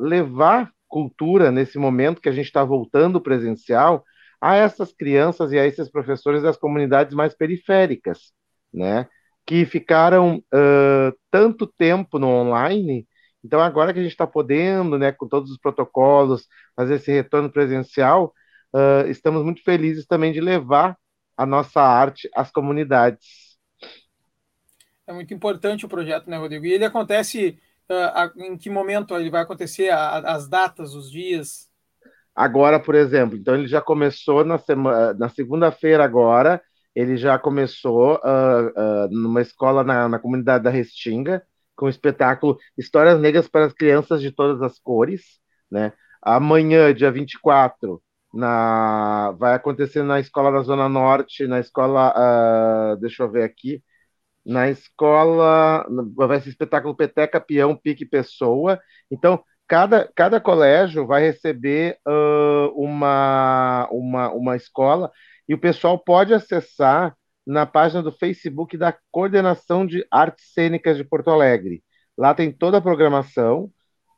levar 0.00 0.72
cultura 0.88 1.52
nesse 1.52 1.78
momento 1.78 2.20
que 2.20 2.28
a 2.28 2.32
gente 2.32 2.46
está 2.46 2.64
voltando 2.64 3.20
presencial 3.20 4.04
a 4.40 4.56
essas 4.56 4.92
crianças 4.92 5.52
e 5.52 5.58
a 5.58 5.64
esses 5.64 5.88
professores 5.88 6.42
das 6.42 6.56
comunidades 6.56 7.14
mais 7.14 7.34
periféricas, 7.34 8.32
né? 8.76 9.08
Que 9.46 9.64
ficaram 9.64 10.36
uh, 10.36 11.16
tanto 11.30 11.66
tempo 11.66 12.18
no 12.18 12.28
online, 12.28 13.06
então 13.44 13.60
agora 13.60 13.92
que 13.92 14.00
a 14.00 14.02
gente 14.02 14.12
está 14.12 14.26
podendo, 14.26 14.98
né, 14.98 15.12
com 15.12 15.28
todos 15.28 15.52
os 15.52 15.58
protocolos, 15.58 16.46
fazer 16.74 16.96
esse 16.96 17.12
retorno 17.12 17.50
presencial, 17.50 18.34
uh, 18.74 19.08
estamos 19.08 19.44
muito 19.44 19.62
felizes 19.62 20.04
também 20.04 20.32
de 20.32 20.40
levar 20.40 20.96
a 21.36 21.46
nossa 21.46 21.80
arte 21.80 22.28
às 22.34 22.50
comunidades. 22.50 23.56
É 25.06 25.12
muito 25.12 25.32
importante 25.32 25.86
o 25.86 25.88
projeto, 25.88 26.28
né, 26.28 26.36
Rodrigo? 26.36 26.66
E 26.66 26.72
ele 26.72 26.84
acontece 26.84 27.58
uh, 27.88 28.42
em 28.42 28.56
que 28.56 28.68
momento 28.68 29.16
ele 29.16 29.30
vai 29.30 29.42
acontecer, 29.42 29.90
as 29.90 30.48
datas, 30.48 30.94
os 30.94 31.10
dias? 31.10 31.70
Agora, 32.34 32.80
por 32.80 32.94
exemplo, 32.94 33.36
então 33.36 33.54
ele 33.54 33.68
já 33.68 33.80
começou 33.80 34.44
na, 34.44 34.58
semana, 34.58 35.14
na 35.14 35.28
segunda-feira 35.28 36.04
agora, 36.04 36.60
ele 36.96 37.18
já 37.18 37.38
começou 37.38 38.14
uh, 38.14 38.68
uh, 38.68 39.08
numa 39.10 39.42
escola 39.42 39.84
na, 39.84 40.08
na, 40.08 40.18
comunidade 40.18 40.64
da 40.64 40.70
Restinga, 40.70 41.42
com 41.76 41.84
o 41.84 41.90
espetáculo 41.90 42.58
Histórias 42.76 43.20
Negras 43.20 43.46
para 43.46 43.66
as 43.66 43.74
Crianças 43.74 44.22
de 44.22 44.32
Todas 44.32 44.62
as 44.62 44.78
Cores, 44.78 45.38
né? 45.70 45.92
Amanhã, 46.22 46.94
dia 46.94 47.12
24, 47.12 48.02
na, 48.32 49.30
vai 49.32 49.52
acontecer 49.52 50.02
na 50.02 50.18
escola 50.18 50.50
da 50.50 50.62
Zona 50.62 50.88
Norte, 50.88 51.46
na 51.46 51.60
escola, 51.60 52.14
uh, 52.16 52.96
deixa 52.96 53.24
eu 53.24 53.30
ver 53.30 53.42
aqui, 53.42 53.82
na 54.44 54.70
escola, 54.70 55.86
vai 56.14 56.40
ser 56.40 56.48
espetáculo 56.48 56.96
Peteca, 56.96 57.38
Peão, 57.40 57.76
Pique 57.76 58.06
Pessoa. 58.06 58.80
Então, 59.10 59.42
cada, 59.68 60.10
cada 60.14 60.40
colégio 60.40 61.06
vai 61.06 61.22
receber 61.22 61.98
uma, 62.76 63.88
uma, 63.90 64.30
uma 64.30 64.56
escola 64.56 65.10
e 65.48 65.54
o 65.54 65.58
pessoal 65.58 65.98
pode 65.98 66.34
acessar 66.34 67.16
na 67.46 67.64
página 67.64 68.02
do 68.02 68.12
Facebook 68.12 68.76
da 68.76 68.96
Coordenação 69.10 69.86
de 69.86 70.04
Artes 70.10 70.52
Cênicas 70.52 70.96
de 70.96 71.04
Porto 71.04 71.30
Alegre. 71.30 71.82
Lá 72.18 72.34
tem 72.34 72.50
toda 72.50 72.78
a 72.78 72.80
programação, 72.80 73.70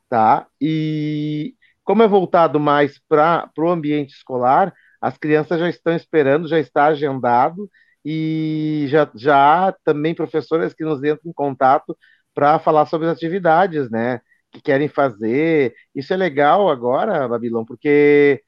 tá? 0.09 0.47
E 0.59 1.53
como 1.83 2.03
é 2.03 2.07
voltado 2.07 2.59
mais 2.59 2.99
para 3.07 3.49
o 3.57 3.69
ambiente 3.69 4.13
escolar, 4.13 4.73
as 5.01 5.17
crianças 5.17 5.59
já 5.59 5.69
estão 5.69 5.95
esperando, 5.95 6.47
já 6.47 6.59
está 6.59 6.87
agendado, 6.87 7.69
e 8.03 8.85
já, 8.89 9.09
já 9.15 9.67
há 9.67 9.71
também 9.83 10.15
professoras 10.15 10.73
que 10.73 10.83
nos 10.83 10.99
entram 11.03 11.19
em 11.25 11.33
contato 11.33 11.97
para 12.33 12.59
falar 12.59 12.85
sobre 12.85 13.07
as 13.07 13.13
atividades, 13.17 13.89
né? 13.89 14.21
Que 14.51 14.61
querem 14.61 14.87
fazer. 14.87 15.73
Isso 15.93 16.13
é 16.13 16.17
legal 16.17 16.69
agora, 16.69 17.27
Babilão, 17.27 17.65
porque 17.65 18.41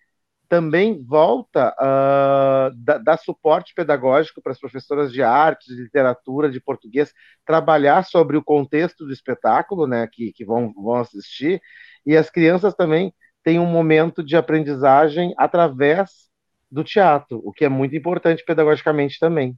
também 0.52 1.02
volta 1.02 1.74
uh, 1.80 2.76
da, 2.76 2.98
dar 2.98 3.18
suporte 3.18 3.74
pedagógico 3.74 4.42
para 4.42 4.52
as 4.52 4.60
professoras 4.60 5.10
de 5.10 5.24
arte, 5.24 5.74
de 5.74 5.82
literatura, 5.82 6.52
de 6.52 6.60
português, 6.60 7.14
trabalhar 7.46 8.04
sobre 8.04 8.36
o 8.36 8.44
contexto 8.44 9.06
do 9.06 9.14
espetáculo, 9.14 9.88
né, 9.88 10.06
que, 10.12 10.34
que 10.34 10.44
vão, 10.44 10.74
vão 10.74 10.96
assistir, 10.96 11.62
e 12.06 12.18
as 12.18 12.30
crianças 12.30 12.74
também 12.74 13.14
têm 13.42 13.60
um 13.60 13.66
momento 13.66 14.22
de 14.22 14.36
aprendizagem 14.36 15.34
através 15.38 16.30
do 16.70 16.84
teatro, 16.84 17.42
o 17.46 17.54
que 17.54 17.64
é 17.64 17.70
muito 17.70 17.96
importante 17.96 18.44
pedagogicamente 18.44 19.20
também. 19.20 19.58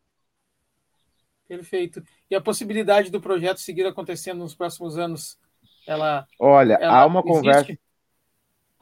Perfeito. 1.47 2.03
E 2.29 2.35
a 2.35 2.41
possibilidade 2.41 3.09
do 3.09 3.19
projeto 3.19 3.57
seguir 3.57 3.87
acontecendo 3.87 4.37
nos 4.37 4.53
próximos 4.53 4.99
anos, 4.99 5.39
ela. 5.87 6.27
Olha, 6.39 6.75
ela 6.75 6.99
há 6.99 7.05
uma 7.07 7.21
existe? 7.21 7.33
conversa 7.33 7.82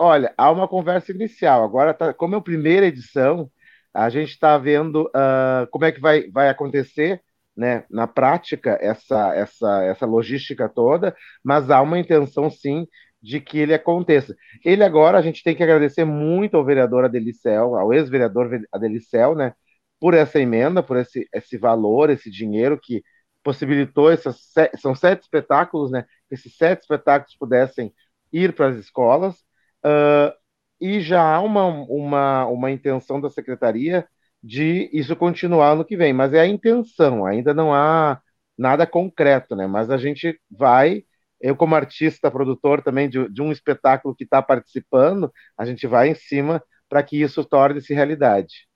Olha, 0.04 0.34
há 0.36 0.50
uma 0.52 0.68
conversa 0.68 1.12
inicial. 1.12 1.64
Agora, 1.64 1.94
tá, 1.94 2.12
como 2.12 2.34
é 2.34 2.38
a 2.40 2.42
primeira 2.42 2.88
edição, 2.88 3.52
a 3.94 4.10
gente 4.10 4.30
está 4.32 4.58
vendo 4.58 5.04
uh, 5.10 5.68
como 5.70 5.86
é 5.86 5.92
que 5.92 6.00
vai, 6.02 6.28
vai 6.32 6.50
acontecer 6.50 7.22
né, 7.56 7.86
na 7.88 8.08
prática 8.08 8.80
essa, 8.82 9.36
essa, 9.36 9.84
essa 9.84 10.06
logística 10.08 10.68
toda, 10.68 11.16
mas 11.44 11.70
há 11.70 11.80
uma 11.84 12.00
intenção, 12.00 12.50
sim, 12.50 12.88
de 13.22 13.40
que 13.40 13.60
ele 13.60 13.76
aconteça. 13.76 14.36
Ele 14.66 14.84
agora, 14.84 15.20
a 15.20 15.22
gente 15.22 15.44
tem 15.44 15.56
que 15.56 15.62
agradecer 15.62 16.04
muito 16.04 16.58
ao 16.58 16.66
vereador 16.66 17.06
Adelicel, 17.06 17.76
ao 17.76 17.94
ex-vereador 17.94 18.50
Adelicel, 18.72 19.36
né, 19.36 19.54
por 20.00 20.16
essa 20.16 20.40
emenda, 20.40 20.82
por 20.82 20.98
esse, 20.98 21.30
esse 21.32 21.58
valor, 21.60 22.10
esse 22.10 22.32
dinheiro 22.32 22.80
que 22.82 23.04
possibilitou 23.44 24.10
essas 24.12 24.38
são 24.80 24.96
sete 24.96 25.22
espetáculos, 25.22 25.92
né, 25.92 26.06
que 26.28 26.34
esses 26.34 26.56
sete 26.58 26.82
espetáculos 26.82 27.36
pudessem 27.38 27.94
ir 28.34 28.56
para 28.56 28.70
as 28.70 28.78
escolas, 28.78 29.46
Uh, 29.86 30.34
e 30.80 31.00
já 31.00 31.22
há 31.22 31.42
uma, 31.42 31.66
uma, 31.66 32.46
uma 32.48 32.72
intenção 32.72 33.22
da 33.22 33.30
secretaria 33.30 34.08
de 34.44 34.90
isso 34.92 35.16
continuar 35.16 35.76
no 35.76 35.86
que 35.86 35.96
vem, 35.96 36.14
mas 36.14 36.34
é 36.34 36.40
a 36.40 36.48
intenção, 36.48 37.26
ainda 37.26 37.54
não 37.54 37.74
há 37.74 38.20
nada 38.58 38.88
concreto, 38.88 39.56
né? 39.56 39.68
Mas 39.68 39.92
a 39.92 39.98
gente 39.98 40.40
vai, 40.50 41.04
eu 41.40 41.56
como 41.56 41.76
artista, 41.76 42.32
produtor 42.32 42.82
também 42.82 43.08
de, 43.08 43.30
de 43.30 43.42
um 43.42 43.52
espetáculo 43.52 44.16
que 44.16 44.24
está 44.24 44.42
participando, 44.42 45.32
a 45.58 45.66
gente 45.66 45.86
vai 45.86 46.10
em 46.10 46.16
cima 46.16 46.64
para 46.90 47.04
que 47.04 47.22
isso 47.22 47.46
torne-se 47.46 47.94
realidade. 47.94 48.68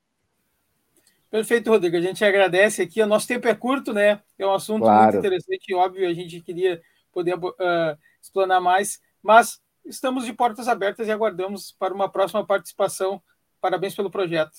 Perfeito, 1.29 1.69
Rodrigo. 1.69 1.97
A 1.97 2.01
gente 2.01 2.23
agradece 2.23 2.83
aqui. 2.83 3.01
O 3.01 3.07
nosso 3.07 3.27
tempo 3.27 3.47
é 3.47 3.53
curto, 3.53 3.91
né? 3.91 4.21
É 4.39 4.45
um 4.45 4.53
assunto 4.53 4.83
claro. 4.83 5.03
muito 5.03 5.17
interessante 5.17 5.65
e 5.67 5.75
óbvio. 5.75 6.07
A 6.07 6.13
gente 6.13 6.39
queria 6.39 6.81
poder 7.11 7.35
uh, 7.35 7.97
explanar 8.21 8.61
mais, 8.61 9.01
mas 9.21 9.59
estamos 9.85 10.25
de 10.25 10.33
portas 10.33 10.67
abertas 10.67 11.07
e 11.07 11.11
aguardamos 11.11 11.71
para 11.71 11.93
uma 11.93 12.09
próxima 12.09 12.45
participação. 12.45 13.21
Parabéns 13.61 13.95
pelo 13.95 14.11
projeto. 14.11 14.55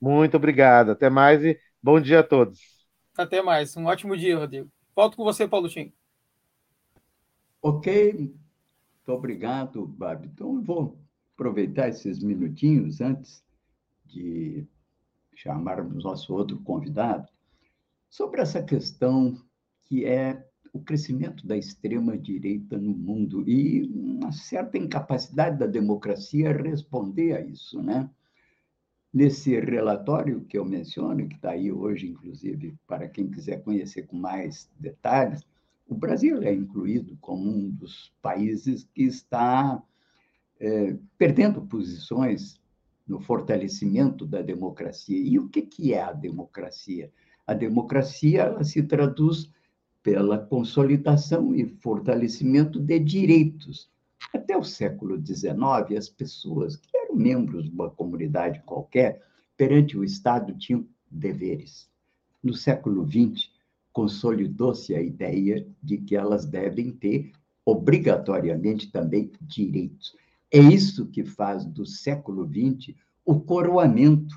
Muito 0.00 0.36
obrigado. 0.36 0.90
Até 0.90 1.08
mais 1.08 1.44
e 1.44 1.58
bom 1.82 2.00
dia 2.00 2.20
a 2.20 2.22
todos. 2.22 2.60
Até 3.16 3.42
mais. 3.42 3.76
Um 3.76 3.86
ótimo 3.86 4.16
dia, 4.16 4.38
Rodrigo. 4.38 4.70
Volto 4.94 5.16
com 5.16 5.24
você, 5.24 5.46
Paulo 5.46 5.68
Tim. 5.68 5.92
Ok. 7.62 8.12
Muito 8.12 9.12
obrigado, 9.12 9.86
Babi. 9.86 10.28
Então, 10.28 10.54
eu 10.56 10.62
vou 10.62 10.98
aproveitar 11.34 11.88
esses 11.88 12.22
minutinhos 12.22 13.00
antes 13.00 13.44
de 14.04 14.66
chamarmos 15.34 16.02
nosso 16.02 16.34
outro 16.34 16.58
convidado 16.60 17.28
sobre 18.10 18.40
essa 18.40 18.62
questão 18.62 19.40
que 19.84 20.04
é 20.04 20.47
o 20.72 20.80
crescimento 20.80 21.46
da 21.46 21.56
extrema-direita 21.56 22.78
no 22.78 22.92
mundo 22.92 23.48
e 23.48 23.82
uma 23.84 24.32
certa 24.32 24.78
incapacidade 24.78 25.58
da 25.58 25.66
democracia 25.66 26.52
responder 26.52 27.36
a 27.36 27.40
isso, 27.40 27.82
né? 27.82 28.08
Nesse 29.12 29.58
relatório 29.58 30.44
que 30.44 30.58
eu 30.58 30.64
menciono, 30.64 31.26
que 31.28 31.36
está 31.36 31.50
aí 31.50 31.72
hoje, 31.72 32.08
inclusive, 32.08 32.76
para 32.86 33.08
quem 33.08 33.30
quiser 33.30 33.62
conhecer 33.62 34.06
com 34.06 34.16
mais 34.16 34.70
detalhes, 34.78 35.46
o 35.88 35.94
Brasil 35.94 36.42
é 36.42 36.52
incluído 36.52 37.16
como 37.20 37.48
um 37.48 37.70
dos 37.70 38.12
países 38.20 38.86
que 38.94 39.04
está 39.04 39.82
é, 40.60 40.96
perdendo 41.16 41.62
posições 41.62 42.60
no 43.06 43.18
fortalecimento 43.20 44.26
da 44.26 44.42
democracia. 44.42 45.18
E 45.18 45.38
o 45.38 45.48
que, 45.48 45.62
que 45.62 45.94
é 45.94 46.02
a 46.02 46.12
democracia? 46.12 47.10
A 47.46 47.54
democracia 47.54 48.42
ela 48.42 48.62
se 48.62 48.82
traduz 48.82 49.50
pela 50.08 50.38
consolidação 50.38 51.54
e 51.54 51.66
fortalecimento 51.66 52.80
de 52.80 52.98
direitos 52.98 53.90
Até 54.32 54.56
o 54.56 54.64
século 54.64 55.22
XIX, 55.22 55.98
as 55.98 56.08
pessoas 56.08 56.76
que 56.76 56.96
eram 56.96 57.14
membros 57.14 57.64
de 57.64 57.70
uma 57.70 57.90
comunidade 57.90 58.62
qualquer, 58.64 59.22
perante 59.54 59.98
o 59.98 60.04
Estado, 60.04 60.56
tinham 60.56 60.86
deveres. 61.10 61.90
No 62.42 62.54
século 62.54 63.06
XX, 63.06 63.50
consolidou-se 63.92 64.94
a 64.94 65.02
ideia 65.02 65.66
de 65.82 65.98
que 65.98 66.16
elas 66.16 66.46
devem 66.46 66.90
ter, 66.90 67.32
obrigatoriamente, 67.62 68.90
também 68.90 69.30
direitos. 69.42 70.16
É 70.50 70.58
isso 70.58 71.06
que 71.06 71.22
faz 71.22 71.66
do 71.66 71.84
século 71.84 72.48
XX 72.48 72.96
o 73.26 73.38
coroamento 73.38 74.34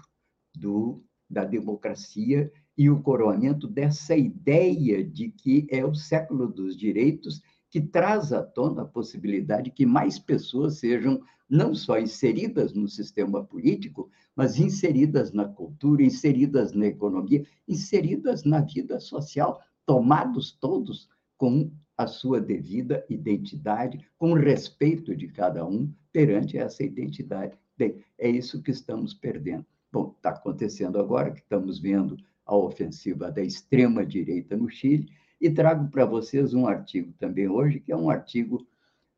do, 0.53 1.01
da 1.29 1.45
democracia 1.45 2.51
e 2.81 2.89
o 2.89 2.99
coroamento 2.99 3.67
dessa 3.67 4.17
ideia 4.17 5.03
de 5.03 5.29
que 5.29 5.67
é 5.69 5.85
o 5.85 5.93
século 5.93 6.47
dos 6.47 6.75
direitos 6.75 7.39
que 7.69 7.79
traz 7.79 8.33
à 8.33 8.41
tona 8.41 8.81
a 8.81 8.87
possibilidade 8.87 9.69
que 9.69 9.85
mais 9.85 10.17
pessoas 10.17 10.79
sejam 10.79 11.21
não 11.47 11.75
só 11.75 11.99
inseridas 11.99 12.73
no 12.73 12.87
sistema 12.87 13.43
político, 13.43 14.09
mas 14.35 14.57
inseridas 14.57 15.31
na 15.31 15.45
cultura, 15.45 16.01
inseridas 16.01 16.73
na 16.73 16.87
economia, 16.87 17.45
inseridas 17.67 18.43
na 18.45 18.61
vida 18.61 18.99
social, 18.99 19.61
tomados 19.85 20.51
todos 20.51 21.07
com 21.37 21.71
a 21.95 22.07
sua 22.07 22.41
devida 22.41 23.05
identidade, 23.07 24.03
com 24.17 24.31
o 24.31 24.39
respeito 24.39 25.15
de 25.15 25.27
cada 25.27 25.63
um 25.63 25.93
perante 26.11 26.57
essa 26.57 26.81
identidade. 26.81 27.55
Bem, 27.77 28.03
é 28.17 28.27
isso 28.27 28.59
que 28.63 28.71
estamos 28.71 29.13
perdendo. 29.13 29.67
Bom, 29.91 30.15
está 30.17 30.31
acontecendo 30.31 30.97
agora 30.97 31.29
que 31.29 31.41
estamos 31.41 31.77
vendo 31.77 32.17
a 32.51 32.57
ofensiva 32.57 33.31
da 33.31 33.41
extrema-direita 33.41 34.57
no 34.57 34.69
Chile, 34.69 35.09
e 35.39 35.49
trago 35.49 35.89
para 35.89 36.05
vocês 36.05 36.53
um 36.53 36.67
artigo 36.67 37.13
também 37.13 37.47
hoje, 37.47 37.79
que 37.79 37.93
é 37.93 37.95
um 37.95 38.09
artigo 38.09 38.67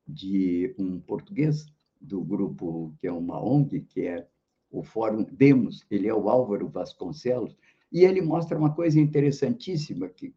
de 0.07 0.73
um 0.77 0.99
português 0.99 1.65
do 1.99 2.21
grupo, 2.21 2.93
que 2.99 3.07
é 3.07 3.11
uma 3.11 3.43
ONG, 3.43 3.81
que 3.81 4.01
é 4.01 4.27
o 4.69 4.83
Fórum 4.83 5.23
Demos, 5.23 5.83
ele 5.89 6.07
é 6.07 6.13
o 6.13 6.29
Álvaro 6.29 6.69
Vasconcelos, 6.69 7.57
e 7.91 8.05
ele 8.05 8.21
mostra 8.21 8.57
uma 8.57 8.73
coisa 8.73 8.99
interessantíssima, 8.99 10.07
que 10.09 10.33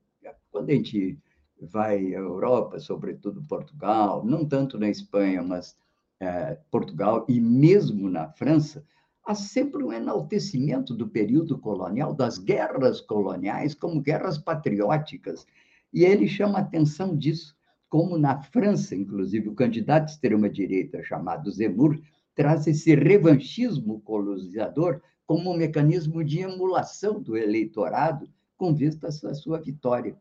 quando 0.51 0.71
a 0.71 0.75
gente 0.75 1.19
vai 1.61 2.15
à 2.15 2.19
Europa, 2.19 2.81
sobretudo 2.81 3.43
Portugal, 3.43 4.25
não 4.25 4.45
tanto 4.45 4.79
na 4.79 4.89
Espanha, 4.89 5.43
mas 5.43 5.77
é, 6.19 6.59
Portugal 6.71 7.27
e 7.29 7.39
mesmo 7.41 8.09
na 8.09 8.31
França, 8.31 8.83
há 9.27 9.35
sempre 9.35 9.83
um 9.83 9.93
enaltecimento 9.93 10.95
do 10.95 11.09
período 11.09 11.59
colonial, 11.59 12.15
das 12.15 12.39
guerras 12.39 13.01
coloniais, 13.01 13.75
como 13.75 14.01
guerras 14.01 14.39
patrióticas. 14.39 15.45
E 15.93 16.05
ele 16.05 16.29
chama 16.29 16.61
atenção 16.61 17.17
disso, 17.17 17.57
como 17.89 18.17
na 18.17 18.41
França, 18.41 18.95
inclusive, 18.95 19.49
o 19.49 19.55
candidato 19.55 20.07
de 20.07 20.13
extrema-direita 20.13 21.03
chamado 21.03 21.51
Zemmour 21.51 21.99
traz 22.37 22.67
esse 22.67 22.95
revanchismo 22.95 24.01
colonizador 24.01 25.01
como 25.27 25.53
um 25.53 25.57
mecanismo 25.57 26.23
de 26.23 26.41
emulação 26.41 27.21
do 27.21 27.37
eleitorado 27.37 28.29
com 28.57 28.75
vista 28.75 29.09
à 29.09 29.35
sua 29.35 29.59
vitória. 29.59 30.17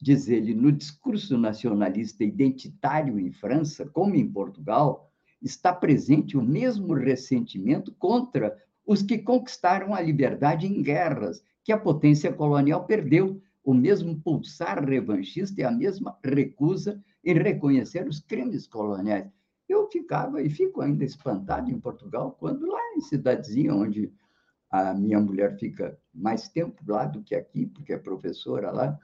Diz 0.00 0.28
ele, 0.28 0.54
no 0.54 0.70
discurso 0.70 1.36
nacionalista 1.36 2.22
identitário 2.22 3.18
em 3.18 3.32
França, 3.32 3.86
como 3.86 4.14
em 4.14 4.30
Portugal, 4.30 5.10
está 5.44 5.72
presente 5.72 6.38
o 6.38 6.42
mesmo 6.42 6.94
ressentimento 6.94 7.92
contra 7.98 8.56
os 8.86 9.02
que 9.02 9.18
conquistaram 9.18 9.94
a 9.94 10.00
liberdade 10.00 10.66
em 10.66 10.82
guerras 10.82 11.42
que 11.62 11.72
a 11.72 11.78
potência 11.78 12.32
colonial 12.32 12.84
perdeu 12.84 13.40
o 13.62 13.72
mesmo 13.72 14.18
pulsar 14.20 14.84
revanchista 14.84 15.60
e 15.60 15.64
a 15.64 15.70
mesma 15.70 16.18
recusa 16.24 17.02
em 17.22 17.34
reconhecer 17.34 18.06
os 18.08 18.20
crimes 18.20 18.66
coloniais. 18.66 19.30
Eu 19.68 19.88
ficava 19.90 20.42
e 20.42 20.50
fico 20.50 20.82
ainda 20.82 21.04
espantado 21.04 21.70
em 21.70 21.80
Portugal, 21.80 22.36
quando 22.38 22.66
lá 22.66 22.80
em 22.96 23.00
cidadezinha, 23.00 23.74
onde 23.74 24.12
a 24.70 24.92
minha 24.92 25.20
mulher 25.20 25.58
fica 25.58 25.98
mais 26.12 26.48
tempo 26.48 26.82
lá 26.86 27.06
do 27.06 27.22
que 27.22 27.34
aqui, 27.34 27.66
porque 27.66 27.94
é 27.94 27.98
professora 27.98 28.70
lá, 28.70 28.98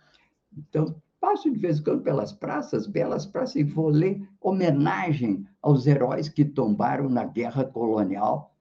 então 0.57 0.95
passo 1.21 1.51
de 1.51 1.59
vez 1.59 1.79
em 1.79 1.85
quando 1.85 2.03
pelas 2.03 2.33
praças, 2.33 2.87
belas 2.87 3.27
praças, 3.27 3.57
e 3.57 3.65
vou 3.65 3.89
ler 3.89 4.27
homenagem 4.41 5.47
aos 5.61 5.87
heróis 5.87 6.29
que 6.29 6.45
tombaram 6.45 7.09
na 7.09 7.25
guerra 7.25 7.65
colonial 7.65 8.57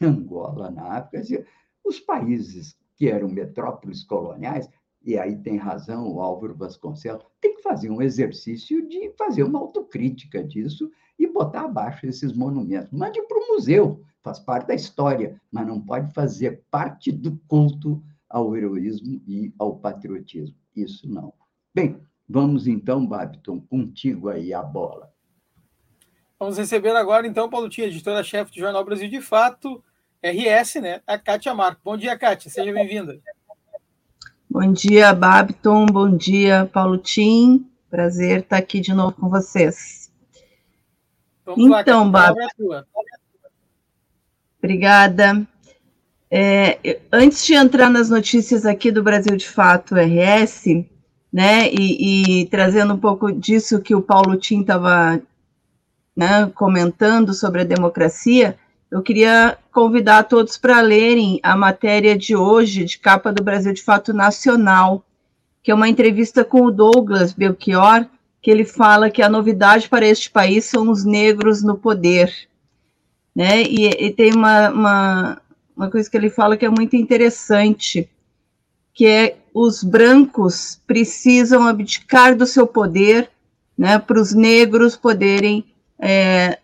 em 0.00 0.06
Angola, 0.06 0.70
na 0.70 0.98
África. 0.98 1.44
Os 1.84 1.98
países 1.98 2.76
que 2.96 3.08
eram 3.08 3.28
metrópoles 3.28 4.04
coloniais 4.04 4.68
e 5.02 5.16
aí 5.16 5.36
tem 5.36 5.56
razão 5.56 6.12
o 6.12 6.20
Álvaro 6.20 6.54
Vasconcelos, 6.54 7.24
tem 7.40 7.54
que 7.54 7.62
fazer 7.62 7.90
um 7.90 8.02
exercício 8.02 8.86
de 8.88 9.10
fazer 9.16 9.42
uma 9.42 9.58
autocrítica 9.58 10.42
disso 10.42 10.90
e 11.18 11.26
botar 11.26 11.62
abaixo 11.62 12.06
esses 12.06 12.32
monumentos. 12.32 12.90
Mande 12.92 13.22
para 13.22 13.38
o 13.38 13.48
museu, 13.48 14.02
faz 14.22 14.38
parte 14.38 14.66
da 14.66 14.74
história, 14.74 15.40
mas 15.50 15.66
não 15.66 15.80
pode 15.80 16.12
fazer 16.12 16.62
parte 16.70 17.10
do 17.10 17.38
culto 17.48 18.02
ao 18.28 18.56
heroísmo 18.56 19.20
e 19.26 19.52
ao 19.58 19.76
patriotismo. 19.76 20.56
Isso 20.76 21.08
não. 21.08 21.32
Bem, 21.80 22.00
vamos 22.28 22.66
então, 22.66 23.06
Babiton, 23.06 23.60
contigo 23.60 24.28
aí 24.28 24.52
a 24.52 24.62
bola. 24.62 25.12
Vamos 26.38 26.58
receber 26.58 26.94
agora, 26.96 27.26
então, 27.26 27.48
Paulo 27.48 27.68
Tia, 27.68 27.86
editora-chefe 27.86 28.52
do 28.52 28.58
Jornal 28.58 28.84
Brasil 28.84 29.08
de 29.08 29.20
Fato, 29.20 29.82
RS, 30.22 30.76
né? 30.76 31.00
A 31.06 31.16
Kátia 31.16 31.54
Marco. 31.54 31.80
Bom 31.84 31.96
dia, 31.96 32.18
Kátia, 32.18 32.50
seja 32.50 32.72
bem-vinda. 32.72 33.20
Bom 34.50 34.72
dia, 34.72 35.12
Babton. 35.12 35.86
Bom 35.86 36.16
dia, 36.16 36.68
Paulo 36.72 36.98
Tim. 36.98 37.70
Prazer 37.88 38.40
estar 38.40 38.56
aqui 38.56 38.80
de 38.80 38.92
novo 38.92 39.12
com 39.12 39.28
vocês. 39.28 40.12
Vamos 41.44 41.64
então, 41.80 42.10
lá, 42.10 42.32
Babton. 42.32 42.74
É 42.74 42.84
Obrigada. 44.58 45.46
É, 46.30 47.00
antes 47.12 47.46
de 47.46 47.54
entrar 47.54 47.88
nas 47.88 48.10
notícias 48.10 48.66
aqui 48.66 48.90
do 48.90 49.02
Brasil 49.02 49.36
de 49.36 49.48
Fato 49.48 49.94
RS, 49.94 50.84
né, 51.32 51.68
e, 51.70 52.42
e 52.42 52.46
trazendo 52.46 52.94
um 52.94 52.98
pouco 52.98 53.30
disso 53.30 53.80
que 53.80 53.94
o 53.94 54.02
Paulo 54.02 54.36
Tim 54.36 54.60
estava 54.60 55.20
né, 56.16 56.50
comentando 56.54 57.32
sobre 57.34 57.60
a 57.60 57.64
democracia, 57.64 58.58
eu 58.90 59.02
queria 59.02 59.58
convidar 59.70 60.24
todos 60.24 60.56
para 60.56 60.80
lerem 60.80 61.38
a 61.42 61.54
matéria 61.54 62.16
de 62.16 62.34
hoje, 62.34 62.84
de 62.84 62.98
capa 62.98 63.32
do 63.32 63.44
Brasil 63.44 63.72
de 63.72 63.82
Fato 63.82 64.14
Nacional, 64.14 65.04
que 65.62 65.70
é 65.70 65.74
uma 65.74 65.88
entrevista 65.88 66.44
com 66.44 66.62
o 66.62 66.70
Douglas 66.70 67.34
Belchior, 67.34 68.06
que 68.40 68.50
ele 68.50 68.64
fala 68.64 69.10
que 69.10 69.20
a 69.20 69.28
novidade 69.28 69.88
para 69.88 70.06
este 70.06 70.30
país 70.30 70.64
são 70.64 70.90
os 70.90 71.04
negros 71.04 71.62
no 71.62 71.76
poder. 71.76 72.32
Né? 73.36 73.62
E, 73.64 73.86
e 74.06 74.10
tem 74.10 74.32
uma, 74.32 74.70
uma, 74.70 75.42
uma 75.76 75.90
coisa 75.90 76.10
que 76.10 76.16
ele 76.16 76.30
fala 76.30 76.56
que 76.56 76.64
é 76.64 76.70
muito 76.70 76.96
interessante, 76.96 78.08
que 78.94 79.06
é 79.06 79.36
os 79.60 79.82
brancos 79.82 80.80
precisam 80.86 81.66
abdicar 81.66 82.36
do 82.36 82.46
seu 82.46 82.64
poder 82.64 83.28
né, 83.76 83.98
para 83.98 84.20
os 84.20 84.32
negros 84.32 84.96
poderem 84.96 85.64
é, 85.98 86.58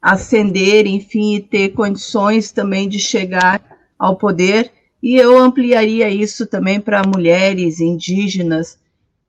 ascender, 0.00 0.86
enfim, 0.86 1.34
e 1.34 1.42
ter 1.42 1.68
condições 1.70 2.50
também 2.50 2.88
de 2.88 2.98
chegar 2.98 3.60
ao 3.98 4.16
poder. 4.16 4.72
E 5.02 5.16
eu 5.16 5.36
ampliaria 5.36 6.08
isso 6.08 6.46
também 6.46 6.80
para 6.80 7.06
mulheres, 7.06 7.78
indígenas, 7.78 8.78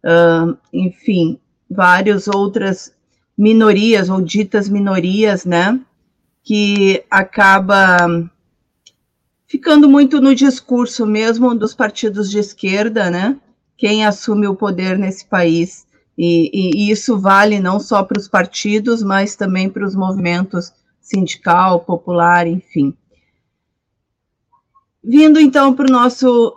uh, 0.06 0.58
enfim, 0.72 1.38
várias 1.70 2.30
outras 2.30 2.94
minorias 3.38 4.10
ou 4.10 4.22
ditas 4.22 4.70
minorias, 4.70 5.44
né, 5.44 5.78
que 6.44 7.04
acaba 7.12 8.30
ficando 9.52 9.90
muito 9.90 10.22
no 10.22 10.34
discurso 10.34 11.06
mesmo 11.06 11.54
dos 11.54 11.76
partidos 11.76 12.32
de 12.32 12.40
esquerda, 12.40 13.12
né, 13.12 13.38
quem 13.76 14.06
assume 14.06 14.48
o 14.48 14.56
poder 14.56 14.98
nesse 14.98 15.26
país. 15.26 15.86
E, 16.18 16.50
e, 16.54 16.90
isso 16.90 17.20
vale 17.20 17.60
não 17.60 17.78
só 17.78 18.02
para 18.02 18.18
os 18.18 18.30
partidos, 18.30 19.04
mas 19.04 19.36
também 19.36 19.70
para 19.70 19.86
os 19.86 19.94
movimentos 19.94 20.72
sindical, 21.02 21.82
popular, 21.82 22.48
enfim. 22.48 22.96
Vindo 25.04 25.38
então 25.38 25.74
para 25.74 25.88
o 25.88 25.92
nosso 25.92 26.56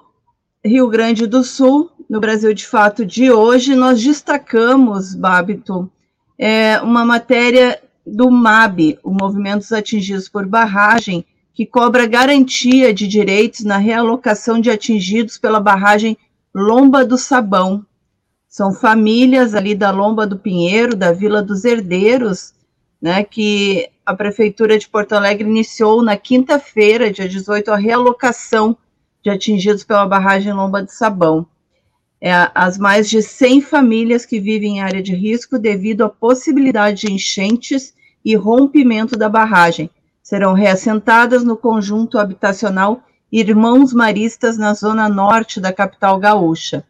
Rio 0.64 0.88
Grande 0.88 1.26
do 1.26 1.42
Sul, 1.42 1.90
no 2.09 2.20
Brasil 2.20 2.55
de 2.55 2.64
Fato 2.64 3.05
de 3.05 3.28
hoje, 3.28 3.74
nós 3.74 4.01
destacamos, 4.01 5.16
Babito, 5.16 5.90
é, 6.38 6.80
uma 6.80 7.05
matéria 7.05 7.82
do 8.07 8.30
MAB, 8.30 8.99
o 9.03 9.11
Movimentos 9.11 9.72
Atingidos 9.72 10.28
por 10.28 10.47
Barragem, 10.47 11.24
que 11.55 11.64
cobra 11.64 12.05
garantia 12.07 12.92
de 12.92 13.07
direitos 13.07 13.64
na 13.64 13.78
realocação 13.78 14.61
de 14.61 14.70
atingidos 14.70 15.38
pela 15.38 15.61
barragem 15.61 16.18
Lomba 16.52 17.05
do 17.05 17.16
Sabão, 17.16 17.86
são 18.48 18.72
famílias 18.72 19.55
ali 19.55 19.74
da 19.74 19.90
Lomba 19.90 20.26
do 20.26 20.38
Pinheiro, 20.38 20.94
da 20.94 21.12
Vila 21.12 21.42
dos 21.42 21.64
Herdeiros, 21.64 22.55
né, 23.00 23.24
que 23.24 23.88
a 24.07 24.14
Prefeitura 24.14 24.78
de 24.78 24.88
Porto 24.88 25.12
Alegre 25.12 25.48
iniciou 25.48 26.02
na 26.02 26.16
quinta-feira, 26.16 27.12
dia 27.12 27.28
18, 27.28 27.72
a 27.72 27.76
realocação 27.76 28.76
de 29.22 29.30
atingidos 29.30 29.82
pela 29.82 30.07
barragem 30.07 30.52
Lomba 30.52 30.82
de 30.82 30.92
Sabão. 30.92 31.46
É, 32.20 32.32
as 32.55 32.78
mais 32.78 33.09
de 33.09 33.22
100 33.22 33.61
famílias 33.62 34.24
que 34.24 34.40
vivem 34.40 34.78
em 34.78 34.80
área 34.80 35.02
de 35.02 35.14
risco 35.14 35.59
devido 35.59 36.05
à 36.05 36.09
possibilidade 36.09 37.07
de 37.07 37.12
enchentes 37.12 37.92
e 38.24 38.34
rompimento 38.34 39.16
da 39.16 39.28
barragem. 39.28 39.90
Serão 40.24 40.54
reassentadas 40.54 41.44
no 41.44 41.54
conjunto 41.54 42.18
habitacional 42.18 43.02
Irmãos 43.30 43.92
Maristas, 43.92 44.56
na 44.56 44.72
zona 44.72 45.06
norte 45.06 45.60
da 45.60 45.70
capital 45.70 46.18
gaúcha. 46.18 46.82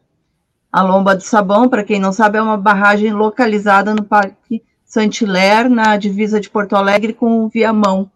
A 0.71 0.83
Lomba 0.83 1.17
do 1.17 1.23
Sabão, 1.23 1.69
para 1.69 1.83
quem 1.83 1.99
não 1.99 2.13
sabe, 2.13 2.39
é 2.39 2.43
uma 2.43 2.57
barragem 2.57 3.13
localizada 3.13 3.93
no 3.93 4.05
Parque 4.05 4.63
Saint-Hilaire, 4.85 5.69
na 5.69 5.97
divisa 5.97 6.41
de 6.41 6.49
Porto 6.49 6.77
Alegre 6.77 7.13
com 7.13 7.45
o 7.45 7.49
Viamão. 7.49 8.09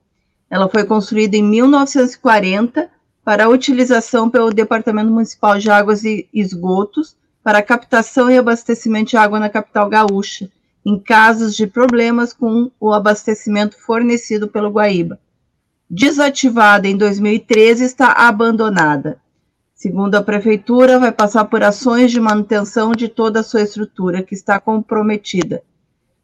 Ela 0.48 0.68
foi 0.68 0.84
construída 0.84 1.36
em 1.36 1.42
1940 1.42 2.88
para 3.24 3.48
utilização 3.48 4.30
pelo 4.30 4.52
Departamento 4.52 5.10
Municipal 5.10 5.58
de 5.58 5.68
Águas 5.68 6.04
e 6.04 6.28
Esgotos 6.32 7.16
para 7.42 7.60
captação 7.60 8.30
e 8.30 8.38
abastecimento 8.38 9.10
de 9.10 9.16
água 9.16 9.40
na 9.40 9.48
capital 9.48 9.88
gaúcha, 9.88 10.48
em 10.88 10.98
casos 10.98 11.54
de 11.54 11.66
problemas 11.66 12.32
com 12.32 12.70
o 12.80 12.94
abastecimento 12.94 13.78
fornecido 13.78 14.48
pelo 14.48 14.70
Guaíba. 14.70 15.20
Desativada 15.90 16.88
em 16.88 16.96
2013, 16.96 17.84
está 17.84 18.12
abandonada. 18.12 19.20
Segundo 19.74 20.14
a 20.14 20.22
prefeitura, 20.22 20.98
vai 20.98 21.12
passar 21.12 21.44
por 21.44 21.62
ações 21.62 22.10
de 22.10 22.18
manutenção 22.18 22.92
de 22.92 23.06
toda 23.06 23.40
a 23.40 23.42
sua 23.42 23.60
estrutura, 23.60 24.22
que 24.22 24.34
está 24.34 24.58
comprometida. 24.58 25.62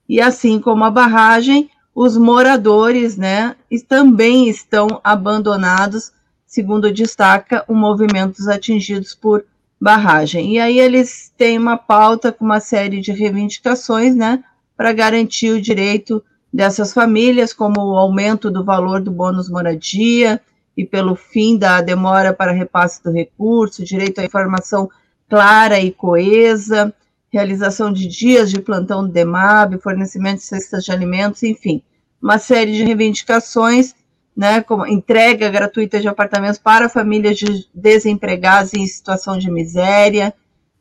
E 0.08 0.18
assim 0.18 0.58
como 0.58 0.82
a 0.82 0.90
barragem, 0.90 1.68
os 1.94 2.16
moradores, 2.16 3.18
né, 3.18 3.56
também 3.86 4.48
estão 4.48 4.98
abandonados, 5.04 6.10
segundo 6.46 6.90
destaca 6.90 7.62
o 7.68 7.74
movimento 7.74 8.38
dos 8.38 8.48
atingidos 8.48 9.14
por 9.14 9.44
barragem. 9.78 10.54
E 10.54 10.58
aí 10.58 10.80
eles 10.80 11.30
têm 11.36 11.58
uma 11.58 11.76
pauta 11.76 12.32
com 12.32 12.46
uma 12.46 12.60
série 12.60 13.02
de 13.02 13.12
reivindicações, 13.12 14.16
né, 14.16 14.42
para 14.76 14.92
garantir 14.92 15.50
o 15.50 15.60
direito 15.60 16.22
dessas 16.52 16.92
famílias, 16.92 17.52
como 17.52 17.80
o 17.80 17.96
aumento 17.96 18.50
do 18.50 18.64
valor 18.64 19.00
do 19.00 19.10
bônus 19.10 19.48
moradia 19.48 20.40
e 20.76 20.84
pelo 20.84 21.14
fim 21.14 21.56
da 21.56 21.80
demora 21.80 22.32
para 22.32 22.52
repasse 22.52 23.02
do 23.02 23.10
recurso, 23.10 23.84
direito 23.84 24.20
à 24.20 24.24
informação 24.24 24.88
clara 25.28 25.80
e 25.80 25.90
coesa, 25.90 26.94
realização 27.32 27.92
de 27.92 28.06
dias 28.06 28.50
de 28.50 28.60
plantão 28.60 29.04
do 29.04 29.12
DEMAB, 29.12 29.78
fornecimento 29.78 30.38
de 30.38 30.44
cestas 30.44 30.84
de 30.84 30.92
alimentos, 30.92 31.42
enfim, 31.42 31.82
uma 32.22 32.38
série 32.38 32.72
de 32.72 32.84
reivindicações, 32.84 33.94
né, 34.36 34.60
como 34.60 34.86
entrega 34.86 35.50
gratuita 35.50 36.00
de 36.00 36.08
apartamentos 36.08 36.58
para 36.58 36.88
famílias 36.88 37.36
de 37.36 37.68
desempregados 37.74 38.74
em 38.74 38.86
situação 38.86 39.38
de 39.38 39.50
miséria, 39.50 40.32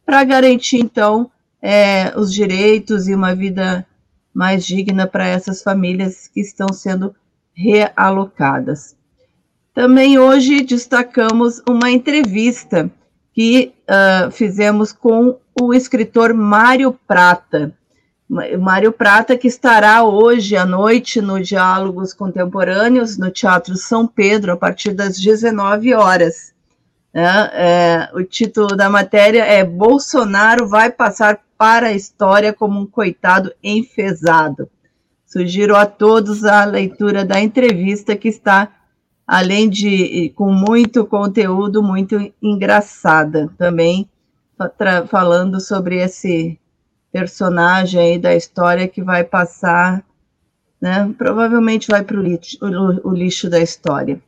para 0.06 0.24
garantir, 0.24 0.78
então, 0.78 1.32
é, 1.66 2.12
os 2.18 2.34
direitos 2.34 3.08
e 3.08 3.16
uma 3.16 3.34
vida 3.34 3.88
mais 4.34 4.66
digna 4.66 5.08
para 5.08 5.26
essas 5.26 5.64
famílias 5.64 6.28
que 6.28 6.42
estão 6.42 6.68
sendo 6.74 7.16
realocadas. 7.54 8.98
Também 9.74 10.20
hoje 10.20 10.62
destacamos 10.62 11.62
uma 11.68 11.90
entrevista 11.90 12.92
que 13.34 13.74
uh, 13.90 14.30
fizemos 14.30 14.92
com 14.92 15.38
o 15.60 15.74
escritor 15.74 16.34
Mário 16.34 17.00
Prata. 17.08 17.74
Mário 18.60 18.92
Prata, 18.92 19.38
que 19.38 19.48
estará 19.48 20.04
hoje 20.04 20.56
à 20.56 20.66
noite 20.66 21.22
no 21.22 21.40
Diálogos 21.42 22.14
Contemporâneos, 22.14 23.18
no 23.18 23.32
Teatro 23.32 23.76
São 23.76 24.08
Pedro, 24.08 24.52
a 24.52 24.58
partir 24.58 24.92
das 24.94 25.20
19 25.20 25.94
horas. 25.94 26.53
É, 27.14 27.22
é, 27.22 28.10
o 28.14 28.24
título 28.24 28.76
da 28.76 28.90
matéria 28.90 29.46
é 29.46 29.64
Bolsonaro 29.64 30.68
vai 30.68 30.90
passar 30.92 31.40
para 31.56 31.88
a 31.88 31.94
história 31.94 32.52
como 32.52 32.80
um 32.80 32.88
coitado 32.88 33.54
enfesado. 33.64 34.68
Sugiro 35.24 35.76
a 35.76 35.86
todos 35.86 36.44
a 36.44 36.66
leitura 36.66 37.24
da 37.24 37.40
entrevista 37.40 38.16
que 38.16 38.28
está, 38.28 38.72
além 39.28 39.70
de 39.70 40.34
com 40.36 40.52
muito 40.52 41.06
conteúdo, 41.06 41.84
muito 41.84 42.34
engraçada 42.42 43.50
também, 43.60 44.10
falando 45.08 45.60
sobre 45.60 45.98
esse 45.98 46.60
personagem 47.12 48.00
aí 48.00 48.20
da 48.20 48.36
história 48.36 48.88
que 48.88 49.04
vai 49.04 49.24
passar, 49.24 50.04
né? 50.82 51.14
Provavelmente 51.16 51.88
vai 51.90 52.04
para 52.04 52.18
o 52.18 52.22
lixo, 52.22 52.58
o 53.04 53.12
lixo 53.12 53.50
da 53.50 53.60
história. 53.60 54.20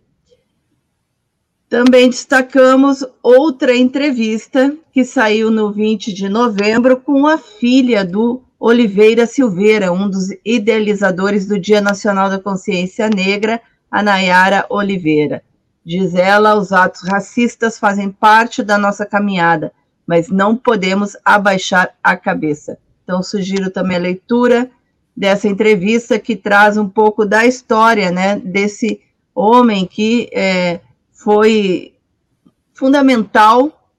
Também 1.75 2.09
destacamos 2.09 3.05
outra 3.21 3.75
entrevista 3.75 4.73
que 4.93 5.03
saiu 5.03 5.51
no 5.51 5.73
20 5.73 6.13
de 6.13 6.29
novembro 6.29 6.95
com 6.95 7.27
a 7.27 7.37
filha 7.37 8.05
do 8.05 8.41
Oliveira 8.57 9.27
Silveira, 9.27 9.91
um 9.91 10.09
dos 10.09 10.29
idealizadores 10.45 11.45
do 11.45 11.59
Dia 11.59 11.81
Nacional 11.81 12.29
da 12.29 12.39
Consciência 12.39 13.09
Negra, 13.09 13.61
a 13.91 14.01
Nayara 14.01 14.65
Oliveira. 14.69 15.43
Diz 15.85 16.15
ela, 16.15 16.55
os 16.55 16.71
atos 16.71 17.01
racistas 17.09 17.77
fazem 17.77 18.09
parte 18.09 18.63
da 18.63 18.77
nossa 18.77 19.05
caminhada, 19.05 19.73
mas 20.07 20.29
não 20.29 20.55
podemos 20.55 21.17
abaixar 21.25 21.93
a 22.01 22.15
cabeça. 22.15 22.77
Então, 23.03 23.21
sugiro 23.21 23.69
também 23.69 23.97
a 23.97 23.99
leitura 23.99 24.71
dessa 25.13 25.49
entrevista 25.49 26.17
que 26.19 26.37
traz 26.37 26.77
um 26.77 26.87
pouco 26.87 27.25
da 27.25 27.45
história 27.45 28.11
né, 28.11 28.39
desse 28.39 29.01
homem 29.35 29.85
que 29.85 30.29
é, 30.31 30.79
foi 31.25 31.95
fundamental 32.75 33.89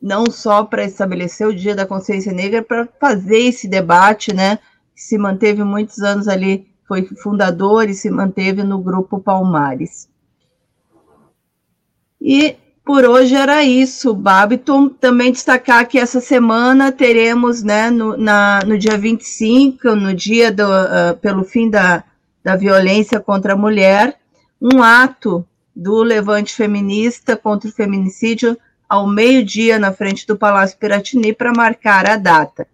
não 0.00 0.30
só 0.30 0.62
para 0.62 0.84
estabelecer 0.84 1.48
o 1.48 1.54
Dia 1.54 1.74
da 1.74 1.84
Consciência 1.84 2.32
Negra, 2.32 2.62
para 2.62 2.86
fazer 3.00 3.38
esse 3.38 3.66
debate, 3.66 4.32
né? 4.32 4.60
Se 4.94 5.18
manteve 5.18 5.64
muitos 5.64 5.98
anos 5.98 6.28
ali, 6.28 6.68
foi 6.86 7.02
fundador 7.02 7.90
e 7.90 7.94
se 7.94 8.08
manteve 8.08 8.62
no 8.62 8.78
grupo 8.78 9.18
Palmares. 9.18 10.08
E 12.20 12.54
por 12.84 13.04
hoje 13.04 13.34
era 13.34 13.64
isso, 13.64 14.14
Babiton. 14.14 14.88
Também 14.88 15.32
destacar 15.32 15.88
que 15.88 15.98
essa 15.98 16.20
semana 16.20 16.92
teremos, 16.92 17.64
né, 17.64 17.90
no, 17.90 18.16
na, 18.16 18.60
no 18.64 18.78
dia 18.78 18.96
25, 18.96 19.96
no 19.96 20.14
dia 20.14 20.52
do, 20.52 20.62
uh, 20.62 21.16
pelo 21.20 21.42
fim 21.42 21.68
da, 21.68 22.04
da 22.44 22.54
violência 22.54 23.18
contra 23.18 23.54
a 23.54 23.56
mulher, 23.56 24.16
um 24.62 24.80
ato 24.84 25.44
do 25.76 26.02
levante 26.02 26.54
feminista 26.54 27.36
contra 27.36 27.68
o 27.68 27.72
feminicídio 27.72 28.56
ao 28.88 29.06
meio-dia 29.06 29.78
na 29.78 29.92
frente 29.92 30.26
do 30.26 30.36
Palácio 30.36 30.78
Piratini 30.78 31.34
para 31.34 31.52
marcar 31.52 32.08
a 32.08 32.16
data. 32.16 32.66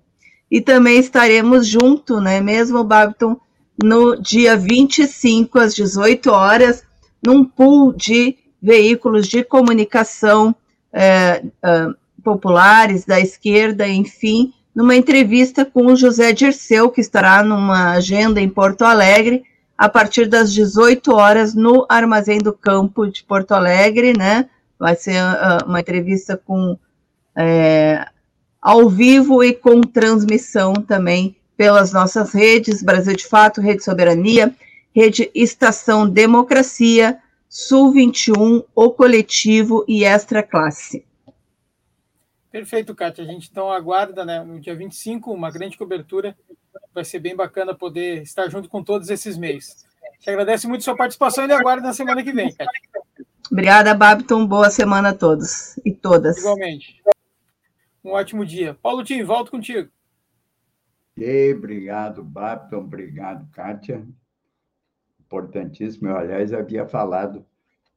E 0.49 0.61
também 0.61 0.99
estaremos 0.99 1.67
junto, 1.67 2.21
né, 2.21 2.41
mesmo, 2.41 2.85
Babiton, 2.85 3.37
no 3.83 4.15
dia 4.15 4.57
25 4.57 5.59
às 5.59 5.75
18 5.75 6.31
horas, 6.31 6.85
num 7.25 7.45
pool 7.45 7.93
de 7.93 8.37
veículos 8.61 9.27
de 9.27 9.43
comunicação 9.43 10.55
é, 10.93 11.43
é, 11.63 11.87
populares 12.23 13.05
da 13.05 13.19
esquerda, 13.19 13.89
enfim, 13.89 14.53
numa 14.75 14.95
entrevista 14.95 15.65
com 15.65 15.87
o 15.87 15.97
José 15.97 16.33
Dirceu, 16.33 16.91
que 16.91 17.01
estará 17.01 17.43
numa 17.43 17.93
agenda 17.93 18.41
em 18.41 18.49
Porto 18.49 18.83
Alegre, 18.83 19.43
a 19.77 19.89
partir 19.89 20.27
das 20.27 20.53
18 20.53 21.13
horas 21.15 21.55
no 21.55 21.87
Armazém 21.89 22.39
do 22.39 22.53
Campo 22.53 23.07
de 23.07 23.25
Porto 23.25 23.53
Alegre, 23.53 24.17
né? 24.17 24.49
Vai 24.79 24.97
ser 24.97 25.23
uh, 25.23 25.67
uma 25.67 25.81
entrevista 25.81 26.37
com 26.37 26.79
é, 27.37 28.07
ao 28.61 28.89
vivo 28.89 29.43
e 29.43 29.53
com 29.53 29.81
transmissão 29.81 30.75
também 30.75 31.37
pelas 31.57 31.93
nossas 31.93 32.33
redes, 32.33 32.83
Brasil 32.83 33.15
de 33.15 33.27
Fato, 33.27 33.61
Rede 33.61 33.85
Soberania, 33.85 34.55
Rede 34.95 35.31
Estação 35.35 36.09
Democracia, 36.09 37.19
Sul 37.49 37.93
21, 37.93 38.63
O 38.75 38.91
Coletivo 38.91 39.85
e 39.87 40.05
Extra 40.05 40.43
Classe. 40.43 41.05
Perfeito, 42.51 42.95
Kátia. 42.95 43.25
A 43.25 43.27
gente 43.27 43.49
então 43.51 43.71
aguarda, 43.71 44.25
né, 44.25 44.43
no 44.45 44.61
dia 44.61 44.75
25, 44.75 45.33
uma 45.33 45.51
grande 45.51 45.77
cobertura 45.77 46.37
vai 46.95 47.05
ser 47.05 47.19
bem 47.19 47.35
bacana 47.35 47.75
poder 47.75 48.23
estar 48.23 48.49
junto 48.49 48.69
com 48.69 48.83
todos 48.83 49.09
esses 49.11 49.37
meios. 49.37 49.85
Te 50.19 50.31
agradeço 50.31 50.69
muito 50.69 50.83
a 50.83 50.85
sua 50.85 50.97
participação 50.97 51.47
e 51.47 51.53
aguardo 51.53 51.83
na 51.83 51.93
semana 51.93 52.23
que 52.23 52.33
vem. 52.33 52.55
Obrigada, 53.51 53.95
Babton. 53.95 54.47
Boa 54.47 54.71
semana 54.71 55.11
a 55.11 55.15
todos 55.15 55.77
e 55.85 55.93
todas. 55.93 56.39
Igualmente. 56.39 57.03
Um 58.05 58.11
ótimo 58.11 58.47
dia. 58.47 58.75
Paulo 58.81 59.05
Tim, 59.05 59.23
volto 59.23 59.51
contigo. 59.51 59.91
E 61.17 61.53
obrigado, 61.53 62.23
Babton. 62.23 62.79
Obrigado, 62.79 63.49
Kátia. 63.51 64.07
Importantíssimo. 65.21 66.09
Eu, 66.09 66.17
aliás, 66.17 66.53
havia 66.53 66.87
falado 66.87 67.45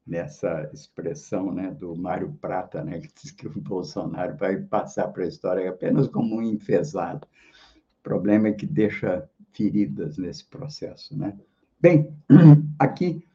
nessa 0.06 0.70
expressão 0.72 1.52
né, 1.52 1.70
do 1.70 1.96
Mário 1.96 2.36
Prata, 2.40 2.84
né, 2.84 3.00
que 3.00 3.08
diz 3.22 3.32
que 3.32 3.46
o 3.46 3.60
Bolsonaro 3.60 4.36
vai 4.36 4.56
passar 4.56 5.08
para 5.08 5.24
a 5.24 5.28
história 5.28 5.68
apenas 5.68 6.06
como 6.06 6.36
um 6.36 6.42
enfesado 6.42 7.26
problema 8.06 8.46
é 8.46 8.52
que 8.52 8.64
deixa 8.64 9.28
feridas 9.50 10.16
nesse 10.16 10.44
processo, 10.44 11.18
né? 11.18 11.36
Bem, 11.80 12.08
aqui 12.78 13.26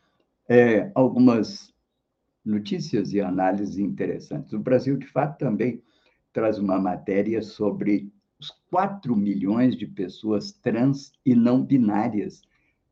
é, 0.47 0.89
algumas 0.95 1.73
notícias 2.43 3.11
e 3.11 3.19
análises 3.19 3.77
interessantes. 3.77 4.53
O 4.53 4.59
Brasil, 4.59 4.95
de 4.95 5.07
fato, 5.07 5.37
também 5.37 5.83
traz 6.31 6.57
uma 6.57 6.79
matéria 6.79 7.41
sobre 7.41 8.09
os 8.39 8.49
4 8.69 9.13
milhões 9.13 9.75
de 9.75 9.85
pessoas 9.85 10.53
trans 10.53 11.11
e 11.25 11.35
não 11.35 11.61
binárias 11.61 12.41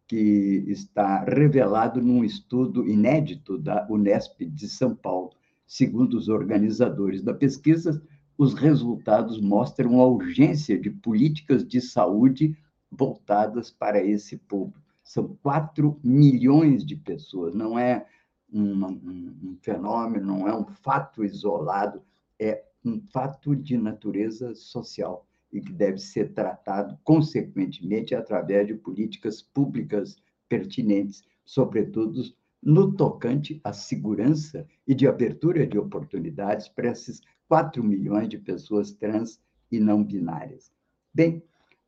que 0.05 0.65
está 0.67 1.23
revelado 1.23 2.01
num 2.01 2.25
estudo 2.25 2.85
inédito 2.85 3.57
da 3.57 3.87
Unesp 3.89 4.41
de 4.41 4.67
São 4.67 4.93
Paulo. 4.93 5.31
Segundo 5.65 6.15
os 6.15 6.27
organizadores 6.27 7.23
da 7.23 7.33
pesquisa, 7.33 8.03
os 8.39 8.53
resultados 8.53 9.41
mostram 9.41 9.99
a 9.99 10.07
urgência 10.07 10.79
de 10.79 10.89
políticas 10.89 11.67
de 11.67 11.81
saúde 11.81 12.57
voltadas 12.89 13.69
para 13.69 14.01
esse 14.01 14.37
público. 14.37 14.79
São 15.03 15.37
4 15.43 15.99
milhões 16.01 16.85
de 16.85 16.95
pessoas, 16.95 17.53
não 17.53 17.77
é 17.77 18.07
um, 18.49 18.85
um, 18.85 19.37
um 19.43 19.57
fenômeno, 19.61 20.25
não 20.25 20.47
é 20.47 20.55
um 20.55 20.65
fato 20.65 21.25
isolado, 21.25 22.01
é 22.39 22.63
um 22.85 23.01
fato 23.11 23.53
de 23.53 23.77
natureza 23.77 24.55
social 24.55 25.27
e 25.51 25.59
que 25.59 25.73
deve 25.73 25.97
ser 25.97 26.31
tratado, 26.31 26.97
consequentemente, 27.03 28.15
através 28.15 28.67
de 28.67 28.73
políticas 28.73 29.41
públicas 29.41 30.15
pertinentes, 30.47 31.25
sobretudo 31.43 32.21
no 32.61 32.91
tocante 32.93 33.59
à 33.63 33.71
segurança 33.71 34.67
e 34.87 34.93
de 34.93 35.07
abertura 35.07 35.65
de 35.65 35.77
oportunidades 35.77 36.67
para 36.67 36.91
esses 36.91 37.21
4 37.47 37.83
milhões 37.83 38.29
de 38.29 38.37
pessoas 38.37 38.91
trans 38.91 39.39
e 39.71 39.79
não 39.79 40.03
binárias. 40.03 40.71
Bem, 41.13 41.43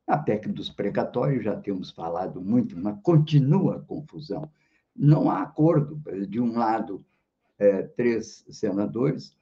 a 0.08 0.18
PEC 0.18 0.50
dos 0.50 0.70
precatórios, 0.70 1.44
já 1.44 1.56
temos 1.56 1.92
falado 1.92 2.42
muito, 2.42 2.78
mas 2.78 2.98
continua 3.02 3.78
a 3.78 3.82
confusão. 3.82 4.50
Não 4.96 5.30
há 5.30 5.42
acordo. 5.42 6.02
De 6.28 6.40
um 6.40 6.58
lado, 6.58 7.06
é, 7.58 7.84
três 7.84 8.44
senadores, 8.50 9.38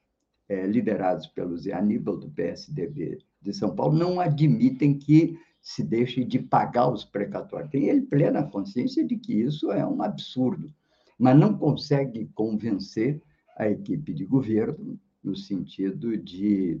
é, 0.48 0.66
liderados 0.66 1.26
pelo 1.26 1.56
Zé 1.56 1.72
Aníbal, 1.72 2.16
do 2.16 2.30
PSDB 2.30 3.18
de 3.40 3.52
São 3.52 3.74
Paulo, 3.74 3.96
não 3.96 4.20
admitem 4.20 4.98
que 4.98 5.38
se 5.60 5.82
deixe 5.82 6.24
de 6.24 6.38
pagar 6.38 6.90
os 6.90 7.04
precatórios. 7.04 7.70
Tem 7.70 7.88
ele 7.88 8.02
plena 8.02 8.42
consciência 8.42 9.04
de 9.04 9.16
que 9.16 9.32
isso 9.32 9.70
é 9.70 9.86
um 9.86 10.02
absurdo, 10.02 10.72
mas 11.20 11.38
não 11.38 11.56
consegue 11.56 12.30
convencer 12.34 13.22
a 13.54 13.68
equipe 13.68 14.14
de 14.14 14.24
governo 14.24 14.98
no 15.22 15.36
sentido 15.36 16.16
de 16.16 16.80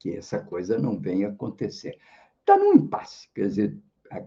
que 0.00 0.10
essa 0.10 0.40
coisa 0.40 0.76
não 0.76 0.98
venha 0.98 1.28
acontecer. 1.28 1.96
Está 2.40 2.58
num 2.58 2.74
impasse, 2.74 3.28
quer 3.32 3.46
dizer, 3.46 3.78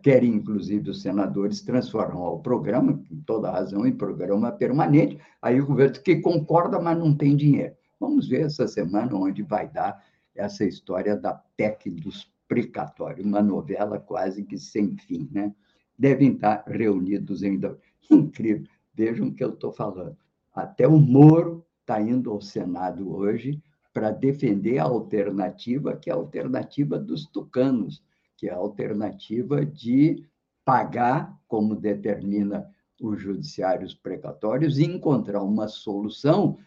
querem, 0.01 0.35
inclusive, 0.35 0.89
os 0.89 1.01
senadores 1.01 1.61
transformar 1.61 2.29
o 2.29 2.39
programa, 2.39 2.93
com 2.93 3.21
toda 3.25 3.51
razão, 3.51 3.85
em 3.85 3.91
programa 3.91 4.49
permanente, 4.49 5.19
aí 5.41 5.59
o 5.59 5.65
governo 5.65 6.01
que 6.01 6.21
concorda, 6.21 6.79
mas 6.79 6.97
não 6.97 7.13
tem 7.13 7.35
dinheiro. 7.35 7.75
Vamos 7.99 8.29
ver 8.29 8.45
essa 8.45 8.65
semana 8.65 9.13
onde 9.13 9.43
vai 9.43 9.67
dar 9.67 10.01
essa 10.33 10.63
história 10.63 11.17
da 11.17 11.33
PEC 11.33 11.89
dos 11.89 12.31
precatórios, 12.47 13.25
uma 13.25 13.41
novela 13.41 13.99
quase 13.99 14.43
que 14.43 14.57
sem 14.57 14.95
fim, 14.95 15.27
né? 15.31 15.53
Devem 15.99 16.33
estar 16.33 16.63
reunidos 16.65 17.43
ainda. 17.43 17.77
Incrível, 18.09 18.67
vejam 18.93 19.27
o 19.27 19.33
que 19.33 19.43
eu 19.43 19.53
estou 19.53 19.71
falando. 19.71 20.17
Até 20.53 20.87
o 20.87 20.99
Moro 20.99 21.65
está 21.81 22.01
indo 22.01 22.31
ao 22.31 22.41
Senado 22.41 23.15
hoje 23.15 23.61
para 23.93 24.11
defender 24.11 24.79
a 24.79 24.83
alternativa, 24.83 25.95
que 25.95 26.09
é 26.09 26.13
a 26.13 26.15
alternativa 26.15 26.97
dos 26.97 27.25
tucanos, 27.25 28.03
que 28.37 28.47
é 28.47 28.53
a 28.53 28.57
alternativa 28.57 29.65
de 29.65 30.25
pagar, 30.63 31.37
como 31.47 31.75
determina 31.75 32.69
os 33.01 33.21
judiciários 33.21 33.93
precatórios, 33.93 34.77
e 34.77 34.85
encontrar 34.85 35.41
uma 35.41 35.67
solução 35.67 36.57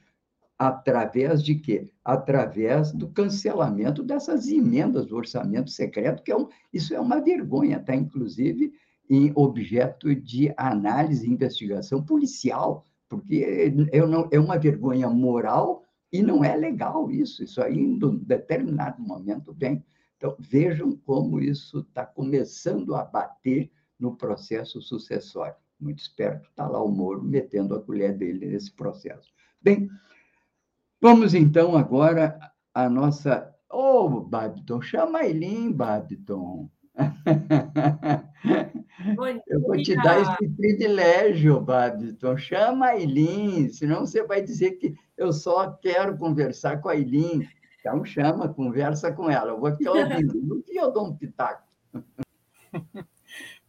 através 0.58 1.42
de 1.42 1.54
quê? 1.56 1.90
Através 2.04 2.92
do 2.92 3.08
cancelamento 3.08 4.02
dessas 4.02 4.48
emendas 4.48 5.06
do 5.06 5.16
orçamento 5.16 5.70
secreto, 5.70 6.22
que 6.22 6.32
é 6.32 6.36
um, 6.36 6.48
isso 6.72 6.94
é 6.94 7.00
uma 7.00 7.20
vergonha, 7.20 7.78
está 7.78 7.94
inclusive 7.94 8.72
em 9.08 9.32
objeto 9.34 10.14
de 10.14 10.52
análise 10.56 11.26
e 11.26 11.30
investigação 11.30 12.02
policial 12.02 12.84
porque 13.14 13.70
é, 13.92 14.06
não, 14.06 14.28
é 14.30 14.40
uma 14.40 14.58
vergonha 14.58 15.08
moral 15.08 15.84
e 16.12 16.22
não 16.22 16.44
é 16.44 16.56
legal 16.56 17.10
isso. 17.10 17.44
Isso 17.44 17.62
aí, 17.62 17.78
em 17.78 18.04
um 18.04 18.16
determinado 18.16 19.00
momento, 19.02 19.52
vem. 19.52 19.84
Então, 20.16 20.36
vejam 20.38 20.96
como 21.04 21.40
isso 21.40 21.80
está 21.80 22.06
começando 22.06 22.94
a 22.94 23.04
bater 23.04 23.70
no 23.98 24.16
processo 24.16 24.80
sucessório. 24.80 25.56
Muito 25.78 26.00
esperto, 26.00 26.48
está 26.48 26.66
lá 26.66 26.82
o 26.82 26.88
Moro 26.88 27.22
metendo 27.22 27.74
a 27.74 27.82
colher 27.82 28.16
dele 28.16 28.46
nesse 28.46 28.72
processo. 28.72 29.32
Bem, 29.60 29.88
vamos 31.00 31.34
então 31.34 31.76
agora 31.76 32.38
à 32.72 32.88
nossa. 32.88 33.52
Ô, 33.70 34.04
oh, 34.04 34.20
Babiton, 34.20 34.80
chama 34.80 35.20
a 35.20 35.26
Eileen, 35.26 35.72
Babiton. 35.72 36.70
Eu 39.46 39.60
vou 39.60 39.76
te 39.76 39.94
dar 39.96 40.20
esse 40.20 40.48
privilégio, 40.56 41.60
Babiton. 41.60 42.36
Chama 42.36 42.86
a 42.86 42.98
Eileen, 42.98 43.68
senão 43.70 44.06
você 44.06 44.22
vai 44.22 44.40
dizer 44.42 44.72
que 44.72 44.94
eu 45.16 45.32
só 45.32 45.70
quero 45.72 46.16
conversar 46.16 46.80
com 46.80 46.88
a 46.88 46.96
Eileen. 46.96 47.48
Então 47.80 48.04
chama, 48.04 48.48
conversa 48.48 49.12
com 49.12 49.30
ela. 49.30 49.50
Eu 49.50 49.60
vou 49.60 49.70
ficar 49.76 49.92
ouvindo. 49.92 50.34
No 50.34 50.62
que 50.62 50.76
eu 50.76 50.90
dou 50.90 51.06
um 51.06 51.16
pitaco. 51.16 51.62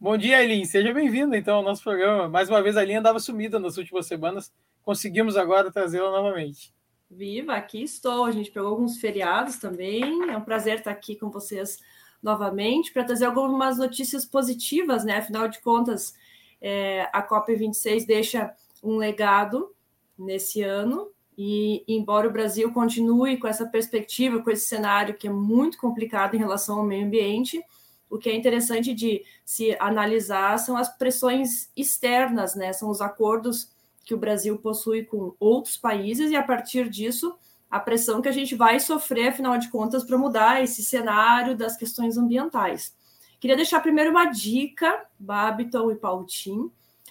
Bom 0.00 0.16
dia, 0.16 0.42
Eileen. 0.42 0.64
Seja 0.64 0.92
bem-vinda, 0.92 1.36
então, 1.36 1.56
ao 1.56 1.62
nosso 1.62 1.82
programa. 1.82 2.28
Mais 2.28 2.48
uma 2.48 2.62
vez, 2.62 2.76
a 2.76 2.82
Eileen 2.82 2.98
andava 2.98 3.18
sumida 3.18 3.58
nas 3.58 3.76
últimas 3.76 4.06
semanas. 4.06 4.52
Conseguimos 4.82 5.36
agora 5.36 5.70
trazê-la 5.70 6.10
novamente. 6.10 6.72
Viva, 7.10 7.54
aqui 7.54 7.82
estou. 7.82 8.24
A 8.24 8.30
gente 8.30 8.50
pegou 8.50 8.70
alguns 8.70 8.98
feriados 8.98 9.58
também. 9.58 10.30
É 10.30 10.36
um 10.36 10.42
prazer 10.42 10.78
estar 10.78 10.90
aqui 10.90 11.16
com 11.16 11.30
vocês 11.30 11.78
novamente 12.22 12.92
para 12.92 13.04
trazer 13.04 13.26
algumas 13.26 13.78
notícias 13.78 14.24
positivas, 14.24 15.04
né? 15.04 15.18
Afinal 15.18 15.48
de 15.48 15.60
contas, 15.60 16.14
é, 16.60 17.08
a 17.12 17.26
COP26 17.26 18.06
deixa 18.06 18.52
um 18.82 18.96
legado 18.96 19.74
nesse 20.18 20.62
ano, 20.62 21.08
e 21.38 21.84
embora 21.86 22.26
o 22.26 22.32
Brasil 22.32 22.72
continue 22.72 23.36
com 23.36 23.46
essa 23.46 23.66
perspectiva, 23.66 24.42
com 24.42 24.50
esse 24.50 24.66
cenário 24.66 25.14
que 25.14 25.28
é 25.28 25.30
muito 25.30 25.76
complicado 25.78 26.34
em 26.34 26.38
relação 26.38 26.78
ao 26.78 26.84
meio 26.84 27.04
ambiente, 27.04 27.62
o 28.08 28.18
que 28.18 28.30
é 28.30 28.34
interessante 28.34 28.94
de 28.94 29.22
se 29.44 29.76
analisar 29.78 30.58
são 30.58 30.76
as 30.76 30.88
pressões 30.96 31.70
externas, 31.76 32.54
né? 32.54 32.72
São 32.72 32.88
os 32.88 33.00
acordos 33.00 33.70
que 34.04 34.14
o 34.14 34.18
Brasil 34.18 34.56
possui 34.58 35.04
com 35.04 35.34
outros 35.38 35.76
países, 35.76 36.30
e 36.30 36.36
a 36.36 36.42
partir 36.42 36.88
disso 36.88 37.36
a 37.70 37.80
pressão 37.80 38.22
que 38.22 38.28
a 38.28 38.32
gente 38.32 38.54
vai 38.54 38.78
sofrer, 38.80 39.28
afinal 39.28 39.58
de 39.58 39.68
contas, 39.70 40.04
para 40.04 40.16
mudar 40.16 40.62
esse 40.62 40.82
cenário 40.82 41.56
das 41.56 41.76
questões 41.76 42.16
ambientais. 42.16 42.94
Queria 43.40 43.56
deixar 43.56 43.80
primeiro 43.80 44.10
uma 44.10 44.26
dica, 44.26 45.04
Babiton 45.18 45.90
e 45.90 45.96
Pautin. 45.96 46.70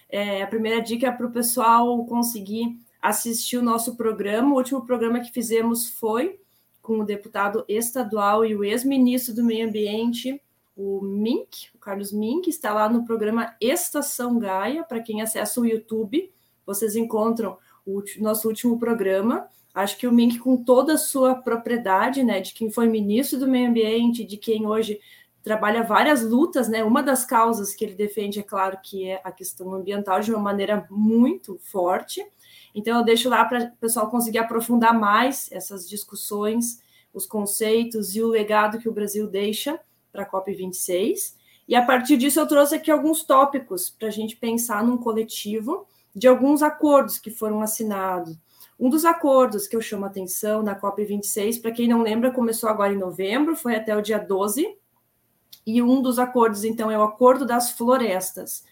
É, 0.10 0.42
a 0.42 0.48
primeira 0.48 0.82
dica 0.82 1.08
é 1.08 1.12
para 1.12 1.28
o 1.28 1.32
pessoal 1.32 2.04
conseguir 2.06 2.80
assistir 3.02 3.58
o 3.58 3.64
nosso 3.64 3.96
programa. 3.96 4.54
O 4.54 4.58
último 4.58 4.86
programa 4.86 5.20
que 5.20 5.32
fizemos 5.32 5.90
foi 5.90 6.40
com 6.82 7.00
o 7.00 7.06
deputado 7.06 7.66
estadual 7.68 8.46
e 8.46 8.56
o 8.56 8.64
ex-ministro 8.64 9.34
do 9.34 9.44
Meio 9.44 9.68
Ambiente, 9.68 10.42
o 10.76 11.02
Mink, 11.02 11.70
o 11.74 11.80
Carlos 11.80 12.12
Mink, 12.12 12.50
está 12.50 12.74
lá 12.74 12.90
no 12.90 13.06
programa 13.06 13.56
Estação 13.62 14.38
Gaia. 14.38 14.84
Para 14.84 15.02
quem 15.02 15.22
acessa 15.22 15.62
o 15.62 15.66
YouTube, 15.66 16.32
vocês 16.66 16.96
encontram 16.96 17.58
o 17.86 18.04
nosso 18.20 18.48
último 18.48 18.78
programa. 18.78 19.48
Acho 19.76 19.98
que 19.98 20.08
o 20.08 20.12
Mink, 20.12 20.40
com 20.40 20.56
toda 20.56 20.94
a 20.94 20.98
sua 20.98 21.36
propriedade, 21.36 22.24
né, 22.24 22.40
de 22.40 22.54
quem 22.54 22.72
foi 22.72 22.88
ministro 22.88 23.38
do 23.38 23.46
Meio 23.46 23.70
Ambiente, 23.70 24.24
de 24.24 24.38
quem 24.38 24.66
hoje 24.66 25.02
trabalha 25.44 25.84
várias 25.84 26.24
lutas, 26.24 26.70
né? 26.70 26.82
Uma 26.82 27.04
das 27.04 27.26
causas 27.26 27.76
que 27.76 27.84
ele 27.84 27.94
defende, 27.94 28.40
é 28.40 28.44
claro, 28.44 28.80
que 28.82 29.06
é 29.06 29.20
a 29.22 29.32
questão 29.34 29.74
ambiental 29.74 30.22
de 30.22 30.32
uma 30.32 30.42
maneira 30.42 30.88
muito 30.90 31.60
forte. 31.62 32.26
Então, 32.74 32.98
eu 32.98 33.04
deixo 33.04 33.28
lá 33.28 33.44
para 33.44 33.66
o 33.66 33.78
pessoal 33.78 34.10
conseguir 34.10 34.40
aprofundar 34.40 34.98
mais 34.98 35.52
essas 35.52 35.88
discussões, 35.88 36.82
os 37.14 37.26
conceitos 37.28 38.16
e 38.16 38.24
o 38.24 38.30
legado 38.30 38.80
que 38.80 38.90
o 38.90 38.94
Brasil 38.94 39.28
deixa 39.28 39.80
para 40.12 40.24
a 40.24 40.30
COP26. 40.30 41.36
E 41.68 41.76
a 41.76 41.86
partir 41.86 42.16
disso, 42.16 42.40
eu 42.40 42.48
trouxe 42.48 42.76
aqui 42.76 42.90
alguns 42.90 43.24
tópicos 43.24 43.90
para 43.90 44.08
a 44.08 44.12
gente 44.12 44.38
pensar 44.38 44.84
num 44.84 44.98
coletivo 44.98 45.86
de 46.16 46.28
alguns 46.28 46.64
acordos 46.64 47.20
que 47.20 47.30
foram 47.30 47.62
assinados 47.62 48.38
um 48.80 48.90
dos 48.90 49.06
acordos 49.06 49.68
que 49.68 49.76
eu 49.76 49.82
chamo 49.82 50.06
a 50.06 50.08
atenção 50.08 50.62
na 50.62 50.80
COP26, 50.80 51.62
para 51.62 51.72
quem 51.72 51.88
não 51.88 52.02
lembra, 52.02 52.32
começou 52.32 52.70
agora 52.70 52.94
em 52.94 52.98
novembro, 52.98 53.56
foi 53.56 53.76
até 53.76 53.96
o 53.96 54.02
dia 54.02 54.18
12, 54.18 54.78
e 55.66 55.82
um 55.82 56.02
dos 56.02 56.20
acordos, 56.20 56.64
então, 56.64 56.92
é 56.92 56.98
o 56.98 57.04
Acordo 57.04 57.46
das 57.46 57.72
Florestas. 57.72 58.64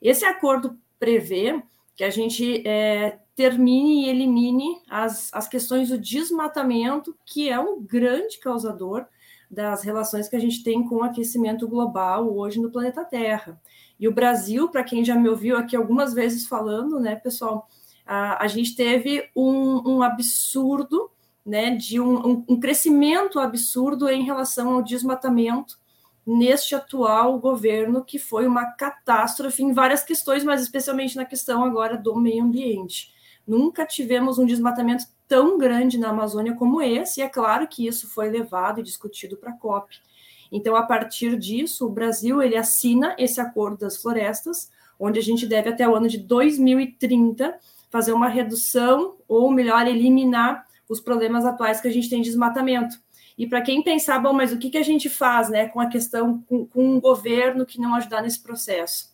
Esse 0.00 0.24
acordo 0.24 0.76
prevê 0.98 1.62
que 1.96 2.04
a 2.04 2.10
gente 2.10 2.66
é, 2.66 3.18
termine 3.34 4.04
e 4.04 4.08
elimine 4.10 4.82
as, 4.88 5.32
as 5.32 5.48
questões 5.48 5.88
do 5.88 5.98
desmatamento, 5.98 7.16
que 7.24 7.48
é 7.48 7.58
um 7.58 7.82
grande 7.82 8.38
causador 8.38 9.06
das 9.50 9.82
relações 9.82 10.28
que 10.28 10.36
a 10.36 10.40
gente 10.40 10.62
tem 10.62 10.86
com 10.86 10.96
o 10.96 11.02
aquecimento 11.02 11.68
global 11.68 12.34
hoje 12.34 12.60
no 12.60 12.70
planeta 12.70 13.04
Terra. 13.04 13.60
E 13.98 14.08
o 14.08 14.12
Brasil, 14.12 14.68
para 14.68 14.82
quem 14.82 15.04
já 15.04 15.14
me 15.14 15.28
ouviu 15.28 15.56
aqui 15.56 15.76
algumas 15.76 16.12
vezes 16.12 16.46
falando, 16.46 16.98
né, 16.98 17.16
pessoal, 17.16 17.68
a, 18.06 18.44
a 18.44 18.46
gente 18.46 18.74
teve 18.74 19.28
um, 19.34 19.96
um 19.96 20.02
absurdo, 20.02 21.10
né, 21.44 21.74
de 21.74 22.00
um, 22.00 22.44
um, 22.48 22.60
crescimento 22.60 23.38
absurdo 23.38 24.08
em 24.08 24.22
relação 24.22 24.74
ao 24.74 24.82
desmatamento 24.82 25.78
neste 26.24 26.74
atual 26.74 27.38
governo, 27.38 28.04
que 28.04 28.18
foi 28.18 28.46
uma 28.46 28.66
catástrofe 28.66 29.62
em 29.62 29.72
várias 29.72 30.04
questões, 30.04 30.44
mas 30.44 30.62
especialmente 30.62 31.16
na 31.16 31.24
questão 31.24 31.64
agora 31.64 31.96
do 31.96 32.14
meio 32.16 32.44
ambiente. 32.44 33.12
Nunca 33.46 33.84
tivemos 33.84 34.38
um 34.38 34.46
desmatamento 34.46 35.04
tão 35.26 35.58
grande 35.58 35.98
na 35.98 36.10
Amazônia 36.10 36.54
como 36.54 36.80
esse, 36.80 37.20
e 37.20 37.22
é 37.24 37.28
claro 37.28 37.66
que 37.66 37.86
isso 37.86 38.08
foi 38.08 38.30
levado 38.30 38.80
e 38.80 38.84
discutido 38.84 39.36
para 39.36 39.50
a 39.50 39.56
COP. 39.56 39.96
Então, 40.52 40.76
a 40.76 40.82
partir 40.82 41.36
disso, 41.36 41.86
o 41.86 41.90
Brasil 41.90 42.42
ele 42.42 42.56
assina 42.56 43.16
esse 43.18 43.40
acordo 43.40 43.78
das 43.78 43.96
florestas, 43.96 44.70
onde 45.00 45.18
a 45.18 45.22
gente 45.22 45.46
deve 45.46 45.70
até 45.70 45.88
o 45.88 45.94
ano 45.96 46.06
de 46.06 46.18
2030 46.18 47.58
fazer 47.92 48.14
uma 48.14 48.28
redução, 48.28 49.18
ou 49.28 49.52
melhor, 49.52 49.86
eliminar 49.86 50.66
os 50.88 50.98
problemas 50.98 51.44
atuais 51.44 51.78
que 51.78 51.88
a 51.88 51.92
gente 51.92 52.08
tem 52.08 52.22
de 52.22 52.30
desmatamento. 52.30 52.96
E 53.36 53.46
para 53.46 53.60
quem 53.60 53.82
pensar, 53.82 54.18
bom, 54.18 54.32
mas 54.32 54.50
o 54.50 54.58
que, 54.58 54.70
que 54.70 54.78
a 54.78 54.82
gente 54.82 55.10
faz 55.10 55.50
né, 55.50 55.68
com 55.68 55.78
a 55.78 55.86
questão, 55.86 56.42
com, 56.48 56.66
com 56.66 56.96
um 56.96 57.00
governo 57.00 57.66
que 57.66 57.78
não 57.78 57.94
ajudar 57.94 58.22
nesse 58.22 58.42
processo? 58.42 59.12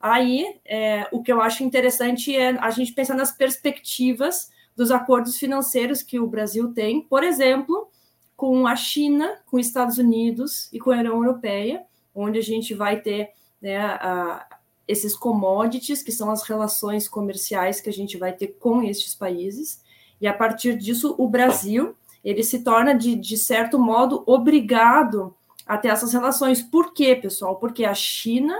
Aí, 0.00 0.60
é, 0.64 1.06
o 1.12 1.22
que 1.22 1.32
eu 1.32 1.40
acho 1.40 1.62
interessante 1.62 2.34
é 2.34 2.50
a 2.58 2.70
gente 2.70 2.92
pensar 2.92 3.14
nas 3.14 3.32
perspectivas 3.32 4.50
dos 4.76 4.90
acordos 4.90 5.36
financeiros 5.36 6.02
que 6.02 6.20
o 6.20 6.26
Brasil 6.26 6.72
tem, 6.72 7.00
por 7.00 7.22
exemplo, 7.24 7.88
com 8.36 8.66
a 8.66 8.76
China, 8.76 9.40
com 9.46 9.58
os 9.58 9.66
Estados 9.66 9.98
Unidos 9.98 10.72
e 10.72 10.78
com 10.78 10.90
a 10.90 10.98
União 10.98 11.16
Europeia, 11.16 11.84
onde 12.14 12.38
a 12.38 12.42
gente 12.42 12.74
vai 12.74 13.00
ter 13.00 13.30
né, 13.60 13.76
a, 13.76 14.57
esses 14.88 15.14
commodities, 15.14 16.02
que 16.02 16.10
são 16.10 16.30
as 16.30 16.42
relações 16.42 17.06
comerciais 17.06 17.80
que 17.80 17.90
a 17.90 17.92
gente 17.92 18.16
vai 18.16 18.32
ter 18.32 18.56
com 18.58 18.82
estes 18.82 19.14
países, 19.14 19.82
e 20.20 20.26
a 20.26 20.32
partir 20.32 20.76
disso 20.76 21.14
o 21.18 21.28
Brasil 21.28 21.94
ele 22.24 22.42
se 22.42 22.64
torna 22.64 22.94
de, 22.94 23.14
de 23.14 23.36
certo 23.36 23.78
modo 23.78 24.24
obrigado 24.26 25.34
a 25.66 25.76
ter 25.78 25.88
essas 25.88 26.12
relações. 26.12 26.62
Por 26.62 26.92
quê, 26.92 27.14
pessoal? 27.14 27.56
Porque 27.56 27.84
a 27.84 27.94
China 27.94 28.56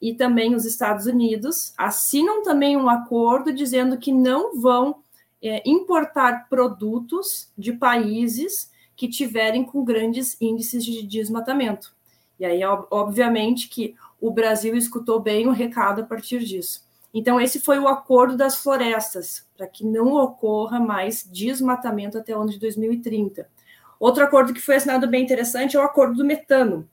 e 0.00 0.14
também 0.14 0.54
os 0.54 0.64
Estados 0.64 1.06
Unidos 1.06 1.72
assinam 1.78 2.42
também 2.42 2.76
um 2.76 2.88
acordo 2.88 3.52
dizendo 3.52 3.96
que 3.96 4.12
não 4.12 4.60
vão 4.60 4.96
é, 5.42 5.62
importar 5.68 6.48
produtos 6.48 7.50
de 7.56 7.72
países 7.72 8.70
que 8.94 9.08
tiverem 9.08 9.64
com 9.64 9.84
grandes 9.84 10.36
índices 10.40 10.84
de 10.84 11.02
desmatamento. 11.02 11.94
E 12.38 12.44
aí, 12.44 12.60
obviamente, 12.90 13.68
que 13.68 13.94
o 14.22 14.30
Brasil 14.30 14.76
escutou 14.76 15.18
bem 15.18 15.48
o 15.48 15.50
recado 15.50 16.02
a 16.02 16.04
partir 16.04 16.38
disso. 16.44 16.86
Então, 17.12 17.40
esse 17.40 17.58
foi 17.58 17.80
o 17.80 17.88
acordo 17.88 18.36
das 18.36 18.56
florestas, 18.56 19.44
para 19.56 19.66
que 19.66 19.84
não 19.84 20.14
ocorra 20.14 20.78
mais 20.78 21.28
desmatamento 21.28 22.16
até 22.16 22.34
o 22.34 22.40
ano 22.40 22.50
de 22.50 22.58
2030. 22.60 23.48
Outro 23.98 24.22
acordo 24.22 24.54
que 24.54 24.60
foi 24.60 24.76
assinado 24.76 25.08
bem 25.08 25.24
interessante 25.24 25.76
é 25.76 25.80
o 25.80 25.82
acordo 25.82 26.14
do 26.14 26.24
metano. 26.24 26.88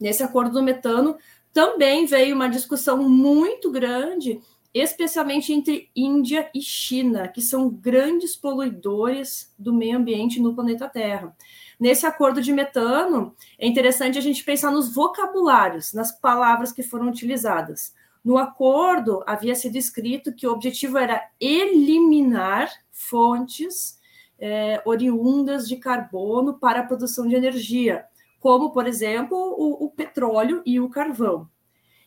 Nesse 0.00 0.22
acordo 0.22 0.52
do 0.52 0.62
metano, 0.62 1.16
também 1.52 2.06
veio 2.06 2.36
uma 2.36 2.48
discussão 2.48 3.02
muito 3.08 3.68
grande, 3.70 4.40
especialmente 4.72 5.52
entre 5.52 5.90
Índia 5.94 6.48
e 6.54 6.60
China, 6.62 7.26
que 7.26 7.42
são 7.42 7.68
grandes 7.68 8.36
poluidores 8.36 9.52
do 9.58 9.74
meio 9.74 9.98
ambiente 9.98 10.40
no 10.40 10.54
planeta 10.54 10.88
Terra. 10.88 11.36
Nesse 11.78 12.06
acordo 12.06 12.40
de 12.40 12.52
metano, 12.52 13.34
é 13.58 13.66
interessante 13.66 14.18
a 14.18 14.20
gente 14.20 14.44
pensar 14.44 14.70
nos 14.70 14.94
vocabulários, 14.94 15.92
nas 15.92 16.12
palavras 16.12 16.72
que 16.72 16.82
foram 16.82 17.08
utilizadas. 17.08 17.94
No 18.24 18.38
acordo, 18.38 19.22
havia 19.26 19.54
sido 19.54 19.76
escrito 19.76 20.34
que 20.34 20.46
o 20.46 20.52
objetivo 20.52 20.96
era 20.96 21.28
eliminar 21.38 22.70
fontes 22.90 23.98
é, 24.38 24.80
oriundas 24.84 25.68
de 25.68 25.76
carbono 25.76 26.58
para 26.58 26.80
a 26.80 26.84
produção 26.84 27.26
de 27.26 27.34
energia, 27.34 28.04
como, 28.40 28.72
por 28.72 28.86
exemplo, 28.86 29.36
o, 29.36 29.84
o 29.84 29.90
petróleo 29.90 30.62
e 30.64 30.80
o 30.80 30.88
carvão. 30.88 31.48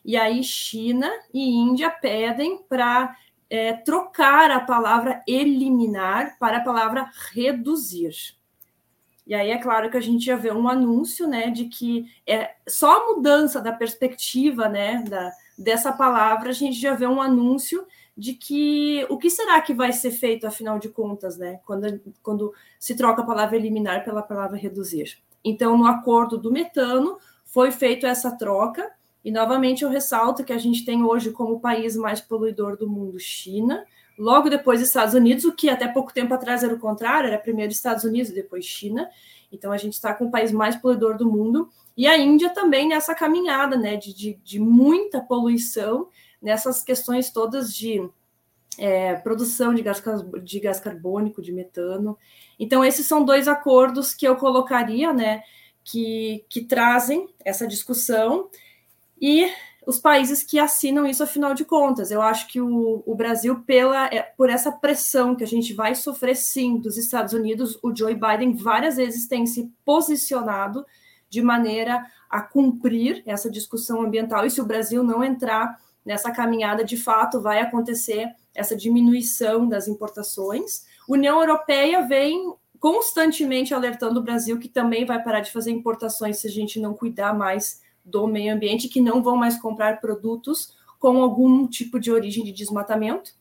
E 0.04 0.16
aí, 0.16 0.44
China 0.44 1.10
e 1.34 1.56
Índia 1.56 1.90
pedem 1.90 2.64
para 2.70 3.16
é, 3.50 3.74
trocar 3.74 4.50
a 4.52 4.60
palavra 4.60 5.22
eliminar 5.28 6.38
para 6.40 6.58
a 6.58 6.64
palavra 6.64 7.10
reduzir. 7.34 8.37
E 9.28 9.36
aí 9.36 9.52
é 9.52 9.58
claro 9.58 9.92
que 9.92 9.98
a 9.98 10.02
gente 10.02 10.26
já 10.26 10.38
vê 10.38 10.52
um 10.52 10.70
anúncio, 10.70 11.28
né, 11.28 11.52
de 11.52 11.66
que 11.66 12.06
é 12.26 12.56
só 12.66 12.96
a 12.96 13.14
mudança 13.14 13.60
da 13.60 13.74
perspectiva, 13.74 14.70
né, 14.70 15.04
da, 15.04 15.32
dessa 15.58 15.92
palavra, 15.92 16.50
a 16.50 16.54
gente 16.54 16.80
já 16.80 16.94
vê 16.94 17.06
um 17.06 17.22
anúncio 17.22 17.86
de 18.16 18.34
que 18.34 19.06
o 19.10 19.18
que 19.18 19.30
será 19.30 19.60
que 19.62 19.74
vai 19.74 19.92
ser 19.92 20.12
feito, 20.12 20.48
afinal 20.48 20.80
de 20.80 20.88
contas, 20.88 21.38
né, 21.38 21.60
quando, 21.66 22.02
quando 22.24 22.54
se 22.80 22.96
troca 22.96 23.22
a 23.22 23.26
palavra 23.26 23.58
eliminar 23.58 24.06
pela 24.06 24.24
palavra 24.24 24.58
reduzir. 24.58 25.18
Então, 25.44 25.78
no 25.78 25.86
acordo 25.86 26.38
do 26.38 26.52
metano, 26.52 27.18
foi 27.46 27.70
feita 27.70 28.08
essa 28.08 28.32
troca, 28.32 28.90
e 29.26 29.32
novamente 29.32 29.84
eu 29.84 29.90
ressalto 29.90 30.44
que 30.46 30.54
a 30.54 30.58
gente 30.58 30.86
tem 30.86 31.04
hoje 31.04 31.32
como 31.32 31.60
país 31.60 31.98
mais 31.98 32.22
poluidor 32.22 32.78
do 32.78 32.90
mundo 32.90 33.20
China, 33.20 33.86
logo 34.18 34.50
depois 34.50 34.82
Estados 34.82 35.14
Unidos, 35.14 35.46
o 35.46 35.54
que 35.54 35.70
até 35.70 35.88
pouco 35.88 36.14
tempo 36.14 36.34
atrás 36.34 36.64
era 36.64 36.74
o 36.74 36.80
contrário, 36.80 37.28
era 37.28 37.38
primeiro 37.38 37.72
Estados 37.72 38.04
Unidos, 38.04 38.32
depois 38.32 38.66
China. 38.66 39.10
Então 39.52 39.72
a 39.72 39.78
gente 39.78 39.94
está 39.94 40.14
com 40.14 40.26
o 40.26 40.32
país 40.32 40.52
mais 40.52 40.76
poluidor 40.76 41.18
do 41.18 41.30
mundo, 41.30 41.70
e 41.96 42.06
a 42.06 42.18
Índia 42.18 42.50
também 42.52 42.88
nessa 42.88 43.16
caminhada 43.16 43.76
né, 43.76 43.96
de, 43.96 44.14
de, 44.14 44.34
de 44.44 44.60
muita 44.60 45.20
poluição, 45.20 46.10
nessas 46.42 46.84
questões 46.84 47.32
todas 47.32 47.74
de 47.74 48.08
é, 48.78 49.16
produção 49.16 49.74
de 49.74 49.82
gás, 49.82 50.02
de 50.44 50.60
gás 50.60 50.80
carbônico, 50.80 51.42
de 51.42 51.52
metano. 51.52 52.18
Então, 52.60 52.86
esses 52.86 53.08
são 53.08 53.26
dois 53.26 53.48
acordos 53.48 54.14
que 54.14 54.28
eu 54.28 54.36
colocaria, 54.36 55.12
né, 55.12 55.42
que, 55.84 56.46
que 56.48 56.62
trazem 56.62 57.28
essa 57.44 57.68
discussão, 57.68 58.50
e 59.20 59.52
os 59.88 59.98
países 59.98 60.44
que 60.44 60.60
assinam 60.60 61.08
isso, 61.08 61.24
afinal 61.24 61.54
de 61.54 61.64
contas. 61.64 62.12
Eu 62.12 62.22
acho 62.22 62.50
que 62.50 62.60
o, 62.60 63.02
o 63.06 63.16
Brasil, 63.16 63.64
pela, 63.66 64.08
é, 64.08 64.22
por 64.22 64.50
essa 64.50 64.70
pressão 64.70 65.34
que 65.34 65.46
a 65.46 65.48
gente 65.48 65.74
vai 65.74 65.96
sofrer, 65.96 66.36
sim, 66.36 66.78
dos 66.78 66.98
Estados 66.98 67.32
Unidos, 67.32 67.80
o 67.82 67.96
Joe 67.96 68.14
Biden 68.14 68.54
várias 68.58 68.98
vezes 68.98 69.30
tem 69.30 69.46
se 69.46 69.72
posicionado 69.86 70.86
de 71.30 71.42
maneira 71.42 72.06
a 72.30 72.42
cumprir 72.42 73.24
essa 73.26 73.50
discussão 73.50 74.02
ambiental, 74.02 74.46
e 74.46 74.52
se 74.52 74.60
o 74.60 74.66
Brasil 74.66 75.02
não 75.04 75.24
entrar 75.24 75.80
nessa 76.06 76.32
caminhada, 76.32 76.84
de 76.84 76.98
fato, 76.98 77.42
vai 77.42 77.62
acontecer 77.62 78.30
essa 78.54 78.76
diminuição 78.76 79.70
das 79.70 79.88
importações. 79.88 80.86
União 81.08 81.40
Europeia 81.40 82.06
vem 82.06 82.54
constantemente 82.78 83.74
alertando 83.74 84.20
o 84.20 84.24
Brasil 84.24 84.60
que 84.60 84.68
também 84.68 85.06
vai 85.06 85.24
parar 85.24 85.40
de 85.40 85.52
fazer 85.52 85.72
importações 85.72 86.40
se 86.40 86.48
a 86.48 86.52
gente 86.52 86.78
não 86.78 86.94
cuidar 86.94 87.34
mais 87.34 87.87
do 88.08 88.26
meio 88.26 88.54
ambiente, 88.54 88.88
que 88.88 89.02
não 89.02 89.22
vão 89.22 89.36
mais 89.36 89.60
comprar 89.60 90.00
produtos 90.00 90.76
com 90.98 91.22
algum 91.22 91.68
tipo 91.68 92.00
de 92.00 92.12
origem 92.12 92.44
de 92.44 92.52
desmatamento. 92.52 93.32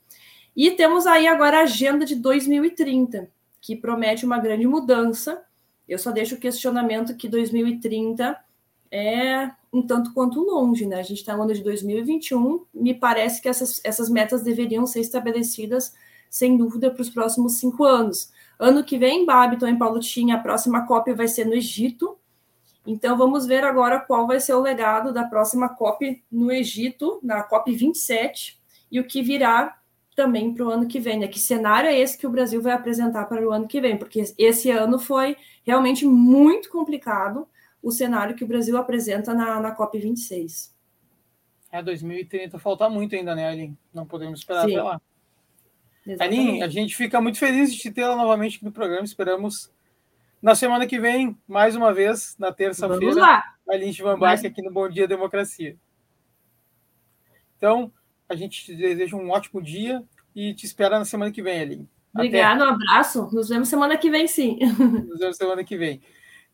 E 0.55 0.71
temos 0.71 1.07
aí 1.07 1.27
agora 1.27 1.59
a 1.59 1.63
agenda 1.63 2.05
de 2.05 2.17
2030, 2.17 3.31
que 3.61 3.77
promete 3.77 4.27
uma 4.27 4.39
grande 4.39 4.67
mudança. 4.67 5.43
Eu 5.89 5.99
só 5.99 6.11
deixo 6.11 6.35
o 6.35 6.39
questionamento 6.39 7.17
que 7.17 7.29
2030 7.29 8.37
é 8.91 9.51
um 9.73 9.83
tanto 9.83 10.13
quanto 10.13 10.41
longe, 10.41 10.87
né? 10.87 10.97
A 10.97 11.03
gente 11.03 11.19
está 11.19 11.37
no 11.37 11.43
ano 11.43 11.53
de 11.53 11.63
2021, 11.63 12.65
me 12.73 12.95
parece 12.95 13.43
que 13.43 13.49
essas, 13.49 13.81
essas 13.85 14.09
metas 14.09 14.43
deveriam 14.43 14.87
ser 14.87 15.01
estabelecidas, 15.01 15.95
sem 16.31 16.57
dúvida, 16.57 16.91
para 16.91 17.03
os 17.03 17.11
próximos 17.11 17.59
cinco 17.59 17.85
anos. 17.85 18.33
Ano 18.59 18.83
que 18.83 18.97
vem, 18.97 19.27
Babiton 19.27 19.69
e 19.69 19.79
Paulo 19.79 20.01
Tinha, 20.01 20.37
a 20.37 20.41
próxima 20.41 20.87
COP 20.87 21.13
vai 21.13 21.29
ser 21.29 21.45
no 21.45 21.55
Egito. 21.55 22.17
Então, 22.87 23.17
vamos 23.19 23.47
ver 23.47 23.65
agora 23.65 23.99
qual 23.99 24.27
vai 24.27 24.39
ser 24.39 24.55
o 24.55 24.61
legado 24.61 25.13
da 25.13 25.25
próxima 25.25 25.69
COP 25.69 26.23
no 26.31 26.53
Egito, 26.53 27.19
na 27.23 27.43
COP 27.43 27.75
27, 27.75 28.59
e 28.91 29.01
o 29.01 29.05
que 29.05 29.23
virá 29.23 29.79
também 30.15 30.55
para 30.55 30.65
o 30.65 30.71
ano 30.71 30.87
que 30.87 30.99
vem. 30.99 31.19
Né? 31.19 31.29
Que 31.29 31.39
cenário 31.39 31.89
é 31.89 31.99
esse 31.99 32.17
que 32.17 32.27
o 32.27 32.31
Brasil 32.31 32.63
vai 32.63 32.73
apresentar 32.73 33.27
para 33.27 33.47
o 33.47 33.53
ano 33.53 33.69
que 33.69 33.81
vem? 33.81 33.97
Porque 33.97 34.23
esse 34.39 34.71
ano 34.71 34.99
foi 34.99 35.37
realmente 35.65 36.07
muito 36.07 36.71
complicado 36.71 37.47
o 37.83 37.93
cenário 37.93 38.35
que 38.35 38.43
o 38.43 38.47
Brasil 38.47 38.77
apresenta 38.79 39.35
na, 39.35 39.61
na 39.61 39.77
COP26. 39.77 40.71
É, 41.71 41.83
2030 41.83 42.59
falta 42.59 42.89
muito 42.89 43.15
ainda, 43.15 43.35
né, 43.35 43.49
Aline? 43.49 43.77
Não 43.93 44.07
podemos 44.07 44.41
esperar 44.41 44.65
Sim. 44.65 44.77
até 44.77 44.83
lá. 44.83 45.01
Aline, 46.21 46.63
a 46.63 46.69
gente 46.69 46.97
fica 46.97 47.21
muito 47.21 47.39
feliz 47.39 47.73
de 47.73 47.79
te 47.79 47.91
tê-la 47.91 48.17
novamente 48.17 48.57
aqui 48.57 48.65
no 48.65 48.73
programa. 48.73 49.05
Esperamos 49.05 49.71
na 50.41 50.55
semana 50.55 50.87
que 50.87 50.99
vem, 50.99 51.37
mais 51.47 51.75
uma 51.75 51.93
vez, 51.93 52.37
na 52.39 52.53
terça-feira, 52.53 53.25
a 53.25 53.45
Aline 53.69 53.93
Van 53.93 54.17
Mas... 54.17 54.45
aqui 54.45 54.63
no 54.63 54.71
Bom 54.71 54.89
Dia 54.89 55.09
Democracia. 55.09 55.77
Então, 57.57 57.91
a 58.29 58.35
gente 58.35 58.65
te 58.65 58.75
deseja 58.75 59.17
um 59.17 59.31
ótimo 59.31 59.63
dia 59.63 60.03
e 60.35 60.55
te 60.55 60.67
espera 60.67 60.99
na 60.99 61.05
semana 61.05 61.33
que 61.33 61.43
vem, 61.43 61.61
Aline. 61.61 61.89
Obrigada, 62.15 62.65
um 62.65 62.69
abraço. 62.69 63.29
Nos 63.33 63.49
vemos 63.49 63.69
semana 63.69 63.97
que 63.97 64.11
vem, 64.11 64.27
sim. 64.27 64.59
Nos 65.09 65.19
vemos 65.19 65.37
semana 65.37 65.63
que 65.65 65.77
vem. 65.77 66.01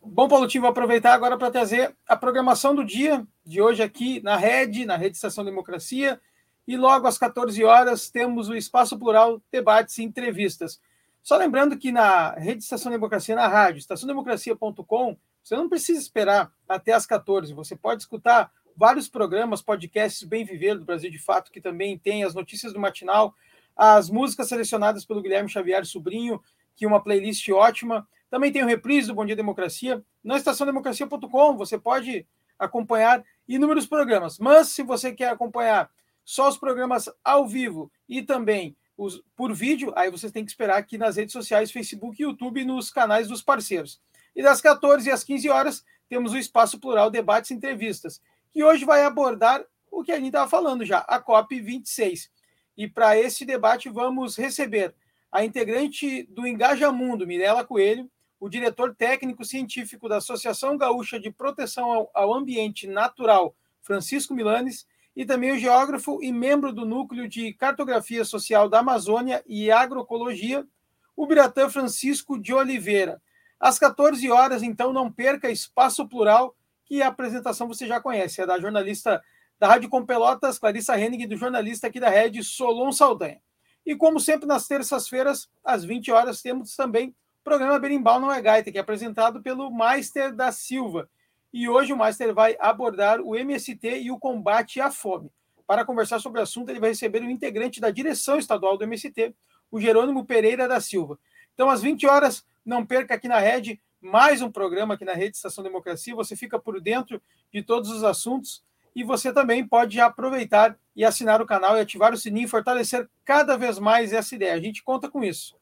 Bom, 0.05 0.27
Paulo 0.27 0.49
Tim, 0.49 0.59
vou 0.59 0.71
aproveitar 0.71 1.15
agora 1.15 1.39
para 1.39 1.51
trazer 1.51 1.95
a 2.09 2.17
programação 2.17 2.75
do 2.75 2.85
dia 2.85 3.25
de 3.47 3.63
hoje 3.63 3.83
aqui 3.83 4.21
na 4.23 4.37
Rede, 4.37 4.85
na 4.85 4.97
Rede 4.97 5.17
Estação 5.17 5.45
Democracia, 5.45 6.21
e 6.67 6.77
logo 6.77 7.07
às 7.07 7.19
14 7.19 7.63
horas 7.65 8.11
temos 8.11 8.49
o 8.49 8.57
Espaço 8.57 8.99
Plural, 8.99 9.41
debates 9.51 9.99
e 9.99 10.03
entrevistas. 10.03 10.81
Só 11.23 11.37
lembrando 11.37 11.79
que 11.79 11.93
na 11.93 12.33
Rede 12.33 12.65
Estação 12.65 12.91
Democracia, 12.91 13.37
na 13.37 13.47
rádio, 13.47 13.79
estaçãodemocracia.com, 13.79 15.17
Você 15.43 15.57
não 15.57 15.69
precisa 15.69 16.01
esperar 16.01 16.53
até 16.69 16.93
as 16.93 17.07
14. 17.07 17.55
Você 17.55 17.77
pode 17.77 18.03
escutar 18.03 18.51
vários 18.77 19.09
programas, 19.09 19.63
podcasts 19.63 20.25
Bem 20.25 20.45
Viver 20.45 20.77
do 20.77 20.85
Brasil 20.85 21.11
de 21.11 21.19
Fato, 21.19 21.53
que 21.53 21.61
também 21.61 21.97
tem 21.97 22.25
as 22.25 22.35
notícias 22.35 22.73
do 22.73 22.81
matinal, 22.81 23.35
as 23.77 24.11
músicas 24.11 24.49
selecionadas 24.49 25.05
pelo 25.05 25.23
Guilherme 25.23 25.49
Xavier 25.49 25.87
Sobrinho, 25.87 26.41
que 26.75 26.85
é 26.85 26.89
uma 26.89 27.03
playlist 27.03 27.49
ótima. 27.51 28.07
Também 28.29 28.51
tem 28.51 28.65
o 28.65 28.67
reprise 28.67 29.07
do 29.07 29.15
Bom 29.15 29.25
Dia 29.25 29.37
Democracia. 29.37 30.03
Na 30.25 30.37
estaçãodemocracia.com 30.37 31.57
você 31.57 31.79
pode 31.79 32.27
acompanhar 32.59 33.23
inúmeros 33.47 33.87
programas. 33.87 34.39
Mas 34.39 34.69
se 34.69 34.83
você 34.83 35.13
quer 35.13 35.29
acompanhar 35.29 35.89
só 36.25 36.49
os 36.49 36.57
programas 36.57 37.09
ao 37.25 37.47
vivo 37.47 37.91
e 38.09 38.23
também 38.23 38.77
os, 38.97 39.23
por 39.37 39.55
vídeo, 39.55 39.93
aí 39.97 40.11
você 40.11 40.31
tem 40.31 40.45
que 40.45 40.51
esperar 40.51 40.77
aqui 40.77 40.99
nas 40.99 41.17
redes 41.17 41.33
sociais, 41.33 41.71
Facebook 41.71 42.21
e 42.21 42.25
YouTube, 42.25 42.65
nos 42.65 42.91
canais 42.91 43.29
dos 43.29 43.43
parceiros. 43.43 44.01
E 44.35 44.43
das 44.43 44.61
14 44.61 45.11
às 45.11 45.25
15 45.25 45.49
horas, 45.49 45.85
temos 46.09 46.33
o 46.33 46.39
Espaço 46.39 46.79
Plural 46.79 47.11
Debates 47.11 47.51
e 47.51 47.55
Entrevistas, 47.55 48.21
que 48.53 48.63
hoje 48.63 48.85
vai 48.85 49.03
abordar 49.03 49.65
o 49.91 50.03
que 50.03 50.13
a 50.13 50.17
gente 50.17 50.27
estava 50.27 50.49
falando 50.49 50.85
já, 50.85 50.99
a 51.01 51.23
COP26. 51.23 52.31
E 52.77 52.89
para 52.89 53.19
esse 53.19 53.45
debate 53.45 53.89
vamos 53.89 54.37
receber 54.37 54.95
a 55.31 55.45
integrante 55.45 56.25
do 56.25 56.47
Engajamundo, 56.47 57.27
Mirela 57.27 57.65
Coelho, 57.65 58.11
o 58.39 58.49
diretor 58.49 58.95
técnico 58.95 59.45
científico 59.45 60.09
da 60.09 60.17
Associação 60.17 60.77
Gaúcha 60.77 61.19
de 61.21 61.31
Proteção 61.31 62.09
ao 62.13 62.35
Ambiente 62.35 62.87
Natural, 62.87 63.55
Francisco 63.81 64.35
Milanes, 64.35 64.87
e 65.15 65.25
também 65.25 65.53
o 65.53 65.59
geógrafo 65.59 66.23
e 66.23 66.33
membro 66.33 66.73
do 66.73 66.87
Núcleo 66.87 67.29
de 67.29 67.53
Cartografia 67.53 68.25
Social 68.25 68.69
da 68.69 68.79
Amazônia 68.79 69.43
e 69.47 69.71
Agroecologia, 69.71 70.67
o 71.15 71.27
Biratã 71.27 71.69
Francisco 71.69 72.39
de 72.39 72.55
Oliveira. 72.55 73.21
Às 73.61 73.79
14 73.79 74.29
horas, 74.31 74.63
então, 74.63 74.93
não 74.93 75.13
perca 75.13 75.51
Espaço 75.51 76.09
Plural, 76.09 76.57
que 76.85 77.03
a 77.03 77.09
apresentação 77.09 77.69
você 77.69 77.87
já 77.87 78.01
conhece, 78.01 78.41
é 78.41 78.47
da 78.47 78.59
jornalista 78.59 79.23
da 79.59 79.69
Rádio 79.69 79.89
Com 79.89 80.05
Pelotas, 80.05 80.59
Clarissa 80.59 80.99
Henning, 80.99 81.23
e 81.23 81.27
do 81.27 81.37
jornalista 81.37 81.87
aqui 81.87 82.01
da 82.01 82.09
Rede, 82.09 82.43
Solon 82.43 82.91
Saldanha. 82.91 83.41
E 83.87 83.95
como 83.95 84.19
sempre, 84.19 84.47
nas 84.47 84.67
terças-feiras, 84.67 85.49
às 85.65 85.85
20 85.85 86.11
horas, 86.11 86.43
temos 86.43 86.75
também 86.75 87.11
o 87.11 87.45
programa 87.45 87.79
Berimbau 87.79 88.19
Não 88.19 88.33
é 88.33 88.41
Gaita, 88.41 88.73
que 88.73 88.79
é 88.79 88.81
apresentado 88.81 89.43
pelo 89.43 89.71
Meister 89.71 90.35
da 90.35 90.51
Silva, 90.51 91.09
e 91.53 91.69
hoje 91.69 91.93
o 91.93 91.97
Master 91.97 92.35
vai 92.35 92.57
abordar 92.59 93.21
o 93.21 93.37
MST 93.37 94.01
e 94.01 94.11
o 94.11 94.19
combate 94.19 94.81
à 94.81 94.91
fome. 94.91 95.31
Para 95.67 95.85
conversar 95.85 96.19
sobre 96.19 96.41
o 96.41 96.43
assunto, 96.43 96.71
ele 96.71 96.81
vai 96.81 96.91
receber 96.91 97.23
um 97.23 97.31
integrante 97.31 97.81
da 97.81 97.91
direção 97.91 98.39
estadual 98.39 98.77
do 98.77 98.85
MST, 98.85 99.35
o 99.71 99.81
Jerônimo 99.81 100.25
Pereira 100.25 100.67
da 100.67 100.81
Silva. 100.81 101.19
Então, 101.55 101.69
às 101.69 101.83
20 101.83 102.07
horas, 102.07 102.45
não 102.65 102.85
perca 102.85 103.15
aqui 103.15 103.29
na 103.29 103.39
rede 103.39 103.81
mais 104.03 104.43
um 104.43 104.51
programa 104.51 104.95
aqui 104.95 105.05
na 105.05 105.13
Rede 105.13 105.37
Estação 105.37 105.63
Democracia. 105.63 106.15
Você 106.17 106.35
fica 106.35 106.59
por 106.59 106.81
dentro 106.81 107.23
de 107.53 107.63
todos 107.63 107.89
os 107.89 108.03
assuntos 108.03 108.65
e 108.97 109.05
você 109.05 109.33
também 109.33 109.67
pode 109.67 110.01
aproveitar 110.01 110.77
e 110.95 111.05
assinar 111.05 111.41
o 111.41 111.47
canal 111.47 111.77
e 111.77 111.81
ativar 111.81 112.13
o 112.13 112.17
sininho 112.17 112.47
e 112.47 112.49
fortalecer 112.49 113.09
cada 113.25 113.57
vez 113.57 113.79
mais 113.79 114.13
essa 114.13 114.35
ideia. 114.35 114.55
A 114.55 114.61
gente 114.61 114.83
conta 114.83 115.09
com 115.09 115.23
isso. 115.23 115.57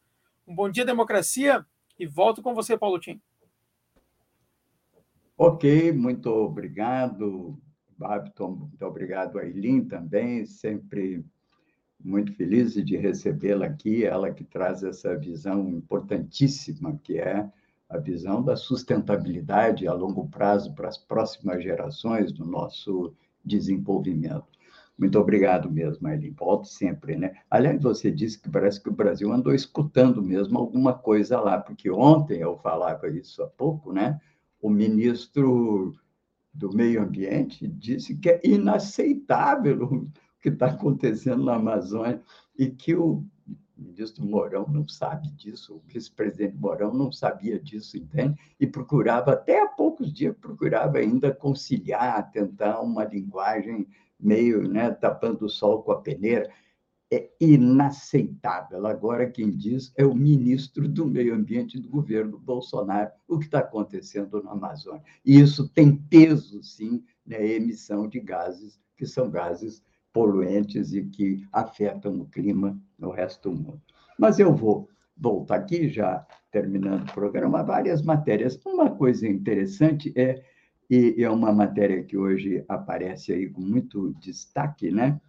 Um 0.49 0.55
bom 0.55 0.71
dia, 0.71 0.85
democracia, 0.85 1.65
e 1.99 2.07
volto 2.07 2.43
com 2.43 2.55
você, 2.55 2.79
Paulo 2.79 2.99
Tim. 2.99 3.21
Ok, 5.43 5.91
muito 5.93 6.29
obrigado, 6.29 7.59
Babton, 7.97 8.57
muito 8.57 8.85
obrigado, 8.85 9.39
Aileen 9.39 9.83
também, 9.87 10.45
sempre 10.45 11.25
muito 11.99 12.35
feliz 12.35 12.75
de 12.75 12.95
recebê-la 12.99 13.65
aqui, 13.65 14.05
ela 14.05 14.31
que 14.31 14.45
traz 14.45 14.83
essa 14.83 15.17
visão 15.17 15.67
importantíssima, 15.71 17.01
que 17.03 17.17
é 17.17 17.51
a 17.89 17.97
visão 17.97 18.45
da 18.45 18.55
sustentabilidade 18.55 19.89
a 19.89 19.95
longo 19.95 20.29
prazo 20.29 20.75
para 20.75 20.89
as 20.89 20.99
próximas 20.99 21.63
gerações 21.63 22.33
do 22.33 22.45
nosso 22.45 23.15
desenvolvimento. 23.43 24.45
Muito 24.99 25.19
obrigado 25.19 25.71
mesmo, 25.71 26.07
Aileen. 26.07 26.35
Volto 26.39 26.69
sempre, 26.69 27.17
né? 27.17 27.37
Aliás, 27.51 27.83
você 27.83 28.11
disse 28.11 28.39
que 28.39 28.51
parece 28.51 28.79
que 28.79 28.91
o 28.91 28.95
Brasil 28.95 29.33
andou 29.33 29.55
escutando 29.55 30.23
mesmo 30.23 30.59
alguma 30.59 30.93
coisa 30.93 31.41
lá, 31.41 31.59
porque 31.59 31.91
ontem 31.91 32.43
eu 32.43 32.59
falava 32.59 33.09
isso 33.09 33.43
há 33.43 33.47
pouco, 33.47 33.91
né? 33.91 34.21
O 34.61 34.69
ministro 34.69 35.95
do 36.53 36.75
Meio 36.75 37.03
Ambiente 37.03 37.67
disse 37.67 38.17
que 38.17 38.31
é 38.31 38.41
inaceitável 38.45 39.85
o 39.85 40.11
que 40.41 40.49
está 40.49 40.67
acontecendo 40.67 41.45
na 41.45 41.55
Amazônia 41.55 42.21
e 42.59 42.69
que 42.69 42.95
o 42.95 43.25
ministro 43.77 44.25
Mourão 44.25 44.67
não 44.69 44.87
sabe 44.87 45.31
disso, 45.31 45.77
o 45.77 45.83
vice-presidente 45.87 46.57
Mourão 46.57 46.93
não 46.93 47.11
sabia 47.11 47.59
disso, 47.59 47.97
entende? 47.97 48.39
E 48.59 48.67
procurava, 48.67 49.33
até 49.33 49.63
há 49.63 49.67
poucos 49.67 50.13
dias, 50.13 50.37
procurava 50.37 50.99
ainda 50.99 51.33
conciliar, 51.33 52.31
tentar 52.31 52.81
uma 52.81 53.05
linguagem 53.05 53.87
meio 54.19 54.69
né, 54.69 54.91
tapando 54.91 55.47
o 55.47 55.49
sol 55.49 55.83
com 55.83 55.93
a 55.93 56.01
peneira 56.01 56.51
é 57.13 57.29
inaceitável. 57.41 58.87
Agora, 58.87 59.29
quem 59.29 59.51
diz 59.51 59.93
é 59.97 60.05
o 60.05 60.15
ministro 60.15 60.89
do 60.89 61.05
Meio 61.07 61.35
Ambiente 61.35 61.79
do 61.79 61.89
governo 61.89 62.39
Bolsonaro, 62.39 63.11
o 63.27 63.39
que 63.39 63.47
está 63.47 63.59
acontecendo 63.59 64.43
na 64.43 64.53
Amazônia. 64.53 65.03
E 65.25 65.41
isso 65.41 65.69
tem 65.69 65.97
peso, 65.97 66.63
sim, 66.63 67.03
na 67.27 67.41
emissão 67.41 68.07
de 68.07 68.21
gases, 68.21 68.79
que 68.97 69.07
são 69.07 69.29
gases 69.29 69.83
poluentes 70.13 70.93
e 70.93 71.05
que 71.05 71.47
afetam 71.53 72.21
o 72.21 72.27
clima 72.27 72.81
no 72.99 73.11
resto 73.11 73.51
do 73.51 73.57
mundo. 73.57 73.83
Mas 74.19 74.39
eu 74.39 74.55
vou 74.55 74.89
voltar 75.17 75.57
aqui, 75.57 75.89
já 75.89 76.27
terminando 76.51 77.09
o 77.09 77.13
programa, 77.13 77.63
várias 77.63 78.03
matérias. 78.03 78.59
Uma 78.65 78.91
coisa 78.91 79.27
interessante 79.27 80.13
é, 80.17 80.43
e 80.89 81.23
é 81.23 81.31
uma 81.31 81.53
matéria 81.53 82.03
que 82.03 82.17
hoje 82.17 82.65
aparece 82.69 83.33
aí 83.33 83.49
com 83.49 83.61
muito 83.61 84.15
destaque, 84.21 84.91
né? 84.91 85.21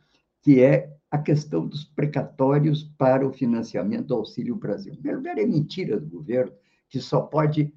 Que 0.41 0.61
é 0.61 0.91
a 1.09 1.17
questão 1.17 1.67
dos 1.67 1.83
precatórios 1.83 2.83
para 2.97 3.27
o 3.27 3.33
financiamento 3.33 4.07
do 4.07 4.15
Auxílio 4.15 4.55
Brasil. 4.55 4.93
Em 4.93 4.95
primeiro 4.95 5.19
lugar, 5.19 5.37
é 5.37 5.45
mentira 5.45 5.99
do 5.99 6.07
governo 6.07 6.53
que 6.89 6.99
só 6.99 7.21
pode 7.21 7.73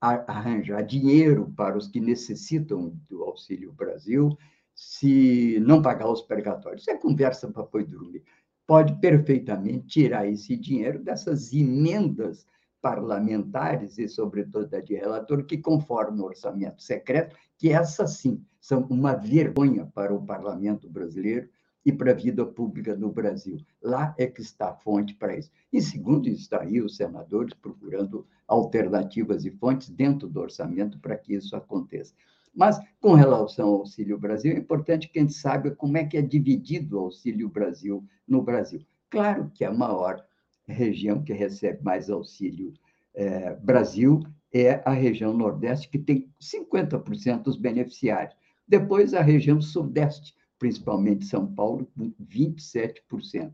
arranjar 0.00 0.82
dinheiro 0.82 1.52
para 1.56 1.76
os 1.76 1.88
que 1.88 1.98
necessitam 1.98 2.96
do 3.08 3.24
Auxílio 3.24 3.72
Brasil 3.72 4.36
se 4.74 5.58
não 5.60 5.82
pagar 5.82 6.08
os 6.08 6.22
precatórios. 6.22 6.82
Isso 6.82 6.90
é 6.90 6.96
conversa 6.96 7.48
para 7.50 7.64
pôr 7.64 7.84
dormir. 7.84 8.22
Pode 8.64 8.94
perfeitamente 9.00 9.86
tirar 9.86 10.28
esse 10.28 10.56
dinheiro 10.56 11.02
dessas 11.02 11.52
emendas 11.52 12.46
parlamentares 12.80 13.98
e, 13.98 14.08
sobretudo, 14.08 14.68
da 14.68 14.80
de 14.80 14.94
relator, 14.94 15.44
que 15.44 15.58
conforme 15.58 16.20
o 16.20 16.26
orçamento 16.26 16.80
secreto, 16.80 17.34
que 17.56 17.70
essas 17.70 18.18
sim 18.18 18.44
são 18.60 18.82
uma 18.88 19.14
vergonha 19.14 19.86
para 19.86 20.14
o 20.14 20.24
parlamento 20.24 20.88
brasileiro 20.88 21.48
e 21.88 21.92
para 21.92 22.10
a 22.10 22.14
vida 22.14 22.44
pública 22.44 22.94
no 22.94 23.10
Brasil. 23.10 23.56
Lá 23.82 24.14
é 24.18 24.26
que 24.26 24.42
está 24.42 24.68
a 24.68 24.74
fonte 24.74 25.14
para 25.14 25.34
isso. 25.34 25.50
E 25.72 25.80
segundo 25.80 26.28
está 26.28 26.60
aí 26.60 26.82
os 26.82 26.96
senadores 26.96 27.54
procurando 27.54 28.26
alternativas 28.46 29.46
e 29.46 29.50
fontes 29.50 29.88
dentro 29.88 30.28
do 30.28 30.38
orçamento 30.38 30.98
para 30.98 31.16
que 31.16 31.32
isso 31.32 31.56
aconteça. 31.56 32.12
Mas, 32.54 32.78
com 33.00 33.14
relação 33.14 33.68
ao 33.68 33.74
Auxílio 33.76 34.18
Brasil, 34.18 34.52
é 34.52 34.58
importante 34.58 35.08
que 35.08 35.18
a 35.18 35.22
gente 35.22 35.32
saiba 35.32 35.70
como 35.70 35.96
é 35.96 36.04
que 36.04 36.18
é 36.18 36.20
dividido 36.20 36.96
o 36.96 37.04
Auxílio 37.04 37.48
Brasil 37.48 38.04
no 38.26 38.42
Brasil. 38.42 38.84
Claro 39.08 39.50
que 39.54 39.64
a 39.64 39.72
maior 39.72 40.22
região 40.66 41.22
que 41.22 41.32
recebe 41.32 41.82
mais 41.82 42.10
Auxílio 42.10 42.74
é, 43.14 43.54
Brasil 43.54 44.20
é 44.52 44.82
a 44.84 44.92
região 44.92 45.32
Nordeste, 45.32 45.88
que 45.88 45.98
tem 45.98 46.28
50% 46.38 47.44
dos 47.44 47.56
beneficiários. 47.56 48.36
Depois, 48.66 49.14
a 49.14 49.22
região 49.22 49.62
Sudeste, 49.62 50.34
principalmente 50.58 51.24
São 51.24 51.46
Paulo, 51.46 51.88
com 51.96 52.12
27%. 52.22 53.52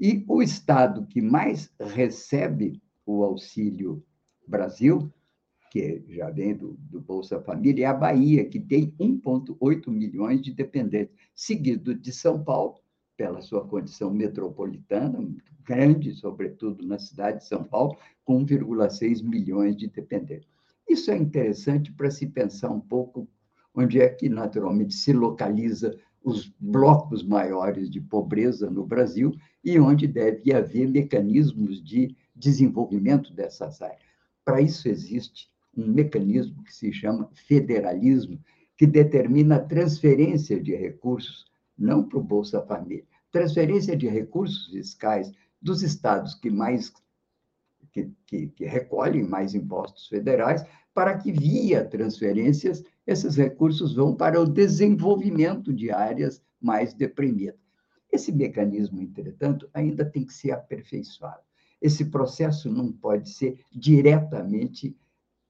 E 0.00 0.24
o 0.28 0.42
estado 0.42 1.06
que 1.06 1.20
mais 1.20 1.72
recebe 1.78 2.80
o 3.04 3.24
Auxílio 3.24 4.04
Brasil, 4.46 5.12
que 5.70 6.02
já 6.08 6.30
vem 6.30 6.54
do, 6.54 6.74
do 6.78 7.00
Bolsa 7.00 7.40
Família, 7.40 7.84
é 7.84 7.88
a 7.88 7.94
Bahia, 7.94 8.44
que 8.44 8.60
tem 8.60 8.92
1,8 8.98 9.90
milhões 9.90 10.40
de 10.40 10.52
dependentes, 10.52 11.14
seguido 11.34 11.94
de 11.94 12.12
São 12.12 12.42
Paulo, 12.42 12.76
pela 13.16 13.42
sua 13.42 13.66
condição 13.66 14.14
metropolitana, 14.14 15.28
grande, 15.64 16.14
sobretudo 16.14 16.86
na 16.86 16.98
cidade 16.98 17.38
de 17.38 17.48
São 17.48 17.64
Paulo, 17.64 17.96
com 18.24 18.46
1,6 18.46 19.22
milhões 19.22 19.76
de 19.76 19.88
dependentes. 19.88 20.48
Isso 20.88 21.10
é 21.10 21.16
interessante 21.16 21.92
para 21.92 22.10
se 22.10 22.26
pensar 22.28 22.70
um 22.70 22.80
pouco 22.80 23.28
onde 23.74 24.00
é 24.00 24.08
que, 24.08 24.28
naturalmente, 24.28 24.94
se 24.94 25.12
localiza 25.12 25.98
os 26.28 26.52
blocos 26.60 27.22
maiores 27.22 27.90
de 27.90 28.00
pobreza 28.00 28.70
no 28.70 28.84
Brasil 28.84 29.34
e 29.64 29.78
onde 29.78 30.06
deve 30.06 30.52
haver 30.52 30.86
mecanismos 30.86 31.82
de 31.82 32.14
desenvolvimento 32.36 33.32
dessas 33.32 33.80
áreas. 33.80 34.02
Para 34.44 34.60
isso 34.60 34.88
existe 34.88 35.50
um 35.76 35.86
mecanismo 35.86 36.62
que 36.64 36.74
se 36.74 36.92
chama 36.92 37.30
federalismo, 37.46 38.38
que 38.76 38.86
determina 38.86 39.56
a 39.56 39.64
transferência 39.64 40.60
de 40.60 40.74
recursos, 40.74 41.46
não 41.76 42.04
para 42.04 42.18
o 42.18 42.22
Bolsa 42.22 42.60
Família, 42.62 43.04
transferência 43.32 43.96
de 43.96 44.06
recursos 44.06 44.66
fiscais 44.70 45.32
dos 45.60 45.82
estados 45.82 46.34
que 46.34 46.50
mais 46.50 46.92
que, 47.90 48.10
que, 48.26 48.48
que 48.48 48.64
recolhem 48.66 49.22
mais 49.22 49.54
impostos 49.54 50.06
federais, 50.08 50.64
para 50.92 51.16
que, 51.16 51.32
via 51.32 51.84
transferências, 51.84 52.84
esses 53.08 53.36
recursos 53.36 53.94
vão 53.94 54.14
para 54.14 54.38
o 54.38 54.46
desenvolvimento 54.46 55.72
de 55.72 55.90
áreas 55.90 56.42
mais 56.60 56.92
deprimidas. 56.92 57.58
Esse 58.12 58.30
mecanismo, 58.30 59.00
entretanto, 59.00 59.66
ainda 59.72 60.04
tem 60.04 60.26
que 60.26 60.34
ser 60.34 60.50
aperfeiçoado. 60.50 61.40
Esse 61.80 62.04
processo 62.04 62.70
não 62.70 62.92
pode 62.92 63.30
ser 63.30 63.60
diretamente 63.72 64.94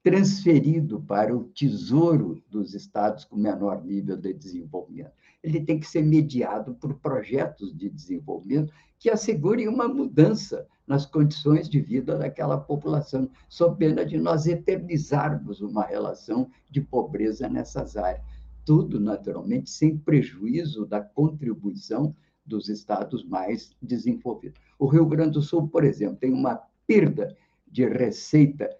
transferido 0.01 1.01
para 1.01 1.35
o 1.35 1.43
tesouro 1.49 2.41
dos 2.49 2.73
estados 2.73 3.25
com 3.25 3.35
menor 3.35 3.83
nível 3.83 4.15
de 4.15 4.33
desenvolvimento. 4.33 5.11
Ele 5.43 5.59
tem 5.59 5.81
que 5.81 5.87
ser 5.87 6.01
mediado 6.01 6.75
por 6.75 6.93
projetos 6.93 7.75
de 7.75 7.89
desenvolvimento 7.89 8.73
que 8.97 9.09
assegurem 9.09 9.67
uma 9.67 9.87
mudança 9.89 10.65
nas 10.89 11.05
condições 11.05 11.69
de 11.69 11.79
vida 11.79 12.17
daquela 12.17 12.57
população, 12.57 13.29
sob 13.47 13.77
pena 13.77 14.03
de 14.03 14.17
nós 14.17 14.47
eternizarmos 14.47 15.61
uma 15.61 15.83
relação 15.83 16.49
de 16.67 16.81
pobreza 16.81 17.47
nessas 17.47 17.95
áreas. 17.95 18.25
Tudo, 18.65 18.99
naturalmente, 18.99 19.69
sem 19.69 19.95
prejuízo 19.95 20.87
da 20.87 20.99
contribuição 20.99 22.15
dos 22.43 22.69
estados 22.69 23.23
mais 23.23 23.75
desenvolvidos. 23.79 24.59
O 24.79 24.87
Rio 24.87 25.05
Grande 25.05 25.33
do 25.33 25.43
Sul, 25.43 25.67
por 25.67 25.83
exemplo, 25.83 26.17
tem 26.17 26.33
uma 26.33 26.59
perda 26.87 27.37
de 27.67 27.87
receita 27.87 28.75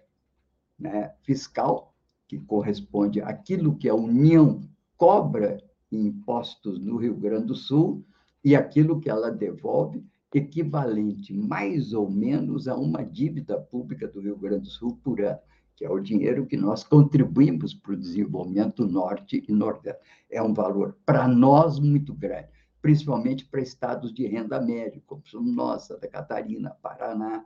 né, 0.76 1.14
fiscal, 1.22 1.94
que 2.26 2.40
corresponde 2.40 3.20
àquilo 3.20 3.76
que 3.76 3.88
a 3.88 3.94
União 3.94 4.60
cobra 4.96 5.62
em 5.92 6.06
impostos 6.06 6.80
no 6.80 6.96
Rio 6.96 7.14
Grande 7.14 7.46
do 7.46 7.54
Sul 7.54 8.04
e 8.44 8.56
aquilo 8.56 9.00
que 9.00 9.08
ela 9.08 9.30
devolve, 9.30 10.04
equivalente 10.34 11.32
mais 11.32 11.92
ou 11.92 12.10
menos 12.10 12.68
a 12.68 12.76
uma 12.76 13.04
dívida 13.04 13.58
pública 13.58 14.06
do 14.06 14.20
Rio 14.20 14.36
Grande 14.36 14.62
do 14.62 14.68
Sul 14.68 14.98
por 15.02 15.20
ano, 15.20 15.38
que 15.76 15.84
é 15.84 15.90
o 15.90 15.98
dinheiro 15.98 16.46
que 16.46 16.56
nós 16.56 16.84
contribuímos 16.84 17.74
para 17.74 17.92
o 17.92 17.96
desenvolvimento 17.96 18.86
norte 18.86 19.44
e 19.48 19.52
nordeste. 19.52 20.00
É 20.30 20.42
um 20.42 20.52
valor, 20.52 20.96
para 21.04 21.26
nós, 21.26 21.80
muito 21.80 22.14
grande, 22.14 22.48
principalmente 22.82 23.44
para 23.46 23.60
estados 23.60 24.12
de 24.12 24.26
renda 24.26 24.60
média, 24.60 25.02
como 25.06 25.22
somos 25.26 25.54
nós, 25.54 25.84
Santa 25.84 26.06
Catarina, 26.06 26.70
Paraná. 26.82 27.44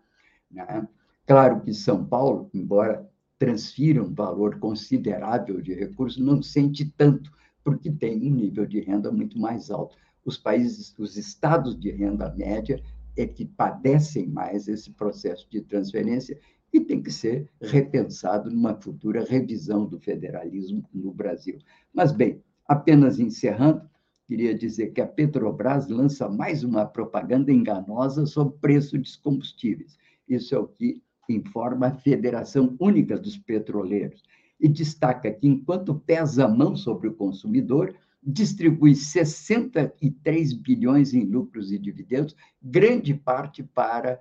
Né? 0.50 0.88
Claro 1.26 1.60
que 1.60 1.72
São 1.72 2.04
Paulo, 2.04 2.50
embora 2.52 3.08
transfira 3.38 4.02
um 4.02 4.12
valor 4.12 4.58
considerável 4.58 5.60
de 5.60 5.74
recursos, 5.74 6.20
não 6.20 6.42
sente 6.42 6.84
tanto, 6.96 7.32
porque 7.62 7.90
tem 7.90 8.16
um 8.16 8.34
nível 8.34 8.66
de 8.66 8.80
renda 8.80 9.10
muito 9.10 9.38
mais 9.38 9.70
alto. 9.70 9.96
Os 10.24 10.38
países, 10.38 10.94
os 10.98 11.16
estados 11.16 11.78
de 11.78 11.90
renda 11.90 12.32
média 12.34 12.82
é 13.16 13.26
que 13.26 13.44
padecem 13.44 14.26
mais 14.26 14.66
esse 14.68 14.90
processo 14.90 15.46
de 15.50 15.60
transferência 15.60 16.38
e 16.72 16.80
tem 16.80 17.00
que 17.00 17.10
ser 17.10 17.48
repensado 17.60 18.50
numa 18.50 18.74
futura 18.74 19.24
revisão 19.24 19.86
do 19.86 20.00
federalismo 20.00 20.82
no 20.92 21.12
Brasil. 21.12 21.58
Mas, 21.92 22.10
bem, 22.10 22.42
apenas 22.66 23.20
encerrando, 23.20 23.88
queria 24.26 24.54
dizer 24.54 24.88
que 24.88 25.00
a 25.00 25.06
Petrobras 25.06 25.88
lança 25.88 26.28
mais 26.28 26.64
uma 26.64 26.84
propaganda 26.84 27.52
enganosa 27.52 28.26
sobre 28.26 28.58
preço 28.58 28.98
dos 28.98 29.16
combustíveis. 29.16 29.96
Isso 30.28 30.54
é 30.54 30.58
o 30.58 30.66
que 30.66 31.00
informa 31.28 31.86
a 31.86 31.94
Federação 31.94 32.76
Única 32.80 33.16
dos 33.16 33.36
Petroleiros, 33.36 34.22
e 34.60 34.68
destaca 34.68 35.30
que, 35.30 35.46
enquanto 35.46 35.94
pesa 35.94 36.46
a 36.46 36.48
mão 36.48 36.74
sobre 36.74 37.08
o 37.08 37.14
consumidor, 37.14 37.94
distribui 38.24 38.94
63 38.94 40.52
bilhões 40.54 41.12
em 41.12 41.24
lucros 41.24 41.70
e 41.70 41.78
dividendos, 41.78 42.34
grande 42.62 43.12
parte 43.14 43.62
para 43.62 44.20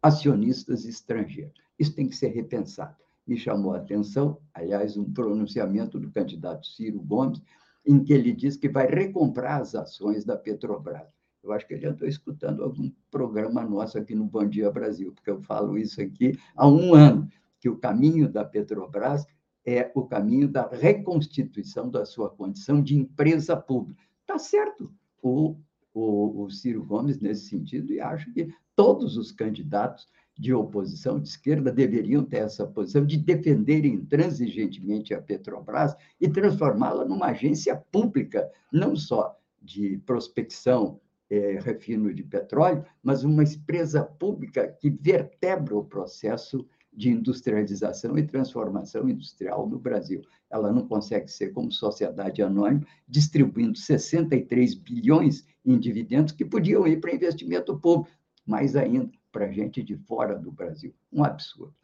acionistas 0.00 0.84
estrangeiros. 0.84 1.60
Isso 1.78 1.94
tem 1.94 2.08
que 2.08 2.16
ser 2.16 2.28
repensado. 2.28 2.96
Me 3.26 3.36
chamou 3.36 3.74
a 3.74 3.78
atenção, 3.78 4.38
aliás, 4.54 4.96
um 4.96 5.04
pronunciamento 5.04 5.98
do 5.98 6.10
candidato 6.10 6.66
Ciro 6.66 7.00
Gomes, 7.00 7.42
em 7.84 8.02
que 8.02 8.12
ele 8.12 8.32
diz 8.32 8.56
que 8.56 8.68
vai 8.68 8.86
recomprar 8.86 9.60
as 9.60 9.74
ações 9.74 10.24
da 10.24 10.36
Petrobras. 10.36 11.08
Eu 11.42 11.52
acho 11.52 11.66
que 11.66 11.74
ele 11.74 11.86
andou 11.86 12.06
escutando 12.06 12.62
algum 12.62 12.90
programa 13.10 13.64
nosso 13.64 13.98
aqui 13.98 14.14
no 14.14 14.24
Bom 14.24 14.46
Dia 14.46 14.70
Brasil, 14.70 15.12
porque 15.12 15.30
eu 15.30 15.40
falo 15.42 15.78
isso 15.78 16.00
aqui 16.00 16.38
há 16.54 16.68
um 16.68 16.94
ano, 16.94 17.28
que 17.58 17.68
o 17.68 17.78
caminho 17.78 18.28
da 18.28 18.44
Petrobras 18.44 19.26
é 19.66 19.90
o 19.94 20.04
caminho 20.04 20.48
da 20.48 20.68
reconstituição 20.68 21.90
da 21.90 22.04
sua 22.04 22.30
condição 22.30 22.82
de 22.82 22.96
empresa 22.96 23.56
pública. 23.56 24.02
Está 24.22 24.38
certo 24.38 24.92
o, 25.22 25.56
o, 25.92 26.44
o 26.44 26.50
Ciro 26.50 26.84
Gomes 26.84 27.18
nesse 27.18 27.48
sentido, 27.48 27.92
e 27.92 28.00
acho 28.00 28.32
que 28.32 28.48
todos 28.74 29.16
os 29.16 29.32
candidatos 29.32 30.08
de 30.38 30.54
oposição 30.54 31.20
de 31.20 31.28
esquerda 31.28 31.70
deveriam 31.70 32.24
ter 32.24 32.38
essa 32.38 32.66
posição 32.66 33.04
de 33.04 33.18
defenderem 33.18 33.92
intransigentemente 33.92 35.12
a 35.12 35.20
Petrobras 35.20 35.94
e 36.18 36.28
transformá-la 36.28 37.04
numa 37.04 37.26
agência 37.26 37.76
pública, 37.76 38.50
não 38.72 38.96
só 38.96 39.38
de 39.60 39.98
prospecção 40.06 40.98
é, 41.28 41.58
refino 41.60 42.12
de 42.12 42.22
petróleo, 42.22 42.84
mas 43.02 43.22
uma 43.22 43.44
empresa 43.44 44.02
pública 44.02 44.66
que 44.80 44.88
vertebra 44.88 45.76
o 45.76 45.84
processo 45.84 46.66
de 46.92 47.10
industrialização 47.10 48.18
e 48.18 48.26
transformação 48.26 49.08
industrial 49.08 49.68
no 49.68 49.78
Brasil. 49.78 50.22
Ela 50.50 50.72
não 50.72 50.86
consegue 50.86 51.30
ser 51.30 51.52
como 51.52 51.70
sociedade 51.70 52.42
anônima, 52.42 52.86
distribuindo 53.08 53.78
63 53.78 54.74
bilhões 54.74 55.46
em 55.64 55.78
dividendos 55.78 56.32
que 56.32 56.44
podiam 56.44 56.86
ir 56.86 57.00
para 57.00 57.14
investimento 57.14 57.78
público, 57.78 58.10
mais 58.46 58.74
ainda 58.74 59.10
para 59.30 59.52
gente 59.52 59.82
de 59.82 59.96
fora 59.96 60.36
do 60.36 60.50
Brasil. 60.50 60.92
Um 61.12 61.22
absurdo. 61.22 61.74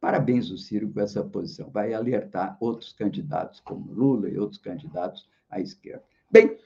Parabéns, 0.00 0.50
o 0.50 0.58
Ciro, 0.58 0.90
com 0.90 1.00
essa 1.00 1.22
posição. 1.22 1.70
Vai 1.70 1.94
alertar 1.94 2.56
outros 2.60 2.92
candidatos, 2.92 3.60
como 3.60 3.92
Lula 3.92 4.28
e 4.28 4.38
outros 4.38 4.60
candidatos 4.60 5.28
à 5.48 5.60
esquerda. 5.60 6.04
Bem, 6.30 6.56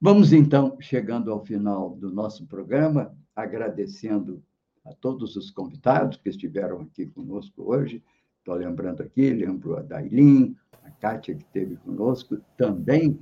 Vamos 0.00 0.32
então 0.32 0.76
chegando 0.80 1.32
ao 1.32 1.44
final 1.44 1.90
do 1.90 2.08
nosso 2.08 2.46
programa, 2.46 3.12
agradecendo 3.34 4.40
a 4.88 4.94
todos 4.94 5.36
os 5.36 5.50
convidados 5.50 6.16
que 6.16 6.28
estiveram 6.28 6.80
aqui 6.80 7.06
conosco 7.06 7.62
hoje. 7.70 8.02
Estou 8.38 8.54
lembrando 8.54 9.02
aqui, 9.02 9.30
lembro 9.30 9.76
a 9.76 9.82
Dailin, 9.82 10.56
a 10.82 10.90
Kátia 10.90 11.34
que 11.34 11.42
esteve 11.42 11.76
conosco, 11.76 12.38
também 12.56 13.18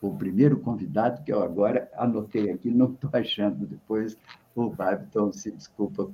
o 0.00 0.14
primeiro 0.16 0.58
convidado 0.58 1.22
que 1.22 1.32
eu 1.32 1.42
agora 1.42 1.90
anotei 1.94 2.50
aqui, 2.50 2.70
não 2.72 2.92
estou 2.92 3.10
achando 3.12 3.66
depois, 3.66 4.16
o 4.54 4.70
Babiton 4.70 5.32
se 5.32 5.50
desculpa 5.50 6.10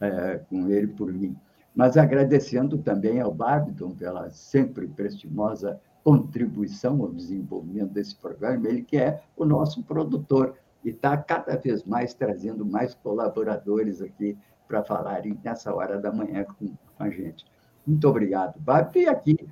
é, 0.00 0.38
com 0.48 0.68
ele 0.68 0.88
por 0.88 1.12
mim. 1.12 1.36
Mas 1.74 1.96
agradecendo 1.96 2.78
também 2.78 3.20
ao 3.20 3.32
Babiton 3.32 3.94
pela 3.94 4.30
sempre 4.30 4.88
prestimosa 4.88 5.80
contribuição 6.02 7.00
ao 7.02 7.12
desenvolvimento 7.12 7.92
desse 7.92 8.16
programa, 8.16 8.68
ele 8.68 8.82
que 8.82 8.96
é 8.96 9.22
o 9.36 9.44
nosso 9.44 9.82
produtor 9.84 10.56
e 10.84 10.90
está 10.90 11.16
cada 11.16 11.56
vez 11.56 11.84
mais 11.84 12.14
trazendo 12.14 12.64
mais 12.64 12.94
colaboradores 12.94 14.00
aqui 14.00 14.36
para 14.68 14.84
falarem 14.84 15.40
nessa 15.42 15.74
hora 15.74 15.98
da 15.98 16.12
manhã 16.12 16.44
com 16.44 16.76
a 16.98 17.08
gente. 17.08 17.44
Muito 17.86 18.06
obrigado, 18.06 18.60
Babi. 18.60 19.00
E 19.00 19.08
aqui, 19.08 19.48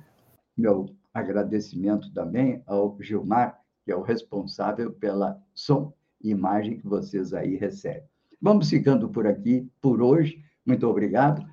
meu 0.55 0.85
agradecimento 1.13 2.13
também 2.13 2.61
ao 2.67 2.95
Gilmar, 3.01 3.59
que 3.83 3.91
é 3.91 3.95
o 3.95 4.03
responsável 4.03 4.93
pela 4.93 5.41
som 5.53 5.91
e 6.21 6.29
imagem 6.29 6.77
que 6.77 6.87
vocês 6.87 7.33
aí 7.33 7.55
recebem. 7.55 8.07
Vamos 8.39 8.69
ficando 8.69 9.09
por 9.09 9.25
aqui 9.25 9.67
por 9.81 10.01
hoje. 10.01 10.43
Muito 10.65 10.87
obrigado. 10.87 11.43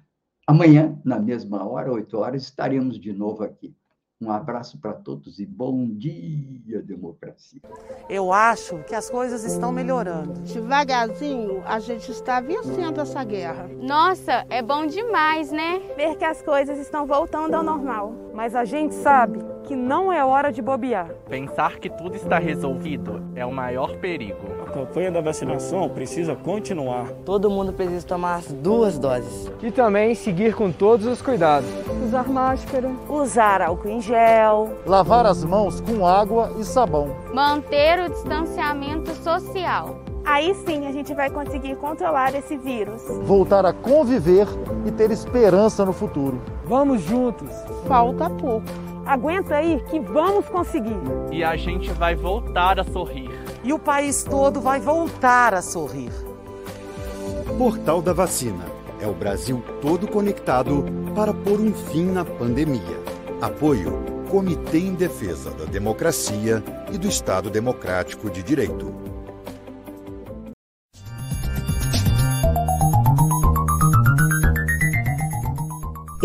Amanhã, 0.46 1.00
na 1.02 1.18
mesma 1.18 1.66
hora, 1.66 1.90
8 1.90 2.18
horas, 2.18 2.42
estaremos 2.42 3.00
de 3.00 3.12
novo 3.12 3.42
aqui. 3.42 3.74
Um 4.24 4.32
abraço 4.32 4.78
para 4.78 4.94
todos 4.94 5.38
e 5.38 5.44
bom 5.44 5.86
dia, 5.86 6.80
democracia. 6.82 7.60
Eu 8.08 8.32
acho 8.32 8.78
que 8.84 8.94
as 8.94 9.10
coisas 9.10 9.44
estão 9.44 9.70
melhorando. 9.70 10.40
Devagarzinho, 10.40 11.62
a 11.66 11.78
gente 11.78 12.10
está 12.10 12.40
vencendo 12.40 13.02
essa 13.02 13.22
guerra. 13.22 13.68
Nossa, 13.82 14.46
é 14.48 14.62
bom 14.62 14.86
demais, 14.86 15.52
né? 15.52 15.78
Ver 15.94 16.16
que 16.16 16.24
as 16.24 16.40
coisas 16.40 16.78
estão 16.78 17.06
voltando 17.06 17.52
ao 17.52 17.62
normal. 17.62 18.14
Mas 18.32 18.54
a 18.54 18.64
gente 18.64 18.94
sabe 18.94 19.53
que 19.64 19.74
não 19.74 20.12
é 20.12 20.24
hora 20.24 20.52
de 20.52 20.60
bobear. 20.62 21.08
Pensar 21.28 21.78
que 21.78 21.88
tudo 21.88 22.14
está 22.14 22.38
resolvido 22.38 23.22
é 23.34 23.44
o 23.44 23.52
maior 23.52 23.96
perigo. 23.96 24.46
A 24.66 24.70
campanha 24.70 25.10
da 25.10 25.20
vacinação 25.20 25.88
precisa 25.88 26.36
continuar. 26.36 27.08
Todo 27.24 27.50
mundo 27.50 27.72
precisa 27.72 28.06
tomar 28.06 28.36
as 28.36 28.52
duas 28.52 28.98
doses. 28.98 29.50
E 29.62 29.70
também 29.70 30.14
seguir 30.14 30.54
com 30.54 30.70
todos 30.70 31.06
os 31.06 31.22
cuidados. 31.22 31.68
Usar 32.04 32.28
máscara. 32.28 32.90
Usar 33.08 33.62
álcool 33.62 33.88
em 33.88 34.00
gel. 34.00 34.70
Lavar 34.86 35.26
as 35.26 35.42
mãos 35.44 35.80
com 35.80 36.06
água 36.06 36.52
e 36.58 36.64
sabão. 36.64 37.08
Manter 37.32 38.00
o 38.00 38.10
distanciamento 38.10 39.14
social. 39.16 39.98
Aí 40.24 40.54
sim 40.66 40.86
a 40.86 40.92
gente 40.92 41.12
vai 41.12 41.28
conseguir 41.28 41.76
controlar 41.76 42.34
esse 42.34 42.56
vírus. 42.56 43.02
Voltar 43.24 43.66
a 43.66 43.72
conviver 43.74 44.46
e 44.86 44.90
ter 44.90 45.10
esperança 45.10 45.84
no 45.84 45.92
futuro. 45.92 46.40
Vamos 46.64 47.02
juntos. 47.02 47.50
Falta 47.86 48.30
pouco. 48.30 48.83
Aguenta 49.06 49.56
aí 49.56 49.82
que 49.90 50.00
vamos 50.00 50.46
conseguir. 50.46 50.96
E 51.30 51.44
a 51.44 51.56
gente 51.56 51.90
vai 51.92 52.14
voltar 52.14 52.80
a 52.80 52.84
sorrir. 52.84 53.30
E 53.62 53.72
o 53.72 53.78
país 53.78 54.24
todo 54.24 54.60
vai 54.60 54.80
voltar 54.80 55.54
a 55.54 55.60
sorrir. 55.60 56.10
Portal 57.58 58.00
da 58.00 58.12
Vacina. 58.12 58.64
É 59.00 59.06
o 59.06 59.12
Brasil 59.12 59.62
todo 59.82 60.08
conectado 60.08 60.84
para 61.14 61.34
pôr 61.34 61.60
um 61.60 61.74
fim 61.74 62.06
na 62.06 62.24
pandemia. 62.24 63.02
Apoio 63.40 64.14
Comitê 64.30 64.78
em 64.78 64.94
Defesa 64.94 65.50
da 65.50 65.64
Democracia 65.64 66.62
e 66.90 66.96
do 66.96 67.06
Estado 67.06 67.50
Democrático 67.50 68.30
de 68.30 68.42
Direito. 68.42 69.13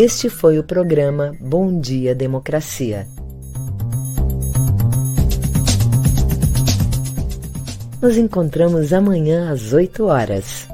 Este 0.02 0.30
foi 0.30 0.58
o 0.58 0.64
programa 0.64 1.36
Bom 1.42 1.78
Dia 1.78 2.16
Democracia. 2.16 3.06
Nos 8.02 8.16
encontramos 8.16 8.94
amanhã 8.94 9.52
às 9.52 9.74
8 9.74 10.06
horas. 10.06 10.70